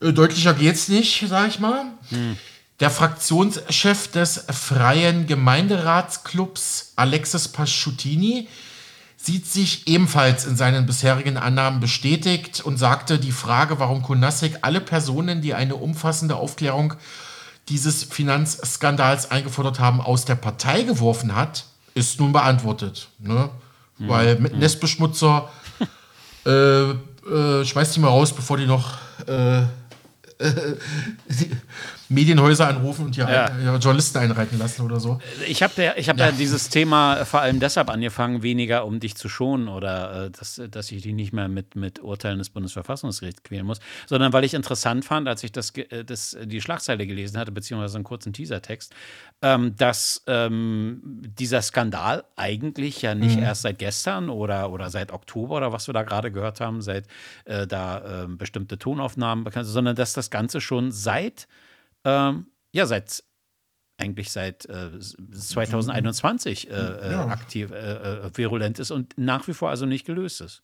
äh, 0.00 0.12
deutlicher 0.12 0.54
geht's 0.54 0.88
nicht, 0.88 1.24
sag 1.28 1.48
ich 1.48 1.60
mal. 1.60 1.84
Hm. 2.08 2.36
Der 2.80 2.90
Fraktionschef 2.90 4.08
des 4.10 4.44
Freien 4.50 5.26
Gemeinderatsclubs, 5.26 6.94
Alexis 6.96 7.48
Pasciuttini, 7.48 8.48
sieht 9.16 9.46
sich 9.46 9.86
ebenfalls 9.86 10.44
in 10.44 10.56
seinen 10.56 10.84
bisherigen 10.84 11.36
Annahmen 11.36 11.80
bestätigt 11.80 12.60
und 12.60 12.76
sagte, 12.76 13.18
die 13.18 13.32
Frage, 13.32 13.78
warum 13.78 14.02
Konasek 14.02 14.58
alle 14.62 14.80
Personen, 14.80 15.40
die 15.40 15.54
eine 15.54 15.76
umfassende 15.76 16.36
Aufklärung 16.36 16.94
dieses 17.68 18.04
Finanzskandals 18.04 19.30
eingefordert 19.30 19.78
haben, 19.78 20.00
aus 20.00 20.26
der 20.26 20.34
Partei 20.34 20.82
geworfen 20.82 21.34
hat, 21.34 21.64
ist 21.94 22.20
nun 22.20 22.32
beantwortet. 22.32 23.08
Ne? 23.18 23.50
Mhm. 23.98 24.08
Weil 24.08 24.38
mit 24.38 24.52
hm. 24.52 24.58
Nestbeschmutzer 24.58 25.48
äh, 26.46 26.90
äh, 26.90 27.64
schmeißt 27.64 27.96
die 27.96 28.00
mal 28.00 28.08
raus, 28.08 28.32
bevor 28.34 28.56
die 28.56 28.66
noch 28.66 28.98
äh, 29.26 29.62
Medienhäuser 32.08 32.68
anrufen 32.68 33.06
und 33.06 33.16
ja, 33.16 33.30
ja. 33.30 33.76
Journalisten 33.76 34.18
einreiten 34.18 34.58
lassen 34.58 34.82
oder 34.82 35.00
so. 35.00 35.18
Ich 35.46 35.62
habe 35.62 35.82
ja, 35.82 35.92
hab 35.92 36.18
ja. 36.18 36.32
dieses 36.32 36.68
Thema 36.68 37.24
vor 37.24 37.40
allem 37.40 37.60
deshalb 37.60 37.88
angefangen, 37.88 38.42
weniger 38.42 38.84
um 38.84 39.00
dich 39.00 39.16
zu 39.16 39.28
schonen 39.28 39.68
oder 39.68 40.26
äh, 40.26 40.30
dass, 40.30 40.60
dass 40.70 40.90
ich 40.90 41.02
dich 41.02 41.14
nicht 41.14 41.32
mehr 41.32 41.48
mit, 41.48 41.76
mit 41.76 42.02
Urteilen 42.02 42.38
des 42.38 42.50
Bundesverfassungsgerichts 42.50 43.42
quälen 43.42 43.66
muss, 43.66 43.80
sondern 44.06 44.32
weil 44.32 44.44
ich 44.44 44.54
interessant 44.54 45.04
fand, 45.04 45.28
als 45.28 45.42
ich 45.44 45.52
das, 45.52 45.70
äh, 45.70 46.04
das, 46.04 46.36
die 46.42 46.60
Schlagzeile 46.60 47.06
gelesen 47.06 47.38
hatte, 47.38 47.52
beziehungsweise 47.52 47.96
einen 47.96 48.04
kurzen 48.04 48.32
Teasertext, 48.32 48.94
ähm, 49.42 49.74
dass 49.76 50.22
ähm, 50.26 51.00
dieser 51.38 51.62
Skandal 51.62 52.24
eigentlich 52.36 53.02
ja 53.02 53.14
nicht 53.14 53.36
mhm. 53.36 53.42
erst 53.42 53.62
seit 53.62 53.78
gestern 53.78 54.28
oder, 54.28 54.70
oder 54.70 54.90
seit 54.90 55.12
Oktober 55.12 55.56
oder 55.56 55.72
was 55.72 55.86
wir 55.86 55.94
da 55.94 56.02
gerade 56.02 56.30
gehört 56.30 56.60
haben, 56.60 56.82
seit 56.82 57.06
äh, 57.44 57.66
da 57.66 58.24
äh, 58.24 58.26
bestimmte 58.28 58.78
Tonaufnahmen 58.78 59.44
bekannt 59.44 59.66
sind, 59.66 59.74
sondern 59.74 59.96
dass 59.96 60.12
das 60.12 60.30
Ganze 60.30 60.60
schon 60.60 60.92
seit 60.92 61.46
ähm, 62.04 62.46
ja, 62.72 62.86
seit 62.86 63.22
eigentlich 63.96 64.32
seit 64.32 64.66
äh, 64.66 64.98
2021 64.98 66.68
äh, 66.68 66.74
äh, 66.74 67.12
ja. 67.12 67.26
aktiv 67.28 67.70
äh, 67.70 67.76
äh, 67.76 68.30
virulent 68.34 68.78
ist 68.78 68.90
und 68.90 69.14
nach 69.16 69.46
wie 69.46 69.54
vor 69.54 69.70
also 69.70 69.86
nicht 69.86 70.04
gelöst 70.04 70.40
ist. 70.40 70.62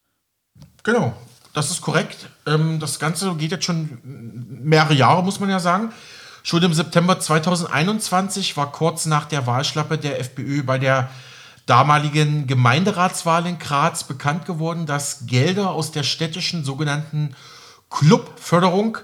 Genau, 0.82 1.16
das 1.54 1.70
ist 1.70 1.80
korrekt. 1.80 2.28
Ähm, 2.46 2.80
das 2.80 2.98
Ganze 2.98 3.34
geht 3.36 3.52
jetzt 3.52 3.64
schon 3.64 3.98
mehrere 4.02 4.94
Jahre, 4.94 5.22
muss 5.22 5.38
man 5.38 5.48
ja 5.48 5.60
sagen. 5.60 5.92
Schon 6.42 6.62
im 6.62 6.74
September 6.74 7.20
2021 7.20 8.56
war 8.56 8.72
kurz 8.72 9.06
nach 9.06 9.26
der 9.26 9.46
Wahlschlappe 9.46 9.98
der 9.98 10.18
FPÖ 10.20 10.62
bei 10.62 10.78
der 10.78 11.10
damaligen 11.66 12.46
Gemeinderatswahl 12.46 13.46
in 13.46 13.58
Graz 13.58 14.04
bekannt 14.04 14.46
geworden, 14.46 14.86
dass 14.86 15.26
Gelder 15.26 15.70
aus 15.70 15.92
der 15.92 16.02
städtischen 16.02 16.64
sogenannten 16.64 17.36
Clubförderung 17.90 18.98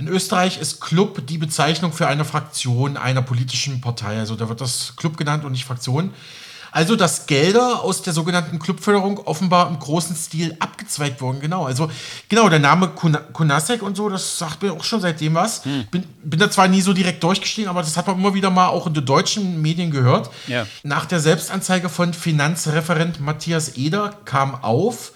in 0.00 0.08
Österreich 0.08 0.58
ist 0.58 0.80
Club 0.80 1.26
die 1.26 1.36
Bezeichnung 1.36 1.92
für 1.92 2.08
eine 2.08 2.24
Fraktion 2.24 2.96
einer 2.96 3.20
politischen 3.20 3.82
Partei. 3.82 4.18
Also 4.18 4.34
da 4.34 4.48
wird 4.48 4.62
das 4.62 4.94
Club 4.96 5.18
genannt 5.18 5.44
und 5.44 5.52
nicht 5.52 5.66
Fraktion. 5.66 6.14
Also, 6.72 6.96
dass 6.96 7.26
Gelder 7.26 7.82
aus 7.82 8.00
der 8.02 8.12
sogenannten 8.12 8.58
Clubförderung 8.58 9.18
offenbar 9.18 9.68
im 9.68 9.78
großen 9.78 10.16
Stil 10.16 10.56
abgezweigt 10.58 11.20
wurden. 11.20 11.40
Genau. 11.40 11.66
Also, 11.66 11.90
genau, 12.28 12.48
der 12.48 12.60
Name 12.60 12.88
Kunasek 12.88 13.82
und 13.82 13.96
so, 13.96 14.08
das 14.08 14.38
sagt 14.38 14.62
mir 14.62 14.72
auch 14.72 14.84
schon 14.84 15.00
seitdem 15.00 15.34
was. 15.34 15.64
Hm. 15.64 15.86
Bin, 15.90 16.04
bin 16.22 16.40
da 16.40 16.50
zwar 16.50 16.68
nie 16.68 16.80
so 16.80 16.92
direkt 16.92 17.22
durchgestiegen, 17.22 17.68
aber 17.68 17.82
das 17.82 17.96
hat 17.96 18.06
man 18.06 18.18
immer 18.18 18.32
wieder 18.32 18.50
mal 18.50 18.68
auch 18.68 18.86
in 18.86 18.94
den 18.94 19.04
deutschen 19.04 19.60
Medien 19.60 19.90
gehört. 19.90 20.30
Ja. 20.46 20.66
Nach 20.82 21.04
der 21.04 21.20
Selbstanzeige 21.20 21.88
von 21.88 22.14
Finanzreferent 22.14 23.20
Matthias 23.20 23.76
Eder 23.76 24.14
kam 24.24 24.54
auf, 24.62 25.12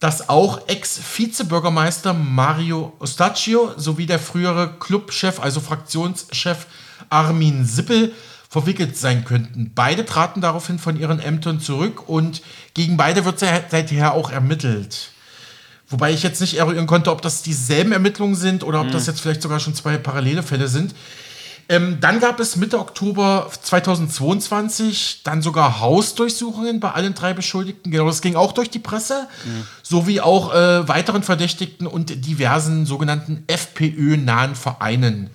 dass 0.00 0.28
auch 0.28 0.68
Ex-Vizebürgermeister 0.68 2.12
Mario 2.12 2.92
Ostaccio 2.98 3.72
sowie 3.76 4.06
der 4.06 4.18
frühere 4.18 4.74
Clubchef, 4.78 5.40
also 5.40 5.60
Fraktionschef 5.60 6.66
Armin 7.10 7.64
Sippel 7.64 8.12
verwickelt 8.48 8.96
sein 8.96 9.24
könnten. 9.24 9.72
Beide 9.74 10.04
traten 10.04 10.40
daraufhin 10.40 10.78
von 10.78 10.98
ihren 10.98 11.18
Ämtern 11.18 11.60
zurück 11.60 12.08
und 12.08 12.42
gegen 12.74 12.96
beide 12.96 13.24
wird 13.24 13.38
seither 13.40 14.14
auch 14.14 14.30
ermittelt. 14.30 15.10
Wobei 15.88 16.12
ich 16.12 16.22
jetzt 16.22 16.40
nicht 16.40 16.54
eruieren 16.54 16.86
konnte, 16.86 17.10
ob 17.10 17.20
das 17.20 17.42
dieselben 17.42 17.92
Ermittlungen 17.92 18.34
sind 18.34 18.64
oder 18.64 18.80
ob 18.80 18.86
mhm. 18.88 18.92
das 18.92 19.06
jetzt 19.06 19.20
vielleicht 19.20 19.42
sogar 19.42 19.60
schon 19.60 19.74
zwei 19.74 19.96
parallele 19.96 20.42
Fälle 20.42 20.68
sind. 20.68 20.94
Ähm, 21.68 21.98
dann 22.00 22.20
gab 22.20 22.40
es 22.40 22.56
Mitte 22.56 22.78
Oktober 22.78 23.50
2022 23.62 25.22
dann 25.24 25.40
sogar 25.40 25.80
Hausdurchsuchungen 25.80 26.80
bei 26.80 26.90
allen 26.90 27.14
drei 27.14 27.32
Beschuldigten. 27.32 27.90
Genau, 27.90 28.06
das 28.06 28.20
ging 28.20 28.36
auch 28.36 28.52
durch 28.52 28.70
die 28.70 28.78
Presse, 28.78 29.28
mhm. 29.44 29.66
sowie 29.82 30.20
auch 30.20 30.52
äh, 30.54 30.86
weiteren 30.88 31.22
Verdächtigten 31.22 31.86
und 31.86 32.26
diversen 32.26 32.84
sogenannten 32.84 33.44
FPÖ-nahen 33.46 34.54
Vereinen. 34.54 35.30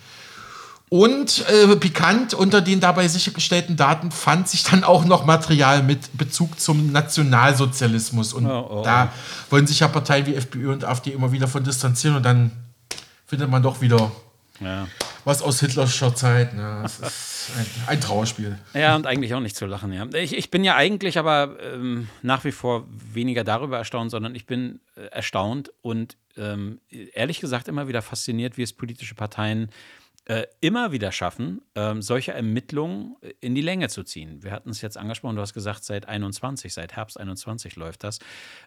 Und 0.89 1.45
äh, 1.47 1.75
pikant 1.75 2.33
unter 2.33 2.61
den 2.61 2.79
dabei 2.79 3.07
sichergestellten 3.07 3.75
Daten 3.77 4.09
fand 4.09 4.49
sich 4.49 4.63
dann 4.63 4.83
auch 4.83 5.05
noch 5.05 5.23
Material 5.23 5.83
mit 5.83 6.17
Bezug 6.17 6.59
zum 6.59 6.91
Nationalsozialismus. 6.91 8.33
Und 8.33 8.47
oh, 8.47 8.67
oh, 8.69 8.81
da 8.83 9.05
oh. 9.05 9.51
wollen 9.51 9.67
sich 9.67 9.81
ja 9.81 9.87
Parteien 9.87 10.25
wie 10.25 10.35
FPÖ 10.35 10.71
und 10.71 10.85
AfD 10.85 11.11
immer 11.11 11.31
wieder 11.31 11.47
von 11.47 11.63
distanzieren 11.63 12.17
und 12.17 12.23
dann 12.23 12.51
findet 13.27 13.51
man 13.51 13.61
doch 13.61 13.81
wieder 13.81 14.11
ja. 14.59 14.87
was 15.23 15.41
aus 15.41 15.59
Hitlerscher 15.59 16.15
Zeit. 16.15 16.53
Ne? 16.53 16.79
Das 16.81 16.99
ist 16.99 17.51
ein, 17.57 17.65
ein, 17.87 18.01
Trauerspiel. 18.01 18.57
Ja, 18.73 18.95
und 18.95 19.07
eigentlich 19.07 19.33
auch 19.33 19.39
nicht 19.39 19.55
zu 19.55 19.65
lachen. 19.65 19.93
Ja. 19.93 20.07
Ich, 20.13 20.35
ich 20.35 20.51
bin 20.51 20.63
ja 20.63 20.75
eigentlich 20.75 21.17
aber 21.17 21.57
ähm, 21.61 22.09
nach 22.21 22.43
wie 22.43 22.51
vor 22.51 22.85
weniger 23.13 23.43
darüber 23.43 23.77
erstaunt, 23.77 24.11
sondern 24.11 24.35
ich 24.35 24.45
bin 24.45 24.79
äh, 24.95 25.05
erstaunt 25.07 25.71
und 25.81 26.17
ähm, 26.37 26.79
ehrlich 27.13 27.39
gesagt 27.39 27.67
immer 27.67 27.87
wieder 27.87 28.01
fasziniert, 28.01 28.57
wie 28.57 28.63
es 28.63 28.73
politische 28.73 29.15
Parteien 29.15 29.69
äh, 30.29 30.45
immer 30.61 30.91
wieder 30.91 31.11
schaffen, 31.11 31.59
ähm, 31.73 32.03
solche 32.03 32.33
Ermittlungen 32.33 33.15
in 33.41 33.55
die 33.55 33.61
Länge 33.61 33.89
zu 33.89 34.03
ziehen. 34.03 34.43
Wir 34.43 34.51
hatten 34.51 34.69
es 34.69 34.79
jetzt 34.79 34.95
angesprochen, 34.95 35.35
du 35.35 35.41
hast 35.41 35.55
gesagt, 35.55 35.83
seit 35.83 36.07
21, 36.07 36.71
seit 36.71 36.95
Herbst 36.95 37.19
21 37.19 37.75
läuft 37.75 38.03
das. 38.03 38.19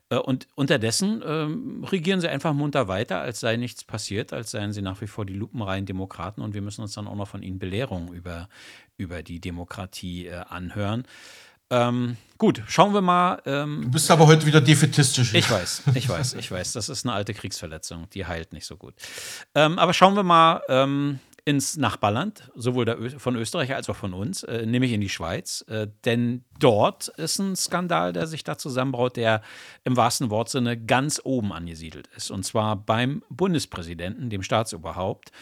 Äh, 0.09 0.17
und 0.17 0.49
unterdessen 0.57 1.23
ähm, 1.25 1.85
regieren 1.85 2.21
sie 2.21 2.29
einfach 2.29 2.53
munter 2.53 2.89
weiter, 2.89 3.21
als 3.21 3.39
sei 3.39 3.55
nichts 3.55 3.85
passiert, 3.85 4.33
als 4.33 4.51
seien 4.51 4.73
sie 4.73 4.83
nach 4.83 5.01
wie 5.03 5.07
vor 5.07 5.25
die 5.25 5.35
lupenreinen 5.35 5.87
Demokraten 5.87 6.41
und 6.41 6.53
wir 6.53 6.63
müssen 6.63 6.83
uns 6.83 6.95
dann 6.95 7.07
auch 7.07 7.15
noch 7.15 7.29
von 7.29 7.45
ihnen 7.45 7.61
Belehrungen 7.61 8.13
über, 8.13 8.49
über 8.97 9.23
die 9.23 9.39
Demokratie 9.39 10.27
äh, 10.27 10.43
anhören. 10.49 11.05
Ähm, 11.71 12.17
gut, 12.39 12.61
schauen 12.67 12.93
wir 12.93 13.03
mal. 13.03 13.41
Ähm, 13.47 13.83
du 13.85 13.91
bist 13.93 14.11
aber 14.11 14.27
heute 14.27 14.47
wieder 14.47 14.61
defetistisch. 14.61 15.33
Ich 15.33 15.49
weiß, 15.49 15.83
ich 15.95 16.09
weiß, 16.09 16.35
ich 16.35 16.51
weiß. 16.51 16.73
Das 16.73 16.89
ist 16.89 17.07
eine 17.07 17.15
alte 17.15 17.35
Kriegsverletzung, 17.35 18.11
die 18.11 18.27
heilt 18.27 18.53
nicht 18.53 18.67
so 18.67 18.77
gut. 18.77 18.95
Ähm, 19.55 19.79
aber 19.79 19.95
schauen 19.95 20.17
wir 20.17 20.25
mal, 20.25 20.61
ähm, 20.69 21.21
ins 21.45 21.77
Nachbarland, 21.77 22.51
sowohl 22.55 22.89
Ö 22.89 23.11
von 23.19 23.35
Österreich 23.35 23.75
als 23.75 23.91
auch 23.91 23.97
von 23.97 24.15
uns, 24.15 24.45
äh, 24.45 24.65
nämlich 24.65 24.93
in 24.93 25.01
die 25.01 25.09
Schweiz. 25.09 25.65
Äh, 25.69 25.89
denn 26.05 26.45
dort 26.61 27.09
ist 27.09 27.39
ein 27.41 27.57
Skandal, 27.57 28.13
der 28.13 28.27
sich 28.27 28.45
da 28.45 28.57
zusammenbraut, 28.59 29.17
der 29.17 29.43
im 29.83 29.97
wahrsten 29.97 30.31
Wortsinne 30.31 30.81
ganz 30.81 31.21
oben 31.25 31.53
angesiedelt 31.53 32.09
ist. 32.17 32.31
Und 32.31 32.45
zwar 32.45 32.77
beim 32.77 33.25
Bundespräsidenten, 33.29 34.31
dem 34.31 34.43
Staatsoberhaupt, 34.43 35.33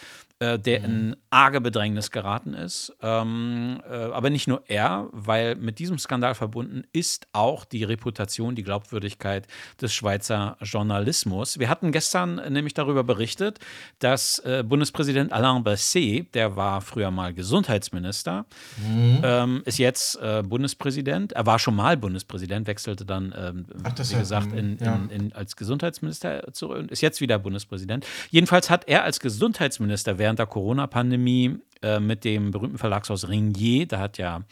äh, 0.40 0.58
der 0.58 0.80
mhm. 0.80 0.84
in 0.84 1.16
arge 1.30 1.60
Bedrängnis 1.60 2.10
geraten 2.10 2.54
ist. 2.54 2.92
Ähm, 3.02 3.80
äh, 3.88 3.94
aber 3.94 4.30
nicht 4.30 4.48
nur 4.48 4.62
er, 4.66 5.08
weil 5.12 5.54
mit 5.54 5.78
diesem 5.78 5.98
Skandal 5.98 6.34
verbunden 6.34 6.84
ist 6.92 7.28
auch 7.32 7.64
die 7.64 7.84
Reputation, 7.84 8.54
die 8.54 8.62
Glaubwürdigkeit 8.62 9.46
des 9.80 9.94
Schweizer 9.94 10.56
Journalismus. 10.62 11.58
Wir 11.58 11.68
hatten 11.68 11.92
gestern 11.92 12.36
nämlich 12.52 12.74
darüber 12.74 13.04
berichtet, 13.04 13.58
dass 13.98 14.38
äh, 14.40 14.64
Bundespräsident 14.66 15.32
Alain 15.32 15.62
Berset, 15.62 16.34
der 16.34 16.56
war 16.56 16.80
früher 16.80 17.10
mal 17.10 17.34
Gesundheitsminister, 17.34 18.46
mhm. 18.78 19.20
ähm, 19.22 19.62
ist 19.66 19.78
jetzt 19.78 20.16
äh, 20.22 20.42
Bundespräsident. 20.42 21.32
Er 21.32 21.46
war 21.46 21.58
schon 21.58 21.76
mal 21.76 21.96
Bundespräsident, 21.96 22.66
wechselte 22.66 23.04
dann, 23.04 23.34
ähm, 23.36 23.66
Ach, 23.84 23.92
wie 23.98 24.14
gesagt, 24.14 24.52
in, 24.52 24.78
ja. 24.78 24.94
in, 24.94 25.10
in, 25.10 25.32
als 25.34 25.54
Gesundheitsminister 25.54 26.52
zurück 26.52 26.78
und 26.78 26.90
ist 26.90 27.02
jetzt 27.02 27.20
wieder 27.20 27.38
Bundespräsident. 27.38 28.06
Jedenfalls 28.30 28.70
hat 28.70 28.88
er 28.88 29.04
als 29.04 29.20
Gesundheitsminister 29.20 30.18
während 30.18 30.29
während 30.30 30.38
der 30.38 30.46
Corona-Pandemie 30.46 31.58
äh, 31.82 31.98
mit 31.98 32.24
dem 32.24 32.52
berühmten 32.52 32.78
Verlagshaus 32.78 33.28
Ringier, 33.28 33.86
da 33.86 33.98
hat 33.98 34.16
ja 34.16 34.42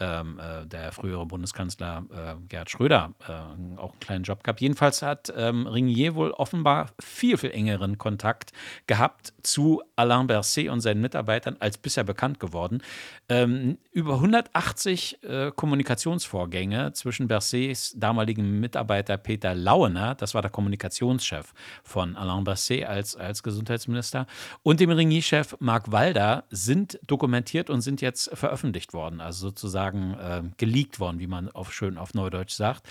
ähm, 0.00 0.38
äh, 0.38 0.66
der 0.66 0.92
frühere 0.92 1.26
Bundeskanzler 1.26 2.04
äh, 2.10 2.34
Gerhard 2.48 2.70
Schröder 2.70 3.14
äh, 3.26 3.32
auch 3.78 3.92
einen 3.92 4.00
kleinen 4.00 4.24
Job 4.24 4.44
gehabt. 4.44 4.60
Jedenfalls 4.60 5.02
hat 5.02 5.32
ähm, 5.36 5.66
Ringier 5.66 6.14
wohl 6.14 6.30
offenbar 6.30 6.90
viel, 7.00 7.36
viel 7.36 7.50
engeren 7.50 7.98
Kontakt 7.98 8.52
gehabt 8.86 9.32
zu 9.42 9.82
Alain 9.96 10.26
Berset 10.26 10.68
und 10.68 10.80
seinen 10.80 11.00
Mitarbeitern 11.00 11.56
als 11.58 11.78
bisher 11.78 12.04
bekannt 12.04 12.38
geworden. 12.38 12.82
Ähm, 13.28 13.78
über 13.90 14.14
180 14.14 15.22
äh, 15.24 15.50
Kommunikationsvorgänge 15.54 16.92
zwischen 16.92 17.26
Bersets 17.26 17.94
damaligen 17.96 18.60
Mitarbeiter 18.60 19.16
Peter 19.16 19.54
Lauener, 19.54 20.14
das 20.14 20.34
war 20.34 20.42
der 20.42 20.50
Kommunikationschef 20.50 21.52
von 21.82 22.16
Alain 22.16 22.44
Berset 22.44 22.84
als, 22.84 23.16
als 23.16 23.42
Gesundheitsminister, 23.42 24.26
und 24.62 24.80
dem 24.80 24.90
Ringier-Chef 24.90 25.56
Marc 25.58 25.90
Walder 25.90 26.44
sind 26.50 27.00
dokumentiert 27.06 27.70
und 27.70 27.80
sind 27.80 28.00
jetzt 28.00 28.30
veröffentlicht 28.34 28.92
worden. 28.92 29.20
Also 29.20 29.48
sozusagen 29.48 29.87
sozusagen 29.88 30.14
äh, 30.14 30.42
geleakt 30.56 31.00
worden, 31.00 31.18
wie 31.20 31.26
man 31.26 31.48
auf, 31.50 31.72
schön 31.72 31.98
auf 31.98 32.14
Neudeutsch 32.14 32.52
sagt. 32.52 32.88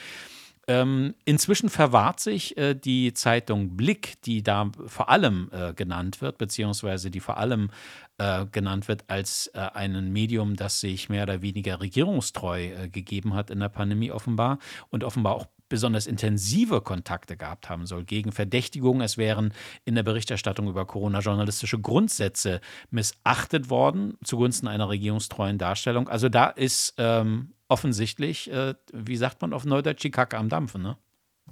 Ähm, 0.70 1.16
inzwischen 1.24 1.70
verwahrt 1.70 2.20
sich 2.20 2.58
äh, 2.58 2.74
die 2.76 3.14
Zeitung 3.14 3.78
Blick, 3.78 4.22
die 4.24 4.44
da 4.44 4.70
vor 4.86 5.08
allem 5.08 5.50
äh, 5.54 5.74
genannt 5.74 6.22
wird, 6.22 6.38
beziehungsweise 6.38 7.10
die 7.10 7.22
vor 7.22 7.38
allem 7.38 7.70
äh, 8.18 8.46
genannt 8.48 8.90
wird 8.90 9.06
als 9.08 9.48
äh, 9.54 9.60
ein 9.60 10.12
Medium, 10.12 10.58
das 10.58 10.82
sich 10.82 11.08
mehr 11.08 11.24
oder 11.24 11.42
weniger 11.42 11.80
regierungstreu 11.80 12.66
äh, 12.66 12.90
gegeben 12.90 13.34
hat 13.34 13.50
in 13.50 13.62
der 13.62 13.70
Pandemie 13.70 14.12
offenbar 14.12 14.60
und 14.90 15.06
offenbar 15.06 15.36
auch 15.36 15.46
besonders 15.70 16.08
intensive 16.08 16.82
Kontakte 16.82 17.38
gehabt 17.38 17.70
haben 17.70 17.86
soll 17.86 18.04
gegen 18.04 18.32
Verdächtigungen, 18.32 19.02
es 19.02 19.18
wären 19.18 19.54
in 19.86 19.96
der 19.96 20.04
Berichterstattung 20.04 20.68
über 20.68 20.86
Corona 20.86 21.20
journalistische 21.20 21.80
Grundsätze 21.80 22.62
missachtet 22.90 23.70
worden 23.70 24.18
zugunsten 24.24 24.68
einer 24.68 24.90
regierungstreuen 24.90 25.58
Darstellung. 25.58 26.08
Also 26.10 26.30
da 26.30 26.48
ist 26.48 26.94
ähm, 26.98 27.54
offensichtlich, 27.68 28.52
äh, 28.52 28.76
wie 28.94 29.18
sagt 29.18 29.42
man 29.42 29.54
auf 29.54 29.66
Neudeutsch, 29.66 30.04
die 30.04 30.12
Kacke 30.12 30.38
am 30.38 30.50
Dampfen, 30.50 30.82
ne? 30.82 30.98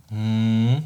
Mhm. 0.10 0.84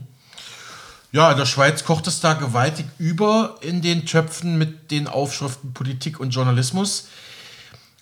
Ja, 1.11 1.31
in 1.31 1.37
der 1.37 1.47
Schweiz 1.47 1.83
kocht 1.83 2.05
es 2.05 2.19
da 2.19 2.33
gewaltig 2.33 2.85
über 2.99 3.57
in 3.61 3.81
den 3.81 4.05
Töpfen 4.05 4.59
mit 4.59 4.91
den 4.91 5.07
Aufschriften 5.07 5.73
Politik 5.73 6.19
und 6.19 6.29
Journalismus 6.29 7.07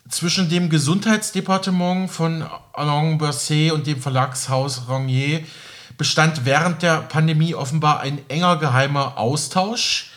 zwischen 0.09 0.49
dem 0.49 0.69
Gesundheitsdepartement 0.69 2.09
von 2.09 2.45
Alain 2.73 3.17
Berset 3.17 3.71
und 3.71 3.87
dem 3.87 4.01
Verlagshaus 4.01 4.87
Rangier 4.87 5.43
bestand 5.97 6.45
während 6.45 6.81
der 6.81 7.01
Pandemie 7.01 7.55
offenbar 7.55 7.99
ein 8.01 8.19
enger 8.29 8.57
geheimer 8.57 9.17
Austausch. 9.17 10.11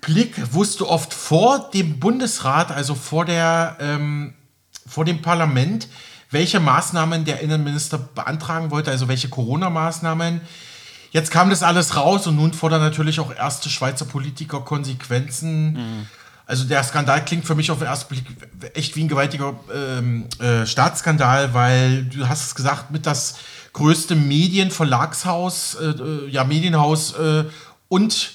Blick 0.00 0.52
wusste 0.52 0.88
oft 0.88 1.14
vor 1.14 1.70
dem 1.72 1.98
Bundesrat, 1.98 2.70
also 2.70 2.94
vor, 2.94 3.24
der, 3.24 3.76
ähm, 3.80 4.34
vor 4.86 5.04
dem 5.04 5.22
Parlament, 5.22 5.88
welche 6.30 6.60
Maßnahmen 6.60 7.24
der 7.24 7.40
Innenminister 7.40 7.98
beantragen 7.98 8.70
wollte, 8.70 8.90
also 8.90 9.08
welche 9.08 9.28
Corona-Maßnahmen. 9.28 10.40
Jetzt 11.10 11.30
kam 11.30 11.50
das 11.50 11.62
alles 11.62 11.96
raus 11.96 12.26
und 12.26 12.36
nun 12.36 12.52
fordern 12.52 12.82
natürlich 12.82 13.18
auch 13.18 13.34
erste 13.34 13.70
Schweizer 13.70 14.04
Politiker 14.04 14.60
Konsequenzen. 14.60 15.72
Mhm 15.72 16.06
also 16.48 16.64
der 16.64 16.82
Skandal 16.82 17.22
klingt 17.26 17.44
für 17.44 17.54
mich 17.54 17.70
auf 17.70 17.78
den 17.78 17.88
ersten 17.88 18.08
Blick 18.08 18.24
echt 18.72 18.96
wie 18.96 19.04
ein 19.04 19.08
gewaltiger 19.08 19.54
ähm, 19.72 20.24
äh, 20.40 20.64
Staatsskandal, 20.64 21.52
weil 21.52 22.04
du 22.04 22.26
hast 22.26 22.46
es 22.46 22.54
gesagt, 22.54 22.90
mit 22.90 23.04
das 23.04 23.34
größte 23.74 24.16
Medienverlagshaus, 24.16 25.74
äh, 25.74 25.84
äh, 25.84 26.28
ja 26.30 26.44
Medienhaus 26.44 27.12
äh, 27.12 27.44
und 27.88 28.32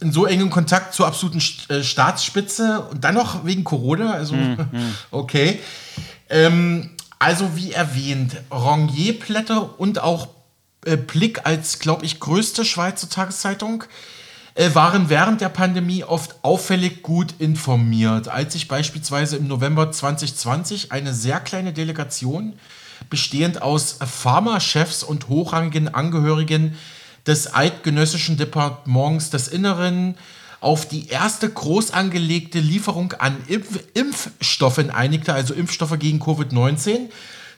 in 0.00 0.12
so 0.12 0.26
engem 0.26 0.50
Kontakt 0.50 0.94
zur 0.94 1.08
absoluten 1.08 1.42
äh, 1.70 1.82
Staatsspitze 1.82 2.82
und 2.82 3.02
dann 3.02 3.16
noch 3.16 3.44
wegen 3.44 3.64
Corona, 3.64 4.12
also 4.12 4.34
mhm. 4.36 4.56
okay. 5.10 5.58
Ähm, 6.30 6.90
also 7.18 7.56
wie 7.56 7.72
erwähnt, 7.72 8.36
Rongier-Blätter 8.52 9.80
und 9.80 10.00
auch 10.00 10.28
äh, 10.84 10.96
Blick 10.96 11.46
als, 11.46 11.80
glaube 11.80 12.04
ich, 12.04 12.20
größte 12.20 12.64
Schweizer 12.64 13.08
Tageszeitung 13.08 13.82
äh, 14.58 14.74
waren 14.74 15.08
während 15.08 15.40
der 15.40 15.50
Pandemie 15.50 16.02
oft 16.02 16.34
auffällig 16.42 17.02
gut 17.02 17.32
informiert. 17.38 18.26
Als 18.26 18.54
sich 18.54 18.66
beispielsweise 18.66 19.36
im 19.36 19.46
November 19.46 19.92
2020 19.92 20.90
eine 20.90 21.14
sehr 21.14 21.38
kleine 21.38 21.72
Delegation 21.72 22.54
bestehend 23.08 23.62
aus 23.62 23.98
Pharmachefs 24.04 25.04
und 25.04 25.28
hochrangigen 25.28 25.94
Angehörigen 25.94 26.76
des 27.24 27.54
Eidgenössischen 27.54 28.36
Departements 28.36 29.30
des 29.30 29.46
Inneren 29.46 30.16
auf 30.60 30.88
die 30.88 31.06
erste 31.06 31.48
groß 31.48 31.92
angelegte 31.92 32.58
Lieferung 32.58 33.12
an 33.12 33.36
Impf 33.46 33.78
Impfstoffen 33.94 34.90
einigte, 34.90 35.34
also 35.34 35.54
Impfstoffe 35.54 35.96
gegen 36.00 36.20
Covid-19, 36.20 37.10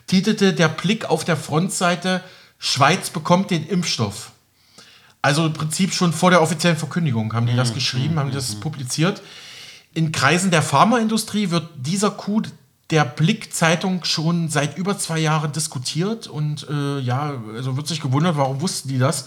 titelte 0.06 0.52
der 0.52 0.68
Blick 0.68 1.06
auf 1.06 1.24
der 1.24 1.38
Frontseite 1.38 2.20
Schweiz 2.58 3.08
bekommt 3.08 3.50
den 3.50 3.66
Impfstoff. 3.66 4.32
Also 5.22 5.46
im 5.46 5.52
Prinzip 5.52 5.92
schon 5.92 6.12
vor 6.12 6.30
der 6.30 6.40
offiziellen 6.40 6.76
Verkündigung 6.76 7.32
haben 7.34 7.46
die 7.46 7.56
das 7.56 7.70
mhm. 7.70 7.74
geschrieben, 7.74 8.18
haben 8.18 8.30
die 8.30 8.36
das 8.36 8.56
mhm. 8.56 8.60
publiziert. 8.60 9.22
In 9.92 10.12
Kreisen 10.12 10.50
der 10.50 10.62
Pharmaindustrie 10.62 11.50
wird 11.50 11.68
dieser 11.76 12.10
Coup 12.10 12.46
der 12.90 13.04
Blick-Zeitung 13.04 14.04
schon 14.04 14.48
seit 14.48 14.76
über 14.76 14.98
zwei 14.98 15.18
Jahren 15.18 15.52
diskutiert 15.52 16.26
und 16.26 16.66
äh, 16.68 16.98
ja, 17.00 17.34
also 17.54 17.76
wird 17.76 17.86
sich 17.86 18.00
gewundert, 18.00 18.36
warum 18.36 18.60
wussten 18.60 18.88
die 18.88 18.98
das? 18.98 19.26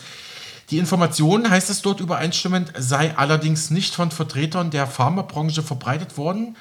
Die 0.70 0.78
Information, 0.78 1.50
heißt 1.50 1.70
es 1.70 1.82
dort 1.82 2.00
übereinstimmend, 2.00 2.74
sei 2.78 3.16
allerdings 3.16 3.70
nicht 3.70 3.94
von 3.94 4.12
Vertretern 4.12 4.72
der 4.72 4.88
Pharmabranche 4.88 5.64
verbreitet 5.64 6.18
worden, 6.18 6.58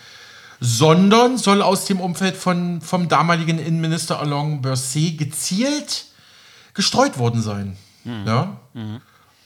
sondern 0.61 1.39
soll 1.39 1.63
aus 1.63 1.87
dem 1.87 2.01
Umfeld 2.01 2.37
von, 2.37 2.81
vom 2.81 3.09
damaligen 3.09 3.59
Innenminister 3.59 4.21
Alain 4.21 4.63
Berset 4.63 5.19
gezielt 5.19 6.07
gestreut 6.75 7.19
worden 7.19 7.43
sein. 7.43 7.77
Mhm. 8.05 8.27
Ja? 8.27 8.57
Mhm. 8.75 9.01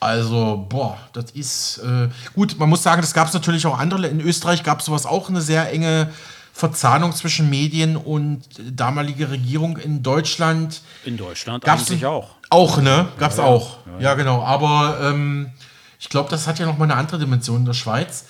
Also, 0.07 0.65
boah, 0.69 0.97
das 1.15 1.33
ist 1.33 1.79
äh, 1.79 2.09
gut. 2.33 2.57
Man 2.61 2.69
muss 2.69 2.85
sagen, 2.85 3.01
das 3.01 3.13
gab 3.13 3.27
es 3.27 3.35
natürlich 3.35 3.67
auch 3.67 3.77
andere. 3.77 4.07
In 4.07 4.21
Österreich 4.21 4.63
gab 4.63 4.79
es 4.79 4.87
sowas 4.87 5.05
auch 5.05 5.29
eine 5.29 5.41
sehr 5.41 5.73
enge 5.73 6.13
Verzahnung 6.53 7.13
zwischen 7.13 7.51
Medien 7.51 7.97
und 7.97 8.45
damalige 8.71 9.31
Regierung 9.31 9.77
in 9.79 10.05
Deutschland. 10.05 10.81
In 11.05 11.17
Deutschland 11.17 11.65
gab's 11.65 11.91
eigentlich 11.91 12.07
auch. 12.07 12.37
Auch, 12.51 12.81
ne? 12.81 13.09
Gab 13.19 13.33
es 13.33 13.39
ja, 13.39 13.43
auch. 13.43 13.79
Ja, 13.85 13.93
ja. 13.93 14.01
ja, 14.01 14.15
genau. 14.15 14.45
Aber 14.45 15.01
ähm, 15.03 15.51
ich 15.99 16.09
glaube, 16.09 16.31
das 16.31 16.47
hat 16.47 16.61
ja 16.61 16.67
noch 16.67 16.79
mal 16.79 16.85
eine 16.85 16.95
andere 16.95 17.19
Dimension 17.19 17.57
in 17.57 17.65
der 17.65 17.73
Schweiz. 17.73 18.27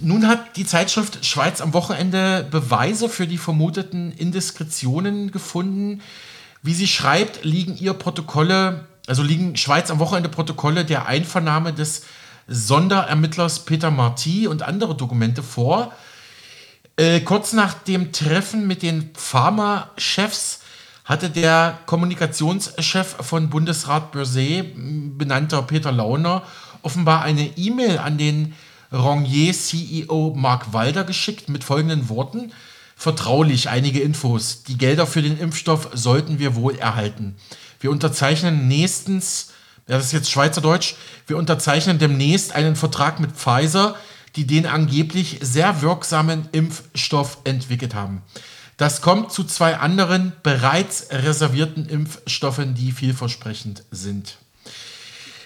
Nun 0.00 0.26
hat 0.26 0.56
die 0.56 0.64
Zeitschrift 0.64 1.22
Schweiz 1.26 1.60
am 1.60 1.74
Wochenende 1.74 2.48
Beweise 2.50 3.10
für 3.10 3.26
die 3.26 3.36
vermuteten 3.36 4.10
Indiskretionen 4.12 5.32
gefunden. 5.32 6.00
Wie 6.62 6.72
sie 6.72 6.88
schreibt, 6.88 7.44
liegen 7.44 7.76
ihr 7.76 7.92
Protokolle, 7.92 8.86
also 9.06 9.22
liegen 9.22 9.56
Schweiz 9.56 9.90
am 9.90 9.98
Wochenende 9.98 10.28
Protokolle 10.28 10.84
der 10.84 11.06
Einvernahme 11.06 11.72
des 11.72 12.02
Sonderermittlers 12.48 13.64
Peter 13.64 13.90
Marti 13.90 14.46
und 14.46 14.62
andere 14.62 14.96
Dokumente 14.96 15.42
vor. 15.42 15.92
Äh, 16.96 17.20
kurz 17.20 17.52
nach 17.52 17.74
dem 17.74 18.12
Treffen 18.12 18.66
mit 18.66 18.82
den 18.82 19.10
Pharma-Chefs 19.14 20.60
hatte 21.04 21.30
der 21.30 21.78
Kommunikationschef 21.86 23.16
von 23.20 23.50
Bundesrat 23.50 24.12
Börse, 24.12 24.64
benannter 24.74 25.62
Peter 25.62 25.90
Launer, 25.90 26.42
offenbar 26.82 27.22
eine 27.22 27.56
E-Mail 27.56 27.98
an 27.98 28.18
den 28.18 28.54
Rongier-CEO 28.92 30.34
Mark 30.36 30.72
Walder 30.72 31.04
geschickt 31.04 31.48
mit 31.48 31.64
folgenden 31.64 32.08
Worten. 32.08 32.52
Vertraulich 32.94 33.68
einige 33.68 34.00
Infos. 34.00 34.62
Die 34.64 34.78
Gelder 34.78 35.06
für 35.06 35.22
den 35.22 35.38
Impfstoff 35.38 35.88
sollten 35.92 36.38
wir 36.38 36.54
wohl 36.54 36.76
erhalten. 36.76 37.36
Wir 37.82 37.90
unterzeichnen 37.90 38.68
nächstens, 38.68 39.48
das 39.86 40.04
ist 40.04 40.12
jetzt 40.12 40.30
Schweizerdeutsch, 40.30 40.94
wir 41.26 41.36
unterzeichnen 41.36 41.98
demnächst 41.98 42.54
einen 42.54 42.76
Vertrag 42.76 43.18
mit 43.18 43.32
Pfizer, 43.32 43.96
die 44.36 44.46
den 44.46 44.66
angeblich 44.66 45.40
sehr 45.42 45.82
wirksamen 45.82 46.48
Impfstoff 46.52 47.38
entwickelt 47.42 47.94
haben. 47.94 48.22
Das 48.76 49.02
kommt 49.02 49.32
zu 49.32 49.42
zwei 49.42 49.78
anderen 49.78 50.32
bereits 50.44 51.08
reservierten 51.10 51.88
Impfstoffen, 51.88 52.74
die 52.74 52.92
vielversprechend 52.92 53.82
sind. 53.90 54.38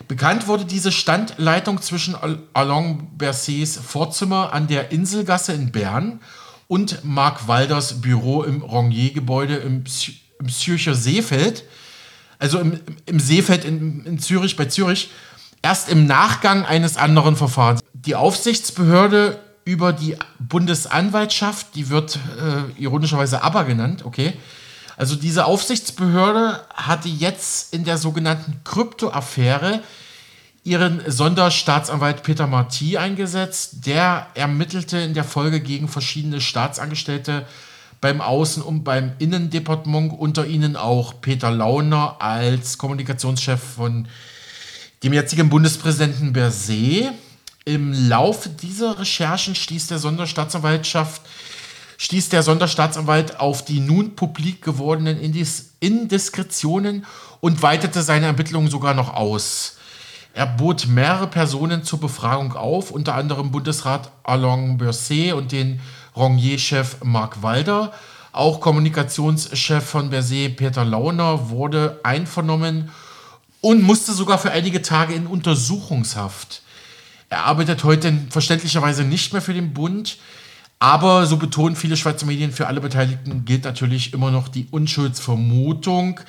Bekannt 0.07 0.47
wurde 0.47 0.66
diese 0.66 0.93
Standleitung 0.93 1.80
zwischen 1.80 2.16
Alain 2.53 3.09
Bercets 3.16 3.78
Vorzimmer 3.78 4.53
an 4.53 4.66
der 4.66 4.93
Inselgasse 4.93 5.55
in 5.55 5.72
Bern 5.72 6.20
und 6.68 7.03
Mark 7.03 7.49
Walders 7.49 8.03
Büro 8.03 8.43
im 8.43 8.61
Rongier-Gebäude 8.61 9.57
im, 9.57 9.84
im 10.39 10.49
Zürcher 10.51 10.95
Seefeld, 10.95 11.64
also 12.39 12.59
im, 12.59 12.80
im 13.07 13.20
Seefeld 13.20 13.64
in, 13.64 14.05
in 14.05 14.18
Zürich, 14.18 14.57
bei 14.57 14.66
Zürich, 14.66 15.11
erst 15.62 15.89
im 15.89 16.07
Nachgang 16.07 16.64
eines 16.64 16.97
anderen 16.97 17.37
Verfahrens. 17.37 17.80
Die 17.93 18.14
Aufsichtsbehörde 18.14 19.39
über 19.64 19.93
die 19.93 20.16
Bundesanwaltschaft, 20.39 21.74
die 21.74 21.89
wird 21.89 22.18
äh, 22.41 22.80
ironischerweise 22.80 23.43
aber 23.43 23.64
genannt, 23.64 24.05
okay. 24.05 24.34
Also 24.97 25.14
diese 25.16 25.45
Aufsichtsbehörde 25.45 26.61
hatte 26.72 27.09
jetzt 27.09 27.74
in 27.74 27.84
der 27.84 27.99
sogenannten 27.99 28.61
Krypto-Affäre 28.64 29.82
ihren 30.64 31.01
Sonderstaatsanwalt 31.07 32.22
Peter 32.22 32.47
Marti 32.47 32.97
eingesetzt. 32.97 33.87
Der 33.87 34.28
ermittelte 34.34 34.99
in 34.99 35.14
der 35.14 35.24
Folge 35.24 35.61
gegen 35.61 35.89
verschiedene 35.89 36.41
Staatsangestellte 36.41 37.47
beim 38.01 38.21
Außen- 38.21 38.63
und 38.63 38.85
beim 38.85 39.13
Innendepartement, 39.19 40.13
unter 40.19 40.47
ihnen 40.47 40.77
auch 40.77 41.21
Peter 41.21 41.51
Launer 41.51 42.17
als 42.21 42.79
Kommunikationschef 42.79 43.61
von 43.61 44.09
dem 45.03 45.13
jetzigen 45.13 45.49
Bundespräsidenten 45.49 46.33
Berset. 46.33 47.13
Im 47.65 47.93
Laufe 48.09 48.49
dieser 48.49 48.99
Recherchen 48.99 49.55
stieß 49.55 49.89
der 49.89 49.99
Sonderstaatsanwaltschaft 49.99 51.23
stieß 51.99 52.29
der 52.29 52.43
Sonderstaatsanwalt 52.43 53.41
auf 53.41 53.65
die 53.65 53.81
nun 53.81 54.17
publik 54.17 54.63
gewordenen 54.63 55.19
Indis 55.21 55.71
Indiskretionen 55.81 57.07
und 57.41 57.63
weitete 57.63 58.03
seine 58.03 58.27
Ermittlungen 58.27 58.71
sogar 58.71 58.95
noch 58.95 59.15
aus. 59.15 59.77
Er 60.35 60.47
bot 60.47 60.87
mehrere 60.87 61.29
Personen 61.29 61.83
zur 61.85 62.01
Befragung 62.01 62.53
auf, 62.53 62.91
unter 62.91 63.15
anderem 63.15 63.51
Bundesrat 63.51 64.11
Alain 64.23 64.77
Berset 64.77 65.33
und 65.33 65.53
den 65.53 65.81
Rongier-Chef 66.17 67.05
Marc 67.05 67.43
Walder. 67.43 67.93
Auch 68.33 68.61
Kommunikationschef 68.61 69.85
von 69.85 70.11
Berset 70.11 70.57
Peter 70.57 70.85
Launer 70.85 71.51
wurde 71.51 72.01
einvernommen 72.03 72.91
und 73.61 73.83
musste 73.83 74.12
sogar 74.12 74.39
für 74.39 74.51
einige 74.51 74.83
Tage 74.83 75.14
in 75.14 75.27
Untersuchungshaft. 75.27 76.62
Er 77.29 77.45
arbeitet 77.45 77.83
heute 77.85 78.12
verständlicherweise 78.31 79.05
nicht 79.05 79.33
mehr 79.33 79.43
für 79.43 79.55
den 79.55 79.75
Bund, 79.75 80.19
aber 80.79 81.27
so 81.27 81.39
betonen 81.39 81.75
viele 81.75 81.97
Schweizer 81.97 82.27
Medien, 82.27 82.53
für 82.53 82.67
alle 82.67 82.81
Beteiligten 82.81 83.45
gilt 83.45 83.64
natürlich 83.64 84.12
immer 84.12 84.31
noch 84.31 84.49
die 84.49 84.69
Unschuldsvermutung. 84.71 86.21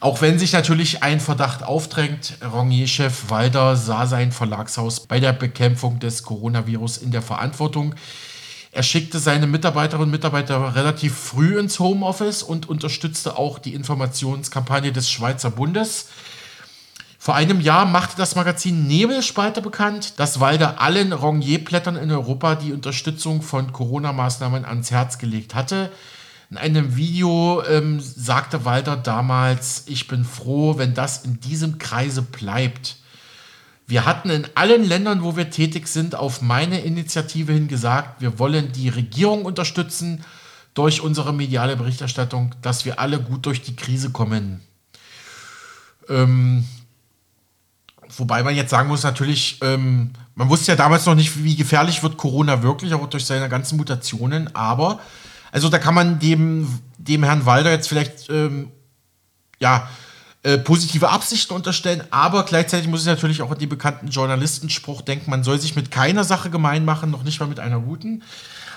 Auch 0.00 0.20
wenn 0.20 0.38
sich 0.38 0.52
natürlich 0.52 1.02
ein 1.02 1.20
Verdacht 1.20 1.62
aufdrängt, 1.62 2.38
Rongier-Chef 2.44 3.30
Walder 3.30 3.74
sah 3.76 4.06
sein 4.06 4.30
Verlagshaus 4.30 5.00
bei 5.00 5.18
der 5.18 5.32
Bekämpfung 5.32 5.98
des 5.98 6.22
Coronavirus 6.22 6.98
in 6.98 7.10
der 7.10 7.22
Verantwortung. 7.22 7.94
Er 8.70 8.82
schickte 8.82 9.18
seine 9.18 9.46
Mitarbeiterinnen 9.46 10.08
und 10.08 10.10
Mitarbeiter 10.10 10.74
relativ 10.74 11.14
früh 11.16 11.58
ins 11.58 11.78
Homeoffice 11.78 12.42
und 12.42 12.68
unterstützte 12.68 13.38
auch 13.38 13.58
die 13.58 13.74
Informationskampagne 13.74 14.92
des 14.92 15.10
Schweizer 15.10 15.50
Bundes. 15.50 16.08
Vor 17.18 17.34
einem 17.34 17.60
Jahr 17.60 17.84
machte 17.84 18.16
das 18.16 18.36
Magazin 18.36 18.86
Nebelspalter 18.86 19.60
bekannt, 19.60 20.18
dass 20.18 20.40
Walder 20.40 20.80
allen 20.80 21.12
Rongier-Blättern 21.12 21.96
in 21.96 22.10
Europa 22.10 22.54
die 22.54 22.72
Unterstützung 22.72 23.42
von 23.42 23.72
Corona-Maßnahmen 23.72 24.64
ans 24.64 24.90
Herz 24.90 25.18
gelegt 25.18 25.54
hatte. 25.54 25.90
In 26.50 26.56
einem 26.56 26.96
Video 26.96 27.62
ähm, 27.68 28.00
sagte 28.00 28.64
Walter 28.64 28.96
damals, 28.96 29.84
ich 29.86 30.08
bin 30.08 30.24
froh, 30.24 30.78
wenn 30.78 30.94
das 30.94 31.24
in 31.24 31.40
diesem 31.40 31.78
Kreise 31.78 32.22
bleibt. 32.22 32.96
Wir 33.88 34.04
hatten 34.04 34.30
in 34.30 34.46
allen 34.54 34.84
Ländern, 34.84 35.22
wo 35.22 35.36
wir 35.36 35.50
tätig 35.50 35.88
sind, 35.88 36.14
auf 36.14 36.42
meine 36.42 36.80
Initiative 36.80 37.52
hin 37.52 37.66
gesagt, 37.66 38.20
wir 38.20 38.38
wollen 38.38 38.70
die 38.70 38.90
Regierung 38.90 39.44
unterstützen 39.44 40.22
durch 40.74 41.00
unsere 41.00 41.32
mediale 41.32 41.74
Berichterstattung, 41.76 42.54
dass 42.62 42.84
wir 42.84 43.00
alle 43.00 43.18
gut 43.18 43.46
durch 43.46 43.62
die 43.62 43.74
Krise 43.74 44.10
kommen. 44.10 44.60
Ähm, 46.08 46.64
Wobei 48.16 48.42
man 48.42 48.54
jetzt 48.54 48.70
sagen 48.70 48.88
muss, 48.88 49.02
natürlich, 49.02 49.58
ähm, 49.62 50.12
man 50.34 50.48
wusste 50.48 50.72
ja 50.72 50.76
damals 50.76 51.04
noch 51.04 51.14
nicht, 51.14 51.44
wie 51.44 51.56
gefährlich 51.56 52.02
wird 52.02 52.16
Corona 52.16 52.62
wirklich, 52.62 52.94
auch 52.94 53.06
durch 53.08 53.26
seine 53.26 53.48
ganzen 53.48 53.76
Mutationen, 53.76 54.54
aber, 54.54 55.00
also 55.52 55.68
da 55.68 55.78
kann 55.78 55.94
man 55.94 56.18
dem, 56.18 56.80
dem 56.96 57.22
Herrn 57.22 57.44
Walder 57.44 57.70
jetzt 57.70 57.88
vielleicht, 57.88 58.30
ähm, 58.30 58.70
ja, 59.60 59.88
äh, 60.48 60.56
positive 60.56 61.10
Absichten 61.10 61.52
unterstellen, 61.52 62.02
aber 62.10 62.44
gleichzeitig 62.44 62.88
muss 62.88 63.02
ich 63.02 63.06
natürlich 63.06 63.42
auch 63.42 63.50
an 63.50 63.58
den 63.58 63.68
bekannten 63.68 64.08
Journalistenspruch 64.08 65.02
denken, 65.02 65.30
man 65.30 65.44
soll 65.44 65.60
sich 65.60 65.76
mit 65.76 65.90
keiner 65.90 66.24
Sache 66.24 66.48
gemein 66.48 66.86
machen, 66.86 67.10
noch 67.10 67.22
nicht 67.22 67.38
mal 67.38 67.46
mit 67.46 67.60
einer 67.60 67.80
guten. 67.80 68.22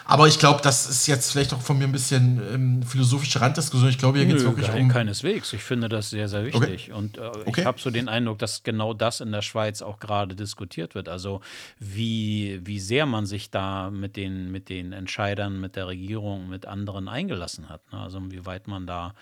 Aber 0.06 0.28
ich 0.28 0.40
glaube, 0.40 0.62
das 0.62 0.90
ist 0.90 1.08
jetzt 1.08 1.32
vielleicht 1.32 1.54
auch 1.54 1.62
von 1.62 1.78
mir 1.78 1.86
ein 1.86 1.92
bisschen 1.92 2.42
ähm, 2.54 2.84
philosophische 2.84 3.40
Randdiskussion. 3.40 3.90
Ich 3.90 3.98
glaube, 3.98 4.18
hier 4.18 4.28
geht 4.28 4.38
es 4.38 4.44
wirklich 4.44 4.70
um. 4.70 4.90
Keineswegs. 4.90 5.54
Ich 5.54 5.64
finde 5.64 5.90
das 5.90 6.10
sehr, 6.10 6.28
sehr 6.28 6.46
wichtig. 6.46 6.90
Okay. 6.90 6.94
Und 6.94 7.18
äh, 7.18 7.22
okay. 7.22 7.62
ich 7.62 7.66
habe 7.66 7.80
so 7.80 7.90
den 7.90 8.10
Eindruck, 8.10 8.40
dass 8.40 8.64
genau 8.64 8.94
das 8.94 9.22
in 9.22 9.32
der 9.32 9.42
Schweiz 9.42 9.82
auch 9.82 10.00
gerade 10.00 10.36
diskutiert 10.36 10.96
wird. 10.96 11.10
Also, 11.10 11.42
wie, 11.80 12.60
wie 12.64 12.80
sehr 12.80 13.06
man 13.06 13.26
sich 13.26 13.52
da 13.52 13.90
mit 13.90 14.16
den, 14.16 14.52
mit 14.52 14.70
den 14.70 14.92
Entscheidern, 14.92 15.60
mit 15.60 15.76
der 15.76 15.88
Regierung, 15.88 16.50
mit 16.50 16.66
anderen 16.66 17.08
eingelassen 17.08 17.70
hat. 17.70 17.92
Ne? 17.92 18.00
Also, 18.00 18.20
wie 18.32 18.46
weit 18.46 18.68
man 18.68 18.88
da 18.88 19.14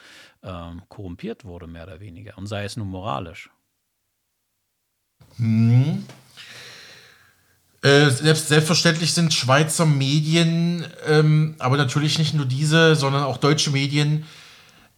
ähm, 0.43 0.81
korrumpiert 0.89 1.45
wurde, 1.45 1.67
mehr 1.67 1.83
oder 1.83 1.99
weniger. 1.99 2.37
Und 2.37 2.47
sei 2.47 2.63
es 2.63 2.77
nun 2.77 2.89
moralisch. 2.89 3.49
Hm. 5.37 6.05
Äh, 7.81 8.09
selbst, 8.09 8.49
selbstverständlich 8.49 9.13
sind 9.13 9.33
Schweizer 9.33 9.85
Medien, 9.85 10.85
ähm, 11.07 11.55
aber 11.59 11.77
natürlich 11.77 12.19
nicht 12.19 12.33
nur 12.33 12.45
diese, 12.45 12.95
sondern 12.95 13.23
auch 13.23 13.37
deutsche 13.37 13.71
Medien, 13.71 14.25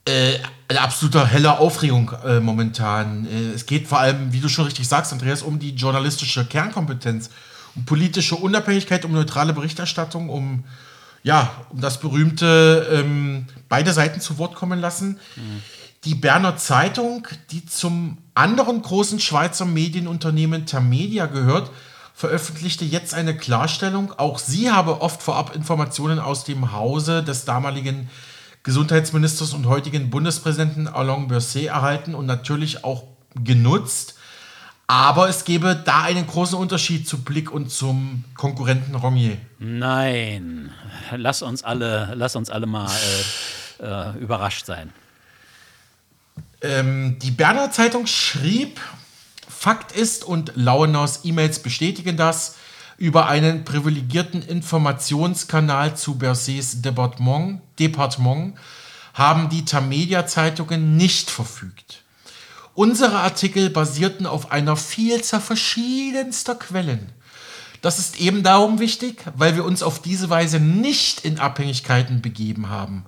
äh, 0.05 0.39
eine 0.67 0.81
absolute 0.81 1.27
helle 1.27 1.59
Aufregung 1.59 2.11
äh, 2.25 2.39
momentan. 2.39 3.27
Äh, 3.27 3.53
es 3.53 3.67
geht 3.67 3.87
vor 3.87 3.99
allem, 3.99 4.33
wie 4.33 4.39
du 4.39 4.49
schon 4.49 4.65
richtig 4.65 4.87
sagst, 4.87 5.13
Andreas, 5.13 5.43
um 5.43 5.59
die 5.59 5.75
journalistische 5.75 6.43
Kernkompetenz, 6.43 7.29
um 7.75 7.85
politische 7.85 8.35
Unabhängigkeit, 8.35 9.05
um 9.05 9.11
neutrale 9.11 9.53
Berichterstattung, 9.53 10.29
um 10.29 10.63
ja, 11.23 11.51
um 11.69 11.81
das 11.81 11.99
berühmte 11.99 12.87
ähm, 12.91 13.45
beide 13.69 13.93
Seiten 13.93 14.21
zu 14.21 14.39
Wort 14.39 14.55
kommen 14.55 14.79
lassen. 14.79 15.19
Mhm. 15.35 15.61
Die 16.03 16.15
Berner 16.15 16.57
Zeitung, 16.57 17.27
die 17.51 17.63
zum 17.67 18.17
anderen 18.33 18.81
großen 18.81 19.19
Schweizer 19.19 19.65
Medienunternehmen 19.65 20.65
Termedia 20.65 21.27
gehört, 21.27 21.69
veröffentlichte 22.21 22.85
jetzt 22.85 23.15
eine 23.15 23.35
Klarstellung. 23.35 24.13
Auch 24.17 24.37
sie 24.37 24.69
habe 24.69 25.01
oft 25.01 25.23
vorab 25.23 25.55
Informationen 25.55 26.19
aus 26.19 26.43
dem 26.43 26.71
Hause 26.71 27.23
des 27.23 27.45
damaligen 27.45 28.11
Gesundheitsministers 28.61 29.55
und 29.55 29.65
heutigen 29.65 30.11
Bundespräsidenten 30.11 30.87
Alain 30.87 31.27
Berset 31.27 31.65
erhalten 31.65 32.13
und 32.13 32.27
natürlich 32.27 32.83
auch 32.83 33.05
genutzt. 33.43 34.19
Aber 34.85 35.29
es 35.29 35.45
gäbe 35.45 35.75
da 35.83 36.03
einen 36.03 36.27
großen 36.27 36.55
Unterschied 36.55 37.07
zu 37.07 37.23
Blick 37.23 37.51
und 37.51 37.71
zum 37.71 38.23
Konkurrenten 38.35 38.93
Rongier. 38.93 39.37
Nein, 39.57 40.69
lass 41.15 41.41
uns 41.41 41.63
alle, 41.63 42.11
lass 42.13 42.35
uns 42.35 42.51
alle 42.51 42.67
mal 42.67 42.91
äh, 43.79 43.83
äh, 43.83 44.17
überrascht 44.19 44.67
sein. 44.67 44.93
Ähm, 46.61 47.17
die 47.17 47.31
Berner 47.31 47.71
Zeitung 47.71 48.05
schrieb, 48.05 48.79
Fakt 49.61 49.91
ist, 49.91 50.23
und 50.23 50.53
Laueners 50.55 51.19
E-Mails 51.23 51.59
bestätigen 51.59 52.17
das, 52.17 52.55
über 52.97 53.27
einen 53.27 53.63
privilegierten 53.63 54.41
Informationskanal 54.41 55.95
zu 55.95 56.17
Bersets 56.17 56.81
Departement, 56.81 57.61
Departement 57.77 58.55
haben 59.13 59.49
die 59.49 59.63
Tamedia-Zeitungen 59.63 60.97
nicht 60.97 61.29
verfügt. 61.29 62.01
Unsere 62.73 63.19
Artikel 63.19 63.69
basierten 63.69 64.25
auf 64.25 64.51
einer 64.51 64.75
Vielzahl 64.75 65.41
verschiedenster 65.41 66.55
Quellen. 66.55 67.11
Das 67.83 67.99
ist 67.99 68.19
eben 68.19 68.41
darum 68.41 68.79
wichtig, 68.79 69.23
weil 69.35 69.55
wir 69.55 69.63
uns 69.63 69.83
auf 69.83 70.01
diese 70.01 70.31
Weise 70.31 70.59
nicht 70.59 71.23
in 71.23 71.37
Abhängigkeiten 71.37 72.23
begeben 72.23 72.69
haben. 72.69 73.05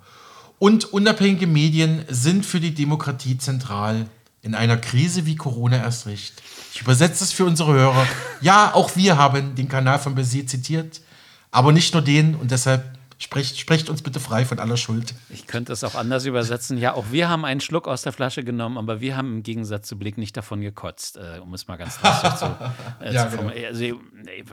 Und 0.60 0.86
unabhängige 0.94 1.48
Medien 1.48 2.06
sind 2.10 2.46
für 2.46 2.60
die 2.60 2.76
Demokratie 2.76 3.40
zentral. 3.40 4.06
In 4.44 4.56
einer 4.56 4.78
Krise 4.78 5.26
wie 5.26 5.36
Corona 5.36 5.78
erst 5.78 6.06
recht. 6.06 6.44
Ich 6.74 6.82
übersetze 6.82 7.24
es 7.24 7.32
für 7.32 7.46
unsere 7.46 7.74
Hörer. 7.74 8.06
Ja, 8.42 8.74
auch 8.74 8.96
wir 8.96 9.18
haben 9.18 9.56
den 9.56 9.70
Kanal 9.70 10.00
von 10.00 10.16
Bessier 10.16 10.46
zitiert, 10.46 11.02
aber 11.50 11.72
nicht 11.72 11.94
nur 11.94 12.04
den 12.04 12.36
und 12.36 12.52
deshalb 12.52 12.84
sprecht, 13.24 13.58
sprecht 13.58 13.90
uns 13.90 14.02
bitte 14.02 14.20
frei 14.20 14.46
von 14.46 14.60
aller 14.60 14.78
Schuld. 14.78 15.16
Ich 15.30 15.48
könnte 15.48 15.72
es 15.74 15.84
auch 15.84 15.96
anders 15.96 16.26
übersetzen. 16.26 16.78
Ja, 16.78 16.94
auch 16.94 17.06
wir 17.12 17.30
haben 17.30 17.46
einen 17.46 17.62
Schluck 17.62 17.88
aus 17.88 18.02
der 18.02 18.12
Flasche 18.12 18.44
genommen, 18.44 18.78
aber 18.78 19.02
wir 19.02 19.18
haben 19.18 19.38
im 19.38 19.44
Gegensatz 19.44 19.88
zu 19.88 19.98
Blick 19.98 20.18
nicht 20.18 20.36
davon 20.36 20.62
gekotzt, 20.62 21.18
äh, 21.18 21.40
um 21.40 21.54
es 21.54 21.68
mal 21.68 21.78
ganz 21.78 22.00
drastisch 22.00 22.36
zu, 22.40 22.46
äh, 23.02 23.14
ja, 23.14 23.30
zu 23.30 23.38
genau. 23.38 23.50
Also, 23.50 24.00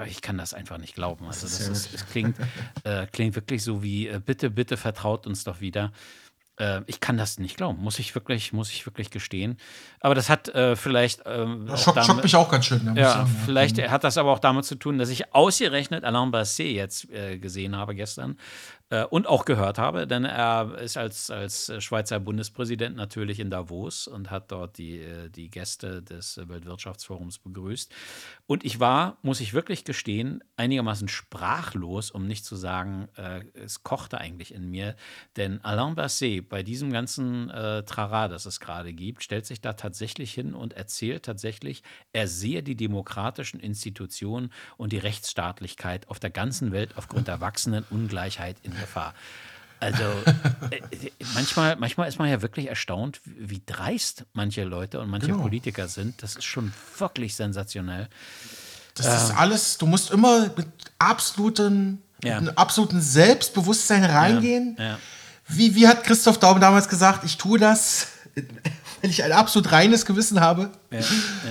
ich 0.07 0.23
kann 0.23 0.39
das 0.39 0.55
einfach 0.55 0.79
nicht 0.79 0.95
glauben. 0.95 1.27
Also, 1.27 1.47
das, 1.47 1.61
ist, 1.61 1.93
das 1.93 2.07
klingt, 2.07 2.37
äh, 2.85 3.07
klingt 3.07 3.35
wirklich 3.35 3.63
so 3.63 3.83
wie: 3.83 4.09
äh, 4.09 4.21
bitte, 4.25 4.51
bitte 4.51 4.77
vertraut 4.77 5.27
uns 5.27 5.45
doch 5.45 5.61
wieder. 5.61 5.93
Äh, 6.61 6.83
ich 6.87 7.01
kann 7.01 7.17
das 7.17 7.39
nicht 7.39 7.57
glauben, 7.57 7.83
muss 7.83 7.99
ich 7.99 8.15
wirklich, 8.15 8.53
muss 8.53 8.71
ich 8.71 8.87
wirklich 8.87 9.11
gestehen. 9.11 9.57
Aber 10.01 10.15
das 10.15 10.29
hat 10.29 10.49
äh, 10.51 10.77
vielleicht. 10.77 11.21
Äh, 11.27 11.47
das 11.67 11.83
schockt, 11.83 11.97
damit, 11.97 12.07
schockt, 12.07 12.23
mich 12.23 12.37
auch 12.37 12.51
ganz 12.51 12.67
schön. 12.67 12.95
Ja, 12.95 13.11
sagen, 13.11 13.37
vielleicht 13.47 13.79
ja. 13.79 13.91
hat 13.91 14.05
das 14.05 14.19
aber 14.19 14.31
auch 14.31 14.39
damit 14.39 14.67
zu 14.67 14.75
tun, 14.75 14.99
dass 14.99 15.09
ich 15.09 15.35
ausgerechnet 15.35 16.05
Alain 16.05 16.31
Basset 16.31 16.67
jetzt 16.67 17.11
äh, 17.11 17.39
gesehen 17.39 17.75
habe 17.75 17.95
gestern 17.95 18.37
äh, 18.91 19.05
und 19.05 19.27
auch 19.27 19.45
gehört 19.45 19.79
habe, 19.79 20.07
denn 20.07 20.25
er 20.25 20.77
ist 20.79 20.97
als, 20.97 21.31
als 21.31 21.73
Schweizer 21.79 22.21
Bundespräsident 22.21 22.97
natürlich 22.97 23.41
in 23.41 23.51
Davos 23.51 24.07
und 24.07 24.31
hat 24.31 24.51
dort 24.53 24.79
die, 24.79 24.99
äh, 24.99 25.31
die 25.31 25.51
Gäste 25.51 26.03
des 26.03 26.41
Weltwirtschaftsforums 26.43 27.39
begrüßt. 27.39 27.93
Und 28.47 28.65
ich 28.65 28.81
war, 28.81 29.19
muss 29.23 29.41
ich 29.41 29.55
wirklich 29.55 29.85
gestehen, 29.85 30.43
einigermaßen 30.57 31.09
sprachlos, 31.09 32.11
um 32.11 32.27
nicht 32.27 32.45
zu 32.45 32.57
sagen, 32.57 33.09
äh, 33.17 33.45
es 33.55 33.83
kochte 33.83 34.19
eigentlich 34.19 34.53
in 34.53 34.69
mir. 34.71 34.97
Denn 35.37 35.65
Alain 35.65 35.95
Berset, 35.95 36.49
bei 36.49 36.63
diesem 36.63 36.93
ganzen 36.93 37.49
äh, 37.51 37.85
Trara, 37.85 38.29
das 38.29 38.45
es 38.45 38.59
gerade 38.59 38.93
gibt, 38.93 39.23
stellt 39.23 39.47
sich 39.47 39.61
da 39.61 39.75
tatsächlich 39.75 40.35
hin 40.35 40.53
und 40.53 40.73
erzählt 40.73 41.25
tatsächlich, 41.25 41.83
er 42.13 42.27
sehe 42.27 42.63
die 42.63 42.77
demokratischen 42.77 43.61
Institutionen 43.61 44.53
und 44.77 44.93
die 44.93 44.99
Rechtsstaatlichkeit 44.99 46.09
auf 46.09 46.19
der 46.19 46.31
ganzen 46.31 46.73
Welt 46.73 46.97
aufgrund 46.97 47.29
der 47.29 47.41
wachsenden 47.41 47.85
Ungleichheit 47.91 48.57
in 48.63 48.73
Gefahr. 48.81 49.15
Also 49.81 50.05
äh, 50.71 51.11
manchmal, 51.35 51.77
manchmal 51.77 52.09
ist 52.09 52.19
man 52.19 52.29
ja 52.29 52.43
wirklich 52.43 52.69
erstaunt, 52.69 53.21
wie 53.25 53.63
dreist 53.65 54.27
manche 54.35 54.63
Leute 54.65 55.01
und 55.01 55.09
manche 55.09 55.29
genau. 55.29 55.41
Politiker 55.43 55.89
sind. 55.89 56.23
Das 56.23 56.37
ist 56.37 56.45
schon 56.45 56.73
wirklich 56.99 57.35
sensationell. 57.35 58.09
Das 58.95 59.07
ähm, 59.07 59.13
ist 59.15 59.31
alles, 59.39 59.79
du 59.79 59.87
musst 59.87 60.11
immer 60.11 60.51
mit 60.55 60.69
absoluten, 60.99 62.03
ja. 62.23 62.41
mit 62.41 62.59
absoluten 62.59 63.01
Selbstbewusstsein 63.01 64.05
reingehen. 64.05 64.77
Ja, 64.79 64.85
ja. 64.85 64.99
Wie, 65.49 65.75
wie 65.75 65.89
hat 65.89 66.05
Christoph 66.05 66.39
Daum 66.39 66.61
damals 66.61 66.89
gesagt, 66.89 67.25
ich 67.25 67.39
tue 67.39 67.59
das, 67.59 68.09
wenn 69.01 69.11
ich 69.11 69.25
ein 69.25 69.33
absolut 69.33 69.73
reines 69.73 70.05
Gewissen 70.05 70.41
habe? 70.41 70.71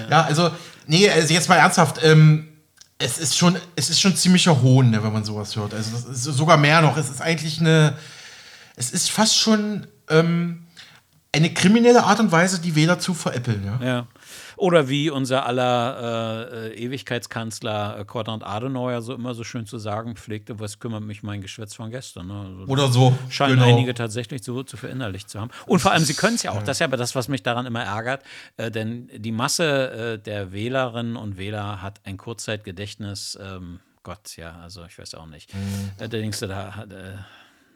Ja, 0.10 0.22
also, 0.22 0.52
nee, 0.86 1.10
also 1.10 1.34
jetzt 1.34 1.50
mal 1.50 1.56
ernsthaft. 1.56 2.00
Ähm, 2.04 2.49
es 3.00 3.18
ist 3.18 3.38
schon, 3.38 3.58
es 3.76 3.90
ist 3.90 4.02
schon 4.02 4.16
ziemlicher 4.16 4.62
Hohn, 4.62 4.92
ne, 4.92 5.02
wenn 5.02 5.14
man 5.14 5.24
sowas 5.24 5.56
hört. 5.56 5.74
Also 5.74 6.14
sogar 6.14 6.58
mehr 6.58 6.82
noch. 6.82 6.98
Es 6.98 7.10
ist 7.10 7.22
eigentlich 7.22 7.60
eine, 7.60 7.98
es 8.76 8.92
ist 8.92 9.10
fast 9.10 9.38
schon 9.38 9.88
ähm, 10.10 10.68
eine 11.32 11.54
kriminelle 11.54 12.04
Art 12.04 12.20
und 12.20 12.32
Weise, 12.32 12.60
die 12.60 12.76
Wähler 12.76 12.98
zu 12.98 13.14
veräppeln. 13.14 13.64
Ja. 13.64 13.86
ja. 13.86 14.08
Oder 14.58 14.90
wie 14.90 15.12
unser 15.12 15.46
aller 15.46 16.50
äh, 16.52 16.70
äh 16.70 16.86
Ewigkeitskanzler 16.86 18.00
äh, 18.00 18.06
Konrad 18.06 18.44
Adenauer 18.44 19.02
so 19.04 19.14
immer 19.14 19.36
so 19.36 19.44
schön 19.44 19.68
zu 19.68 19.78
sagen 19.78 20.16
pflegte, 20.16 20.60
was 20.60 20.80
kümmert 20.80 21.04
mich 21.04 21.22
mein 21.22 21.42
Geschwätz 21.42 21.76
von 21.76 21.92
gestern. 21.92 22.28
Ne? 22.28 22.34
Also 22.34 22.72
Oder 22.72 22.88
so. 22.92 23.16
Scheinen 23.30 23.60
genau. 23.60 23.68
einige 23.68 23.94
tatsächlich 23.94 24.44
so 24.44 24.64
zu 24.64 24.76
verinnerlicht 24.76 25.30
zu 25.30 25.40
haben. 25.40 25.52
Und 25.68 25.80
vor 25.80 25.92
allem, 25.92 26.04
sie 26.04 26.16
können 26.16 26.36
es 26.36 26.44
ja 26.44 26.52
auch. 26.52 26.64
Das 26.64 26.78
ist 26.78 26.80
ja 26.80 26.88
aber 26.88 26.98
das, 26.98 27.14
was 27.14 27.28
mich 27.28 27.44
daran 27.44 27.68
immer 27.68 27.84
ärgert. 27.84 28.24
Äh, 28.58 28.72
denn 28.72 29.10
die 29.16 29.32
Masse 29.32 29.92
äh, 29.92 30.20
der 30.20 30.52
Wählerinnen 30.52 31.16
und 31.16 31.38
Wähler 31.38 31.84
hat 31.84 32.02
ein 32.06 32.18
Kurzzeitgedächtnis. 32.18 33.38
Ähm, 33.40 33.80
Gott, 34.02 34.36
ja, 34.38 34.56
also 34.62 34.84
ich 34.86 34.98
weiß 34.98 35.14
auch 35.14 35.28
nicht. 35.28 35.54
Mhm. 35.54 35.92
Äh, 36.00 36.10
der 36.10 36.22
Dingste 36.22 36.48
da 36.48 36.76
hat 36.76 36.90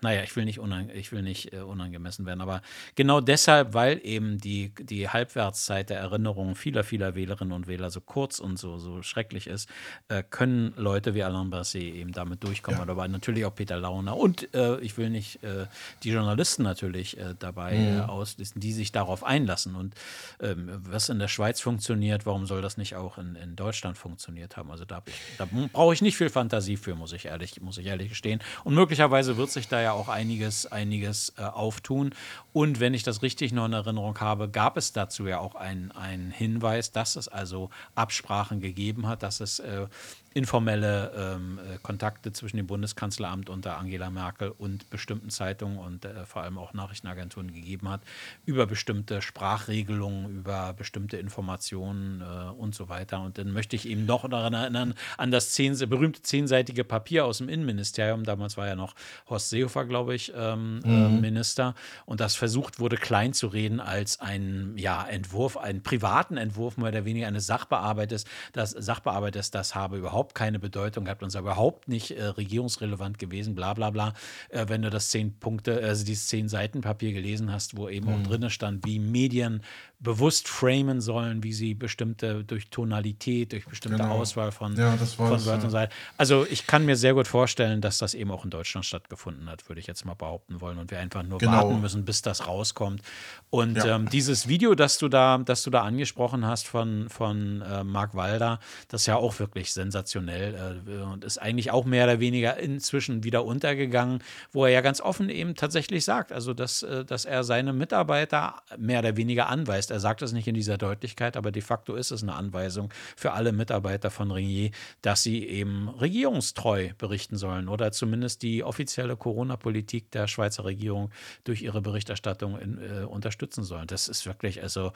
naja, 0.03 0.21
ich 0.23 0.35
will 0.35 0.45
nicht, 0.45 0.59
unang 0.59 0.89
ich 0.93 1.11
will 1.11 1.21
nicht 1.21 1.53
äh, 1.53 1.59
unangemessen 1.59 2.25
werden, 2.25 2.41
aber 2.41 2.61
genau 2.95 3.21
deshalb, 3.21 3.73
weil 3.73 3.99
eben 4.03 4.37
die, 4.37 4.73
die 4.77 5.09
Halbwertszeit 5.09 5.89
der 5.89 5.99
Erinnerungen 5.99 6.55
vieler, 6.55 6.83
vieler 6.83 7.15
Wählerinnen 7.15 7.53
und 7.53 7.67
Wähler 7.67 7.89
so 7.89 8.01
kurz 8.01 8.39
und 8.39 8.59
so, 8.59 8.77
so 8.77 9.01
schrecklich 9.01 9.47
ist, 9.47 9.69
äh, 10.09 10.21
können 10.21 10.73
Leute 10.75 11.15
wie 11.15 11.23
Alain 11.23 11.49
Berset 11.49 11.81
eben 11.81 12.11
damit 12.11 12.43
durchkommen. 12.43 12.79
Ja. 12.85 12.93
Oder 12.93 13.07
natürlich 13.07 13.45
auch 13.45 13.55
Peter 13.55 13.77
Launer. 13.77 14.17
Und 14.17 14.53
äh, 14.53 14.79
ich 14.79 14.97
will 14.97 15.09
nicht 15.09 15.43
äh, 15.43 15.67
die 16.03 16.11
Journalisten 16.11 16.63
natürlich 16.63 17.17
äh, 17.17 17.33
dabei 17.39 17.75
mhm. 17.75 17.83
Äh, 17.83 18.01
auslisten, 18.01 18.59
die 18.59 18.73
sich 18.73 18.91
darauf 18.91 19.23
einlassen. 19.23 19.75
Und 19.75 19.95
ähm, 20.41 20.69
was 20.83 21.09
in 21.09 21.19
der 21.19 21.27
Schweiz 21.27 21.61
funktioniert, 21.61 22.25
warum 22.25 22.45
soll 22.45 22.61
das 22.61 22.77
nicht 22.77 22.95
auch 22.95 23.17
in, 23.17 23.35
in 23.35 23.55
Deutschland 23.55 23.97
funktioniert 23.97 24.57
haben? 24.57 24.69
Also 24.69 24.83
da, 24.85 25.01
da 25.37 25.47
brauche 25.71 25.93
ich 25.93 26.01
nicht 26.01 26.17
viel 26.17 26.29
Fantasie 26.29 26.77
für, 26.77 26.95
muss 26.95 27.13
ich 27.13 27.25
ehrlich, 27.25 27.61
muss 27.61 27.77
ich 27.77 27.85
ehrlich 27.85 28.09
gestehen. 28.09 28.41
Und 28.63 28.73
möglicherweise 28.73 29.37
wird 29.37 29.49
sich 29.49 29.67
da 29.69 29.81
ja 29.81 29.92
auch 29.93 30.09
einiges, 30.09 30.71
einiges 30.71 31.33
äh, 31.37 31.43
auftun. 31.43 32.13
Und 32.51 32.79
wenn 32.79 32.93
ich 32.93 33.03
das 33.03 33.21
richtig 33.21 33.53
noch 33.53 33.65
in 33.65 33.73
Erinnerung 33.73 34.19
habe, 34.19 34.49
gab 34.49 34.77
es 34.77 34.93
dazu 34.93 35.25
ja 35.27 35.39
auch 35.39 35.55
einen 35.55 36.31
Hinweis, 36.31 36.91
dass 36.91 37.15
es 37.15 37.27
also 37.27 37.69
Absprachen 37.95 38.59
gegeben 38.59 39.07
hat, 39.07 39.23
dass 39.23 39.39
es 39.39 39.59
äh, 39.59 39.87
informelle 40.33 41.11
ähm, 41.15 41.59
äh, 41.59 41.77
Kontakte 41.81 42.33
zwischen 42.33 42.57
dem 42.57 42.67
Bundeskanzleramt 42.67 43.49
unter 43.49 43.77
Angela 43.77 44.09
Merkel 44.09 44.49
und 44.57 44.89
bestimmten 44.89 45.29
Zeitungen 45.29 45.77
und 45.77 46.05
äh, 46.05 46.25
vor 46.25 46.41
allem 46.41 46.57
auch 46.57 46.73
Nachrichtenagenturen 46.73 47.53
gegeben 47.53 47.89
hat, 47.89 48.01
über 48.45 48.65
bestimmte 48.65 49.21
Sprachregelungen, 49.21 50.37
über 50.37 50.73
bestimmte 50.73 51.17
Informationen 51.17 52.21
äh, 52.21 52.51
und 52.51 52.73
so 52.73 52.89
weiter. 52.89 53.21
Und 53.21 53.37
dann 53.37 53.51
möchte 53.51 53.75
ich 53.75 53.87
eben 53.87 54.05
noch 54.05 54.27
daran 54.27 54.53
erinnern, 54.53 54.95
an 55.17 55.31
das 55.31 55.51
zehn, 55.51 55.77
berühmte 55.87 56.21
zehnseitige 56.21 56.83
Papier 56.83 57.25
aus 57.25 57.37
dem 57.37 57.49
Innenministerium. 57.49 58.23
Damals 58.23 58.57
war 58.57 58.67
ja 58.67 58.75
noch 58.75 58.95
Horst 59.29 59.49
Seehofer, 59.49 59.85
glaube 59.85 60.15
ich, 60.15 60.33
ähm, 60.35 60.81
äh, 60.83 60.87
mhm. 60.87 61.21
Minister. 61.21 61.75
Und 62.05 62.19
das 62.19 62.35
versucht 62.35 62.79
wurde, 62.79 62.97
klein 62.97 63.33
zu 63.33 63.47
reden 63.47 63.79
als 63.79 64.19
ein 64.19 64.73
ja, 64.77 65.05
Entwurf, 65.05 65.57
einen 65.57 65.83
privaten 65.83 66.37
Entwurf, 66.37 66.77
mehr 66.77 66.89
oder 66.89 67.05
weniger 67.05 67.27
eines 67.27 67.45
Sachbearbeiters, 67.45 68.25
das 68.51 68.71
Sachbearbeiters, 68.71 69.51
das 69.51 69.75
habe 69.75 69.97
überhaupt 69.97 70.22
überhaupt 70.23 70.35
keine 70.35 70.59
Bedeutung 70.59 71.05
gehabt 71.05 71.21
und 71.21 71.31
sei 71.31 71.39
überhaupt 71.39 71.89
nicht 71.89 72.11
äh, 72.11 72.23
regierungsrelevant 72.23 73.19
gewesen, 73.19 73.55
bla 73.55 73.73
bla 73.73 73.89
bla. 73.89 74.13
Äh, 74.49 74.65
wenn 74.69 74.81
du 74.81 74.89
das 74.89 75.09
zehn 75.09 75.37
Punkte, 75.37 75.83
also 75.83 76.05
dieses 76.05 76.27
zehn 76.27 76.47
Seiten 76.47 76.79
Papier 76.79 77.11
gelesen 77.11 77.51
hast, 77.51 77.75
wo 77.75 77.89
eben 77.89 78.07
mhm. 78.07 78.13
auch 78.13 78.27
drin 78.27 78.49
stand, 78.49 78.85
wie 78.85 78.99
Medien 78.99 79.61
bewusst 80.03 80.47
framen 80.47 81.01
sollen, 81.01 81.43
wie 81.43 81.53
sie 81.53 81.73
bestimmte 81.73 82.43
durch 82.43 82.69
Tonalität, 82.69 83.51
durch 83.51 83.65
bestimmte 83.65 83.97
genau. 83.97 84.19
Auswahl 84.19 84.51
von, 84.51 84.75
ja, 84.75 84.95
von 84.97 85.45
Wörtern 85.45 85.71
ja. 85.71 85.87
Also 86.17 86.45
ich 86.49 86.67
kann 86.67 86.85
mir 86.85 86.95
sehr 86.95 87.13
gut 87.13 87.27
vorstellen, 87.27 87.81
dass 87.81 87.97
das 87.97 88.13
eben 88.13 88.31
auch 88.31 88.43
in 88.43 88.49
Deutschland 88.49 88.85
stattgefunden 88.85 89.49
hat, 89.49 89.67
würde 89.69 89.79
ich 89.79 89.87
jetzt 89.87 90.05
mal 90.05 90.13
behaupten 90.13 90.61
wollen. 90.61 90.77
Und 90.77 90.91
wir 90.91 90.99
einfach 90.99 91.23
nur 91.23 91.39
genau. 91.39 91.53
warten 91.53 91.81
müssen, 91.81 92.05
bis 92.05 92.21
das 92.21 92.47
rauskommt. 92.47 93.01
Und 93.49 93.77
ja. 93.77 93.95
ähm, 93.95 94.09
dieses 94.09 94.47
Video, 94.47 94.75
das 94.75 94.97
du 94.97 95.09
da, 95.09 95.37
das 95.37 95.63
du 95.63 95.69
da 95.69 95.81
angesprochen 95.81 96.45
hast 96.45 96.67
von, 96.67 97.09
von 97.09 97.61
äh, 97.61 97.83
Marc 97.83 98.15
Walder, 98.15 98.59
das 98.89 99.01
ist 99.01 99.07
ja 99.07 99.15
auch 99.15 99.39
wirklich 99.39 99.73
sensationell 99.73 100.03
sensationell 100.03 100.81
äh, 100.87 101.03
und 101.03 101.23
ist 101.23 101.37
eigentlich 101.37 101.71
auch 101.71 101.85
mehr 101.85 102.05
oder 102.05 102.19
weniger 102.19 102.57
inzwischen 102.57 103.23
wieder 103.23 103.45
untergegangen, 103.45 104.19
wo 104.51 104.65
er 104.65 104.71
ja 104.71 104.81
ganz 104.81 105.01
offen 105.01 105.29
eben 105.29 105.55
tatsächlich 105.55 106.05
sagt, 106.05 106.31
also 106.31 106.53
dass, 106.53 106.83
äh, 106.83 107.05
dass 107.05 107.25
er 107.25 107.43
seine 107.43 107.73
Mitarbeiter 107.73 108.61
mehr 108.77 108.99
oder 108.99 109.17
weniger 109.17 109.49
anweist. 109.49 109.91
Er 109.93 109.99
sagt 109.99 110.21
es 110.23 110.33
nicht 110.33 110.47
in 110.47 110.55
dieser 110.55 110.77
Deutlichkeit, 110.77 111.37
aber 111.37 111.51
de 111.51 111.61
facto 111.61 111.95
ist 111.95 112.11
es 112.11 112.23
eine 112.23 112.33
Anweisung 112.33 112.91
für 113.15 113.33
alle 113.33 113.51
Mitarbeiter 113.51 114.09
von 114.09 114.31
Ringier, 114.31 114.71
dass 115.01 115.23
sie 115.23 115.47
eben 115.47 115.87
regierungstreu 115.89 116.89
berichten 116.97 117.37
sollen 117.37 117.69
oder 117.69 117.91
zumindest 117.91 118.41
die 118.41 118.63
offizielle 118.63 119.15
Corona-Politik 119.15 120.09
der 120.11 120.27
Schweizer 120.27 120.65
Regierung 120.65 121.11
durch 121.43 121.61
ihre 121.61 121.81
Berichterstattung 121.81 122.57
in, 122.59 122.79
äh, 122.79 123.03
unterstützen 123.03 123.63
sollen. 123.63 123.85
Das 123.85 124.07
ist 124.07 124.25
wirklich, 124.25 124.63
also, 124.63 124.91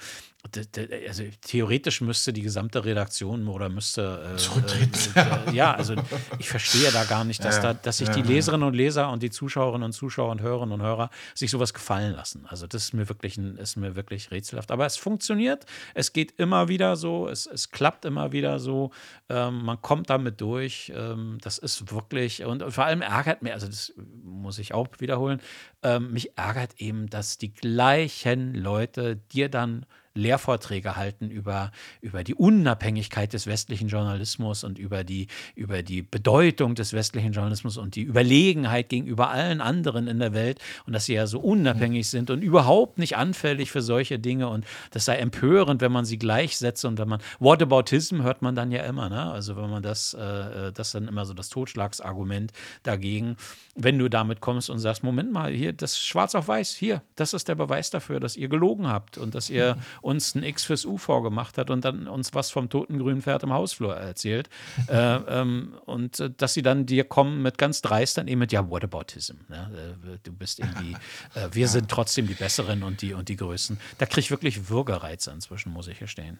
also 1.08 1.24
theoretisch 1.42 2.02
müsste 2.02 2.34
die 2.34 2.42
gesamte 2.42 2.84
Redaktion 2.84 3.48
oder 3.48 3.70
müsste 3.70 4.34
äh, 4.34 4.38
zurücktreten. 4.38 4.98
Äh, 5.16 5.54
ja, 5.54 5.74
also 5.74 5.94
ich 6.40 6.50
verstehe 6.50 6.92
da 6.92 7.04
gar 7.04 7.24
nicht, 7.24 7.44
dass, 7.46 7.58
ja, 7.58 7.62
da, 7.62 7.74
dass 7.76 7.98
sich 7.98 8.08
ja, 8.08 8.16
die 8.16 8.24
Leserinnen 8.24 8.68
und 8.68 8.74
Leser 8.74 9.12
und 9.12 9.22
die 9.22 9.30
Zuschauerinnen 9.30 9.86
und 9.86 9.94
Zuschauer 9.94 10.32
und 10.32 10.42
Hörerinnen 10.42 10.74
und 10.74 10.82
Hörer 10.82 11.12
sich 11.36 11.52
sowas 11.52 11.74
gefallen 11.74 12.14
lassen. 12.14 12.46
Also 12.48 12.66
das 12.66 12.86
ist 12.86 12.94
mir 12.94 13.08
wirklich, 13.10 13.38
ein, 13.38 13.58
ist 13.58 13.76
mir 13.76 13.96
wirklich 13.96 14.32
rätselhaft. 14.32 14.72
Aber 14.72 14.87
es 14.88 14.98
funktioniert, 14.98 15.66
es 15.94 16.14
geht 16.14 16.40
immer 16.40 16.68
wieder 16.68 16.96
so, 16.96 17.28
es, 17.28 17.46
es 17.46 17.70
klappt 17.70 18.06
immer 18.06 18.32
wieder 18.32 18.60
so, 18.60 18.92
ähm, 19.30 19.64
man 19.64 19.82
kommt 19.82 20.10
damit 20.10 20.42
durch. 20.42 20.92
Ähm, 20.96 21.38
das 21.42 21.58
ist 21.58 21.92
wirklich, 21.92 22.44
und, 22.46 22.64
vor 22.74 22.86
allem 22.86 23.02
ärgert 23.02 23.42
mir, 23.44 23.54
also 23.54 23.68
das 23.68 23.94
muss 24.24 24.58
ich 24.60 24.74
auch 24.74 24.88
wiederholen, 25.00 25.40
ähm, 25.84 26.12
mich 26.12 26.38
ärgert 26.38 26.80
eben, 26.80 27.08
dass 27.10 27.38
die 27.38 27.54
gleichen 27.54 28.56
Leute 28.56 29.18
dir 29.18 29.50
dann 29.50 29.86
Lehrvorträge 30.18 30.96
halten 30.96 31.30
über, 31.30 31.72
über 32.02 32.24
die 32.24 32.36
Unabhängigkeit 32.36 33.34
des 33.34 33.48
westlichen 33.48 33.88
Journalismus 33.88 34.64
und 34.64 34.78
über 34.80 35.04
die, 35.04 35.28
über 35.56 35.84
die 35.84 36.02
Bedeutung 36.02 36.76
des 36.76 36.94
westlichen 36.94 37.32
Journalismus 37.32 37.78
und 37.78 37.96
die 37.96 38.04
Überlegenheit 38.04 38.90
gegenüber 38.90 39.30
allen 39.30 39.62
anderen 39.62 40.08
in 40.08 40.20
der 40.20 40.34
Welt 40.34 40.60
und 40.86 40.94
dass 40.94 41.06
sie 41.06 41.14
ja 41.14 41.28
so 41.28 41.40
unabhängig 41.40 42.10
sind 42.10 42.30
und 42.30 42.42
überhaupt 42.42 42.98
nicht 42.98 43.16
anfällig 43.18 43.72
für 43.72 43.82
solche 43.82 44.20
Dinge 44.20 44.50
und 44.50 44.66
das 44.92 45.06
sei 45.06 45.18
empörend, 45.18 45.82
wenn 45.82 45.92
man 45.92 46.06
sie 46.06 46.18
gleichsetzt 46.18 46.84
und 46.86 46.98
wenn 46.98 47.08
man 47.08 47.22
Whataboutism 47.40 48.24
hört 48.24 48.42
man 48.42 48.56
dann 48.56 48.72
ja 48.72 48.84
immer, 48.84 49.10
ne? 49.10 49.32
Also 49.32 49.56
wenn 49.56 49.70
man 49.70 49.84
das, 49.84 50.14
äh, 50.14 50.72
das 50.74 50.92
dann 50.92 51.08
immer 51.08 51.26
so 51.26 51.34
das 51.34 51.50
Totschlagsargument 51.50 52.52
dagegen, 52.84 53.38
wenn 53.78 53.98
du 54.00 54.10
damit 54.10 54.42
kommst 54.42 54.70
und 54.70 54.80
sagst, 54.80 55.04
Moment 55.04 55.32
mal, 55.32 55.52
hier, 55.52 55.72
das 55.72 56.00
schwarz 56.00 56.34
auf 56.34 56.48
weiß, 56.48 56.74
hier, 56.76 57.04
das 57.16 57.34
ist 57.34 57.48
der 57.48 57.56
Beweis 57.56 57.92
dafür, 57.92 58.20
dass 58.20 58.36
ihr 58.36 58.50
gelogen 58.50 58.88
habt 58.88 59.18
und 59.20 59.36
dass 59.36 59.50
ihr 59.52 59.78
uns 60.02 60.34
ein 60.34 60.44
X 60.44 60.64
fürs 60.64 60.84
U 60.84 60.98
vorgemacht 60.98 61.58
hat 61.60 61.70
und 61.70 61.86
dann 61.86 62.08
uns 62.08 62.34
was 62.34 62.50
vom 62.50 62.70
toten 62.70 62.98
grünen 62.98 63.22
Pferd 63.22 63.44
im 63.44 63.54
Hausflur 63.54 63.96
erzählt. 63.96 64.50
äh, 64.88 64.96
ähm, 64.96 65.76
und 65.86 66.20
äh, 66.20 66.32
dass 66.36 66.56
sie 66.56 66.64
dann 66.64 66.88
dir 66.88 67.04
kommen 67.04 67.44
mit 67.44 67.60
ganz 67.60 67.82
dreist 67.82 68.18
dann 68.18 68.28
eben 68.28 68.40
mit, 68.40 68.52
ja, 68.52 68.68
Whataboutism. 68.68 69.36
Ne? 69.48 69.96
Äh, 70.06 70.18
du 70.24 70.34
bist 70.34 70.60
irgendwie, 70.60 70.94
äh, 71.36 71.48
wir 71.52 71.62
ja. 71.64 71.68
sind 71.68 71.90
trotzdem 71.90 72.28
die 72.28 72.34
Besseren 72.34 72.82
und 72.82 73.04
die, 73.04 73.14
und 73.14 73.30
die 73.30 73.36
Größten. 73.36 73.80
Da 74.00 74.08
kriege 74.08 74.22
ich 74.22 74.32
wirklich 74.32 74.70
Würgereize 74.70 75.30
inzwischen, 75.30 75.72
muss 75.72 75.88
ich 75.88 76.00
gestehen. 76.00 76.40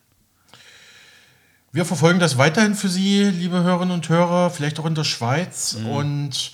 Wir 1.72 1.86
verfolgen 1.86 2.20
das 2.20 2.38
weiterhin 2.38 2.74
für 2.74 2.88
Sie, 2.88 3.24
liebe 3.26 3.62
Hörerinnen 3.62 3.94
und 3.94 4.10
Hörer, 4.10 4.50
vielleicht 4.50 4.80
auch 4.80 4.86
in 4.86 4.96
der 4.96 5.04
Schweiz. 5.04 5.78
Mhm. 5.80 5.88
Und 5.88 6.52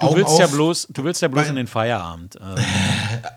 Du 0.00 0.16
willst, 0.16 0.32
auf, 0.32 0.40
ja 0.40 0.46
bloß, 0.48 0.88
du 0.90 1.04
willst 1.04 1.22
ja 1.22 1.28
bloß 1.28 1.50
in 1.50 1.54
den 1.54 1.68
Feierabend. 1.68 2.36
Ähm. 2.40 2.56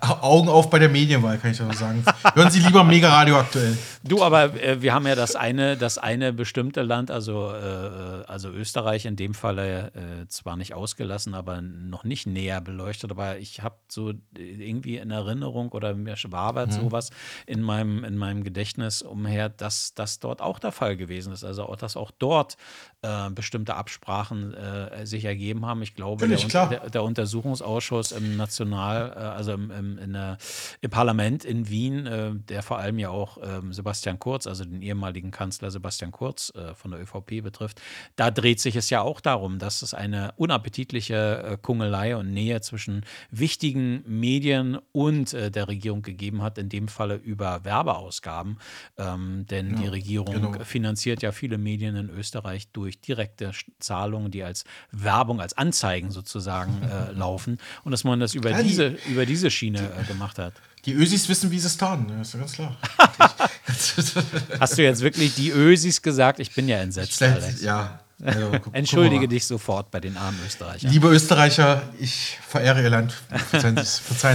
Augen 0.00 0.48
auf 0.48 0.68
bei 0.68 0.80
der 0.80 0.88
Medienwahl, 0.88 1.38
kann 1.38 1.52
ich 1.52 1.60
aber 1.60 1.72
sagen. 1.72 2.04
Hören 2.34 2.50
Sie 2.50 2.58
lieber 2.58 2.82
Mega 2.82 3.10
Radio 3.10 3.38
aktuell. 3.38 3.78
Du, 4.02 4.24
aber 4.24 4.60
äh, 4.60 4.82
wir 4.82 4.92
haben 4.92 5.06
ja 5.06 5.14
das 5.14 5.36
eine, 5.36 5.76
das 5.76 5.98
eine 5.98 6.32
bestimmte 6.32 6.82
Land, 6.82 7.12
also, 7.12 7.52
äh, 7.52 8.24
also 8.26 8.48
Österreich 8.50 9.04
in 9.04 9.14
dem 9.14 9.34
Falle 9.34 9.92
äh, 9.94 10.26
zwar 10.26 10.56
nicht 10.56 10.74
ausgelassen, 10.74 11.34
aber 11.34 11.60
noch 11.60 12.02
nicht 12.02 12.26
näher 12.26 12.60
beleuchtet. 12.60 13.12
Aber 13.12 13.38
ich 13.38 13.62
habe 13.62 13.76
so 13.88 14.14
irgendwie 14.36 14.96
in 14.96 15.12
Erinnerung 15.12 15.70
oder 15.70 15.94
mir 15.94 16.16
schwabert 16.16 16.70
mhm. 16.70 16.80
sowas 16.80 17.10
in 17.46 17.62
meinem, 17.62 18.02
in 18.02 18.16
meinem 18.16 18.42
Gedächtnis 18.42 19.02
umher, 19.02 19.48
dass 19.48 19.94
das 19.94 20.18
dort 20.18 20.42
auch 20.42 20.58
der 20.58 20.72
Fall 20.72 20.96
gewesen 20.96 21.32
ist. 21.32 21.44
Also, 21.44 21.72
dass 21.78 21.96
auch 21.96 22.10
dort 22.10 22.56
äh, 23.02 23.30
bestimmte 23.30 23.76
Absprachen 23.76 24.54
äh, 24.54 25.06
sich 25.06 25.24
ergeben 25.24 25.64
haben. 25.64 25.82
Ich 25.82 25.94
glaube, 25.94 26.26
der, 26.48 26.66
der, 26.66 26.90
der, 26.90 27.02
Untersuchungsausschuss 27.02 28.12
im 28.12 28.36
National, 28.36 29.12
äh, 29.16 29.20
also 29.20 29.52
im, 29.52 29.70
im, 29.70 30.12
der, 30.12 30.38
im, 30.80 30.90
Parlament 30.90 31.44
in 31.44 31.68
Wien, 31.68 32.06
äh, 32.06 32.32
der 32.34 32.62
vor 32.62 32.78
allem 32.78 32.98
ja 32.98 33.10
auch 33.10 33.38
ähm, 33.42 33.72
Sebastian 33.72 34.18
Kurz, 34.18 34.46
also 34.46 34.64
den 34.64 34.82
ehemaligen 34.82 35.30
Kanzler 35.30 35.70
Sebastian 35.70 36.12
Kurz 36.12 36.52
äh, 36.54 36.74
von 36.74 36.90
der 36.90 37.00
ÖVP 37.00 37.42
betrifft, 37.42 37.80
da 38.16 38.30
dreht 38.30 38.60
sich 38.60 38.76
es 38.76 38.90
ja 38.90 39.02
auch 39.02 39.20
darum, 39.20 39.58
dass 39.58 39.82
es 39.82 39.94
eine 39.94 40.32
unappetitliche 40.36 41.42
äh, 41.42 41.58
Kungelei 41.60 42.16
und 42.16 42.32
Nähe 42.32 42.60
zwischen 42.60 43.04
wichtigen 43.30 44.02
Medien 44.06 44.78
und 44.92 45.32
der 45.32 45.68
Regierung 45.68 46.02
gegeben 46.02 46.42
hat, 46.42 46.58
in 46.58 46.68
dem 46.68 46.88
Falle 46.88 47.16
über 47.16 47.64
Werbeausgaben. 47.64 48.58
Ähm, 48.96 49.46
denn 49.46 49.70
ja, 49.70 49.82
die 49.82 49.86
Regierung 49.88 50.52
genau. 50.52 50.64
finanziert 50.64 51.22
ja 51.22 51.32
viele 51.32 51.58
Medien 51.58 51.96
in 51.96 52.10
Österreich 52.10 52.68
durch 52.72 53.00
direkte 53.00 53.52
Zahlungen, 53.78 54.30
die 54.30 54.42
als 54.42 54.64
Werbung, 54.90 55.40
als 55.40 55.56
Anzeigen 55.56 56.10
sozusagen 56.10 56.37
äh, 56.82 57.12
laufen 57.12 57.58
und 57.84 57.92
dass 57.92 58.04
man 58.04 58.20
das 58.20 58.34
über, 58.34 58.50
ja, 58.50 58.62
diese, 58.62 58.92
die, 58.92 59.12
über 59.12 59.26
diese 59.26 59.50
Schiene 59.50 59.80
äh, 59.80 60.04
gemacht 60.04 60.38
hat. 60.38 60.54
Die 60.84 60.94
Ösis 60.94 61.28
wissen, 61.28 61.50
wie 61.50 61.58
sie 61.58 61.66
es 61.66 61.76
tun, 61.76 62.06
das 62.18 62.34
ist 62.34 62.40
ganz 62.40 62.52
klar. 62.52 62.76
Hast 64.60 64.78
du 64.78 64.82
jetzt 64.82 65.02
wirklich 65.02 65.34
die 65.34 65.50
Ösis 65.50 66.00
gesagt? 66.02 66.40
Ich 66.40 66.54
bin 66.54 66.68
ja 66.68 66.78
entsetzt. 66.78 67.22
Alex. 67.22 67.62
Ja. 67.62 68.00
Also, 68.24 68.50
Entschuldige 68.72 69.28
dich 69.28 69.46
sofort 69.46 69.92
bei 69.92 70.00
den 70.00 70.16
armen 70.16 70.38
Österreichern. 70.44 70.90
Liebe 70.90 71.08
Österreicher, 71.08 71.82
ich 72.00 72.36
verehre 72.46 72.82
Ihr 72.82 72.90
Land. 72.90 73.12
Verzeihen 73.50 73.76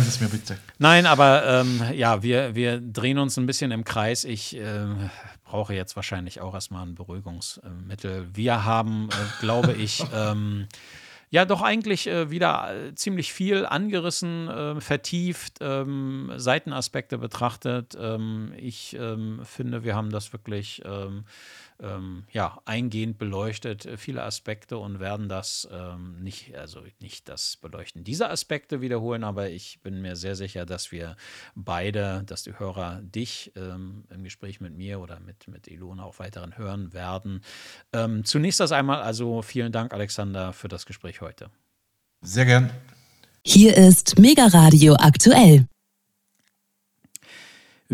Sie 0.04 0.10
es 0.10 0.22
mir 0.22 0.30
bitte. 0.30 0.58
Nein, 0.80 1.06
aber 1.06 1.46
ähm, 1.46 1.82
ja, 1.94 2.24
wir, 2.24 2.56
wir 2.56 2.80
drehen 2.80 3.18
uns 3.18 3.36
ein 3.38 3.46
bisschen 3.46 3.72
im 3.72 3.84
Kreis. 3.84 4.24
Ich 4.24 4.56
äh, 4.56 4.86
brauche 5.44 5.74
jetzt 5.74 5.98
wahrscheinlich 5.98 6.40
auch 6.40 6.54
erstmal 6.54 6.86
ein 6.86 6.96
Beruhigungsmittel. 6.96 8.28
Wir 8.34 8.64
haben, 8.64 9.10
äh, 9.12 9.42
glaube 9.42 9.74
ich, 9.74 10.04
ähm, 10.16 10.68
ja 11.34 11.46
doch 11.46 11.64
eigentlich 11.64 12.06
äh, 12.06 12.30
wieder 12.30 12.70
äh, 12.76 12.94
ziemlich 12.94 13.34
viel 13.34 13.66
angerissen, 13.66 14.48
äh, 14.48 14.80
vertieft, 14.80 15.58
ähm, 15.62 16.32
Seitenaspekte 16.36 17.18
betrachtet. 17.18 17.98
Ähm, 18.00 18.54
ich 18.56 18.96
ähm, 19.00 19.40
finde, 19.44 19.84
wir 19.84 19.96
haben 19.96 20.12
das 20.12 20.32
wirklich 20.32 20.84
ähm, 21.84 22.24
ja, 22.32 22.60
eingehend 22.66 23.18
beleuchtet, 23.18 23.86
äh, 23.86 23.98
viele 23.98 24.24
Aspekte 24.24 24.78
und 24.78 25.00
werden 25.00 25.30
das 25.30 25.68
ähm, 25.72 26.24
nicht, 26.24 26.56
also 26.56 26.82
nicht 27.00 27.30
das 27.30 27.58
Beleuchten 27.58 28.04
dieser 28.04 28.32
Aspekte 28.32 28.82
wiederholen, 28.82 29.24
aber 29.24 29.50
ich 29.50 29.80
bin 29.84 30.02
mir 30.02 30.16
sehr 30.16 30.36
sicher, 30.36 30.66
dass 30.66 30.92
wir 30.92 31.16
beide, 31.56 32.24
dass 32.26 32.44
die 32.44 32.58
Hörer 32.58 33.02
dich 33.02 33.52
ähm, 33.56 34.06
im 34.10 34.24
Gespräch 34.24 34.62
mit 34.62 34.76
mir 34.76 35.00
oder 35.00 35.20
mit, 35.20 35.48
mit 35.48 35.68
Ilona 35.68 36.04
auch 36.04 36.20
weiteren 36.20 36.58
hören 36.58 36.94
werden. 36.94 37.42
Ähm, 37.92 38.24
zunächst 38.26 38.60
das 38.60 38.72
einmal, 38.72 39.02
also 39.02 39.42
vielen 39.42 39.72
Dank, 39.72 39.94
Alexander, 39.94 40.54
für 40.54 40.70
das 40.70 40.86
Gespräch 40.86 41.22
heute. 41.22 41.50
Sehr 42.22 42.46
gern. 42.46 42.70
Hier 43.46 43.76
ist 43.76 44.18
Mega 44.18 44.48
Radio 44.48 44.96
aktuell. 44.98 45.68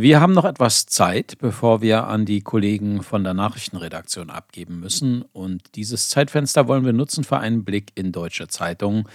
Wir 0.01 0.21
haben 0.21 0.31
noch 0.31 0.45
etwas 0.45 0.85
Zeit, 0.85 1.39
bevor 1.39 1.81
wir 1.81 2.07
an 2.07 2.23
die 2.23 2.39
Kollegen 2.39 3.03
von 3.03 3.25
der 3.25 3.33
Nachrichtenredaktion 3.33 4.29
abgeben 4.29 4.79
müssen. 4.79 5.23
Und 5.33 5.75
dieses 5.75 6.07
Zeitfenster 6.07 6.69
wollen 6.69 6.85
wir 6.85 6.93
nutzen 6.93 7.25
für 7.25 7.39
einen 7.39 7.65
Blick 7.65 7.91
in 7.95 8.13
deutsche 8.13 8.47
Zeitungen. 8.47 9.09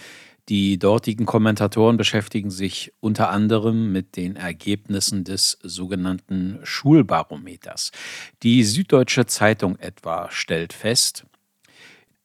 Die 0.50 0.78
dortigen 0.78 1.24
Kommentatoren 1.24 1.96
beschäftigen 1.96 2.50
sich 2.50 2.92
unter 3.00 3.30
anderem 3.30 3.92
mit 3.92 4.14
den 4.16 4.36
Ergebnissen 4.36 5.24
des 5.24 5.58
sogenannten 5.62 6.58
Schulbarometers. 6.64 7.90
Die 8.42 8.62
Süddeutsche 8.62 9.24
Zeitung 9.24 9.78
etwa 9.78 10.28
stellt 10.30 10.74
fest, 10.74 11.24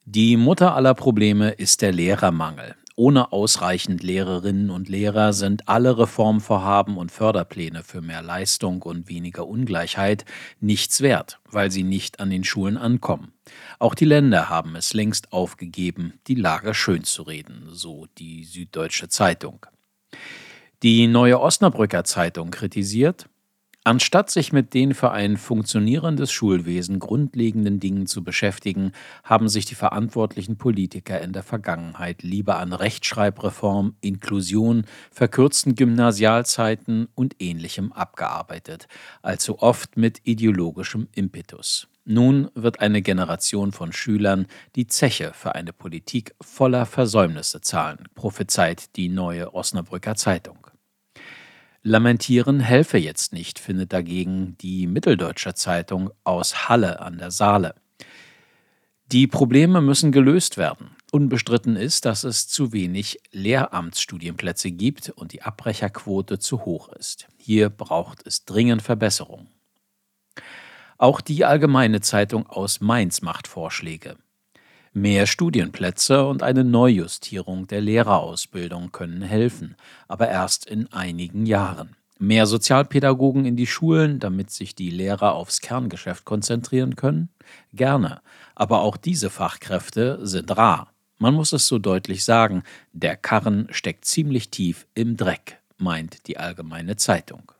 die 0.03 0.35
Mutter 0.35 0.75
aller 0.75 0.95
Probleme 0.95 1.51
ist 1.51 1.81
der 1.81 1.93
Lehrermangel. 1.93 2.75
Ohne 2.99 3.31
ausreichend 3.31 4.03
Lehrerinnen 4.03 4.69
und 4.69 4.89
Lehrer 4.89 5.31
sind 5.31 5.69
alle 5.69 5.97
Reformvorhaben 5.97 6.97
und 6.97 7.13
Förderpläne 7.13 7.81
für 7.81 8.01
mehr 8.01 8.21
Leistung 8.21 8.81
und 8.81 9.07
weniger 9.07 9.47
Ungleichheit 9.47 10.25
nichts 10.59 10.99
wert, 10.99 11.39
weil 11.49 11.71
sie 11.71 11.83
nicht 11.83 12.19
an 12.19 12.29
den 12.29 12.43
Schulen 12.43 12.75
ankommen. 12.75 13.31
Auch 13.79 13.95
die 13.95 14.03
Länder 14.03 14.49
haben 14.49 14.75
es 14.75 14.93
längst 14.93 15.31
aufgegeben, 15.31 16.19
die 16.27 16.35
Lage 16.35 16.73
schönzureden, 16.73 17.69
so 17.69 18.05
die 18.17 18.43
Süddeutsche 18.43 19.07
Zeitung. 19.07 19.65
Die 20.83 21.07
Neue 21.07 21.39
Osnabrücker 21.39 22.03
Zeitung 22.03 22.51
kritisiert, 22.51 23.29
Anstatt 23.85 24.29
sich 24.29 24.51
mit 24.51 24.73
den 24.73 24.93
für 24.93 25.11
ein 25.11 25.37
funktionierendes 25.37 26.33
Schulwesen 26.33 26.99
grundlegenden 26.99 27.79
Dingen 27.79 28.07
zu 28.07 28.25
beschäftigen, 28.25 28.91
haben 29.23 29.47
sich 29.47 29.63
die 29.65 29.75
verantwortlichen 29.75 30.57
Politiker 30.57 31.21
in 31.21 31.31
der 31.31 31.43
Vergangenheit 31.43 32.21
lieber 32.21 32.59
an 32.59 32.73
Rechtschreibreform, 32.73 33.95
Inklusion, 34.01 34.85
verkürzten 35.11 35.75
Gymnasialzeiten 35.75 37.07
und 37.15 37.37
ähnlichem 37.39 37.93
abgearbeitet, 37.93 38.89
allzu 39.21 39.59
oft 39.59 39.95
mit 39.95 40.19
ideologischem 40.25 41.07
Impetus. 41.15 41.87
Nun 42.03 42.49
wird 42.55 42.81
eine 42.81 43.01
Generation 43.01 43.71
von 43.71 43.93
Schülern 43.93 44.47
die 44.75 44.87
Zeche 44.87 45.31
für 45.33 45.55
eine 45.55 45.71
Politik 45.71 46.35
voller 46.41 46.85
Versäumnisse 46.85 47.61
zahlen, 47.61 48.09
prophezeit 48.13 48.97
die 48.97 49.07
neue 49.07 49.53
Osnabrücker 49.53 50.15
Zeitung. 50.15 50.68
Lamentieren 51.81 52.59
helfe 52.59 52.97
jetzt 52.97 53.31
nicht, 53.31 53.57
findet 53.57 53.93
dagegen 53.93 54.57
die 54.59 54.85
Mitteldeutsche 54.85 55.53
Zeitung 55.53 56.11
aus 56.23 56.67
Halle 56.67 56.99
an 56.99 57.17
der 57.17 57.31
Saale. 57.31 57.75
Die 59.11 59.27
Probleme 59.27 59.81
müssen 59.81 60.11
gelöst 60.11 60.57
werden. 60.57 60.95
Unbestritten 61.11 61.75
ist, 61.75 62.05
dass 62.05 62.23
es 62.23 62.47
zu 62.47 62.73
wenig 62.73 63.19
Lehramtsstudienplätze 63.31 64.71
gibt 64.71 65.09
und 65.09 65.33
die 65.33 65.41
Abbrecherquote 65.41 66.37
zu 66.37 66.65
hoch 66.65 66.89
ist. 66.89 67.27
Hier 67.37 67.69
braucht 67.69 68.27
es 68.27 68.45
dringend 68.45 68.83
Verbesserung. 68.83 69.47
Auch 70.99 71.21
die 71.21 71.45
Allgemeine 71.45 72.01
Zeitung 72.01 72.45
aus 72.47 72.81
Mainz 72.81 73.21
macht 73.21 73.47
Vorschläge. 73.47 74.17
Mehr 74.93 75.27
Studienplätze 75.27 76.25
und 76.25 76.41
eine 76.41 76.63
Neujustierung 76.63 77.67
der 77.67 77.81
Lehrerausbildung 77.81 78.91
können 78.91 79.21
helfen, 79.21 79.75
aber 80.07 80.29
erst 80.29 80.65
in 80.65 80.91
einigen 80.91 81.45
Jahren. 81.45 81.95
Mehr 82.17 82.47
Sozialpädagogen 82.47 83.45
in 83.45 83.55
die 83.55 83.67
Schulen, 83.67 84.19
damit 84.19 84.51
sich 84.51 84.75
die 84.75 84.89
Lehrer 84.89 85.35
aufs 85.35 85.61
Kerngeschäft 85.61 86.25
konzentrieren 86.25 86.95
können? 86.95 87.29
Gerne. 87.71 88.21
Aber 88.55 88.81
auch 88.81 88.97
diese 88.97 89.29
Fachkräfte 89.29 90.19
sind 90.27 90.55
rar. 90.57 90.91
Man 91.17 91.33
muss 91.33 91.53
es 91.53 91.67
so 91.67 91.79
deutlich 91.79 92.25
sagen, 92.25 92.63
der 92.91 93.15
Karren 93.15 93.67
steckt 93.71 94.05
ziemlich 94.05 94.49
tief 94.49 94.85
im 94.95 95.15
Dreck, 95.15 95.59
meint 95.77 96.27
die 96.27 96.37
Allgemeine 96.37 96.97
Zeitung. 96.97 97.51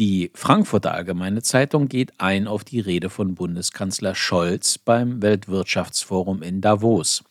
Die 0.00 0.30
Frankfurter 0.34 0.94
Allgemeine 0.94 1.42
Zeitung 1.42 1.86
geht 1.86 2.14
ein 2.16 2.48
auf 2.48 2.64
die 2.64 2.80
Rede 2.80 3.10
von 3.10 3.34
Bundeskanzler 3.34 4.14
Scholz 4.14 4.78
beim 4.78 5.20
Weltwirtschaftsforum 5.20 6.40
in 6.40 6.62
Davos. 6.62 7.22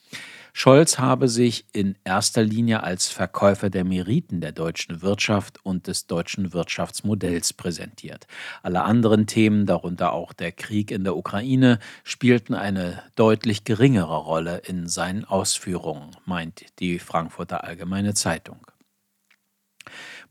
Scholz 0.53 0.99
habe 0.99 1.29
sich 1.29 1.65
in 1.73 1.95
erster 2.03 2.43
Linie 2.43 2.83
als 2.83 3.07
Verkäufer 3.07 3.71
der 3.71 3.85
Meriten 3.85 4.39
der 4.39 4.51
deutschen 4.51 5.01
Wirtschaft 5.01 5.65
und 5.65 5.87
des 5.87 6.05
deutschen 6.05 6.53
Wirtschaftsmodells 6.53 7.53
präsentiert. 7.53 8.27
Alle 8.61 8.83
anderen 8.83 9.25
Themen, 9.25 9.65
darunter 9.65 10.13
auch 10.13 10.31
der 10.31 10.51
Krieg 10.51 10.91
in 10.91 11.03
der 11.03 11.17
Ukraine, 11.17 11.79
spielten 12.03 12.53
eine 12.53 13.01
deutlich 13.15 13.63
geringere 13.63 14.17
Rolle 14.17 14.61
in 14.63 14.87
seinen 14.87 15.25
Ausführungen, 15.25 16.11
meint 16.25 16.65
die 16.77 16.99
Frankfurter 16.99 17.63
Allgemeine 17.63 18.13
Zeitung. 18.13 18.59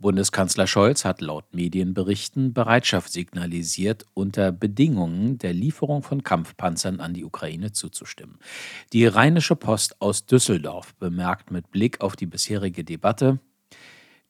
Bundeskanzler 0.01 0.69
Scholz 0.69 1.05
hat 1.05 1.21
laut 1.21 1.53
Medienberichten 1.53 2.53
Bereitschaft 2.53 3.13
signalisiert, 3.13 4.07
unter 4.15 4.53
Bedingungen 4.53 5.39
der 5.39 5.53
Lieferung 5.53 6.05
von 6.05 6.23
Kampfpanzern 6.23 7.01
an 7.01 7.15
die 7.15 7.25
Ukraine 7.25 7.73
zuzustimmen. 7.73 8.39
Die 8.93 9.07
Rheinische 9.07 9.57
Post 9.57 10.01
aus 10.01 10.25
Düsseldorf 10.25 10.95
bemerkt 10.95 11.51
mit 11.51 11.73
Blick 11.73 12.01
auf 12.01 12.15
die 12.15 12.27
bisherige 12.27 12.85
Debatte, 12.85 13.41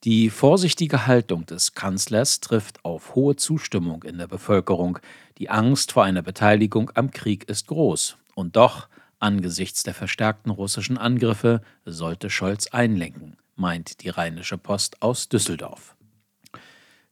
die 0.05 0.31
vorsichtige 0.31 1.09
Haltung 1.09 1.45
des 1.45 1.75
Kanzlers 1.75 2.39
trifft 2.39 2.85
auf 2.85 3.17
hohe 3.17 3.35
Zustimmung 3.35 4.05
in 4.05 4.19
der 4.19 4.29
Bevölkerung. 4.29 5.01
Die 5.39 5.51
Angst 5.51 5.91
vor 5.91 6.05
einer 6.05 6.23
Beteiligung 6.23 6.93
am 6.95 7.11
Krieg 7.11 7.49
ist 7.49 7.67
groß. 7.67 8.17
Und 8.37 8.55
doch, 8.55 8.89
angesichts 9.19 9.83
der 9.83 9.95
verstärkten 9.95 10.53
russischen 10.53 10.99
Angriffe, 10.99 11.63
sollte 11.85 12.31
Scholz 12.31 12.69
einlenken 12.69 13.37
meint 13.59 14.03
die 14.03 14.09
Rheinische 14.09 14.59
Post 14.59 15.03
aus 15.03 15.29
Düsseldorf. 15.29 15.97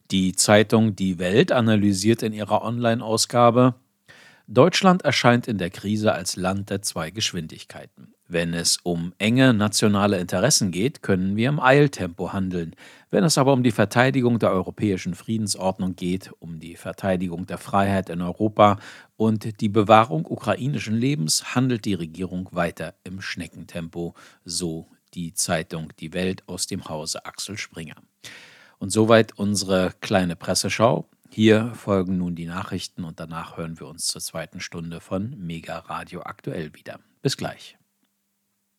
Die 0.09 0.33
Zeitung 0.33 0.95
Die 0.95 1.19
Welt 1.19 1.51
analysiert 1.51 2.23
in 2.23 2.33
ihrer 2.33 2.63
Online-Ausgabe, 2.63 3.75
Deutschland 4.49 5.01
erscheint 5.01 5.49
in 5.49 5.57
der 5.57 5.69
Krise 5.69 6.13
als 6.13 6.37
Land 6.37 6.69
der 6.69 6.81
zwei 6.81 7.11
Geschwindigkeiten. 7.11 8.13
Wenn 8.29 8.53
es 8.53 8.77
um 8.81 9.13
enge 9.17 9.53
nationale 9.53 10.19
Interessen 10.19 10.71
geht, 10.71 11.01
können 11.01 11.35
wir 11.35 11.49
im 11.49 11.59
Eiltempo 11.59 12.31
handeln. 12.31 12.73
Wenn 13.09 13.25
es 13.25 13.37
aber 13.37 13.51
um 13.51 13.61
die 13.61 13.71
Verteidigung 13.71 14.39
der 14.39 14.51
europäischen 14.51 15.15
Friedensordnung 15.15 15.97
geht, 15.97 16.31
um 16.39 16.61
die 16.61 16.77
Verteidigung 16.77 17.45
der 17.45 17.57
Freiheit 17.57 18.09
in 18.09 18.21
Europa 18.21 18.79
und 19.17 19.59
die 19.59 19.69
Bewahrung 19.69 20.25
ukrainischen 20.25 20.95
Lebens, 20.95 21.53
handelt 21.53 21.83
die 21.83 21.95
Regierung 21.95 22.47
weiter 22.53 22.93
im 23.03 23.19
Schneckentempo, 23.19 24.15
so 24.45 24.87
die 25.13 25.33
Zeitung 25.33 25.93
Die 25.99 26.13
Welt 26.13 26.43
aus 26.47 26.67
dem 26.67 26.87
Hause 26.87 27.25
Axel 27.25 27.57
Springer. 27.57 27.95
Und 28.79 28.91
soweit 28.91 29.37
unsere 29.37 29.93
kleine 30.01 30.35
Presseschau. 30.35 31.09
Hier 31.29 31.73
folgen 31.75 32.17
nun 32.17 32.35
die 32.35 32.45
Nachrichten 32.45 33.03
und 33.03 33.19
danach 33.19 33.57
hören 33.57 33.79
wir 33.79 33.87
uns 33.87 34.07
zur 34.07 34.21
zweiten 34.21 34.59
Stunde 34.59 34.99
von 35.01 35.35
Mega 35.37 35.79
Radio 35.79 36.21
aktuell 36.21 36.73
wieder. 36.73 36.99
Bis 37.21 37.37
gleich. 37.37 37.76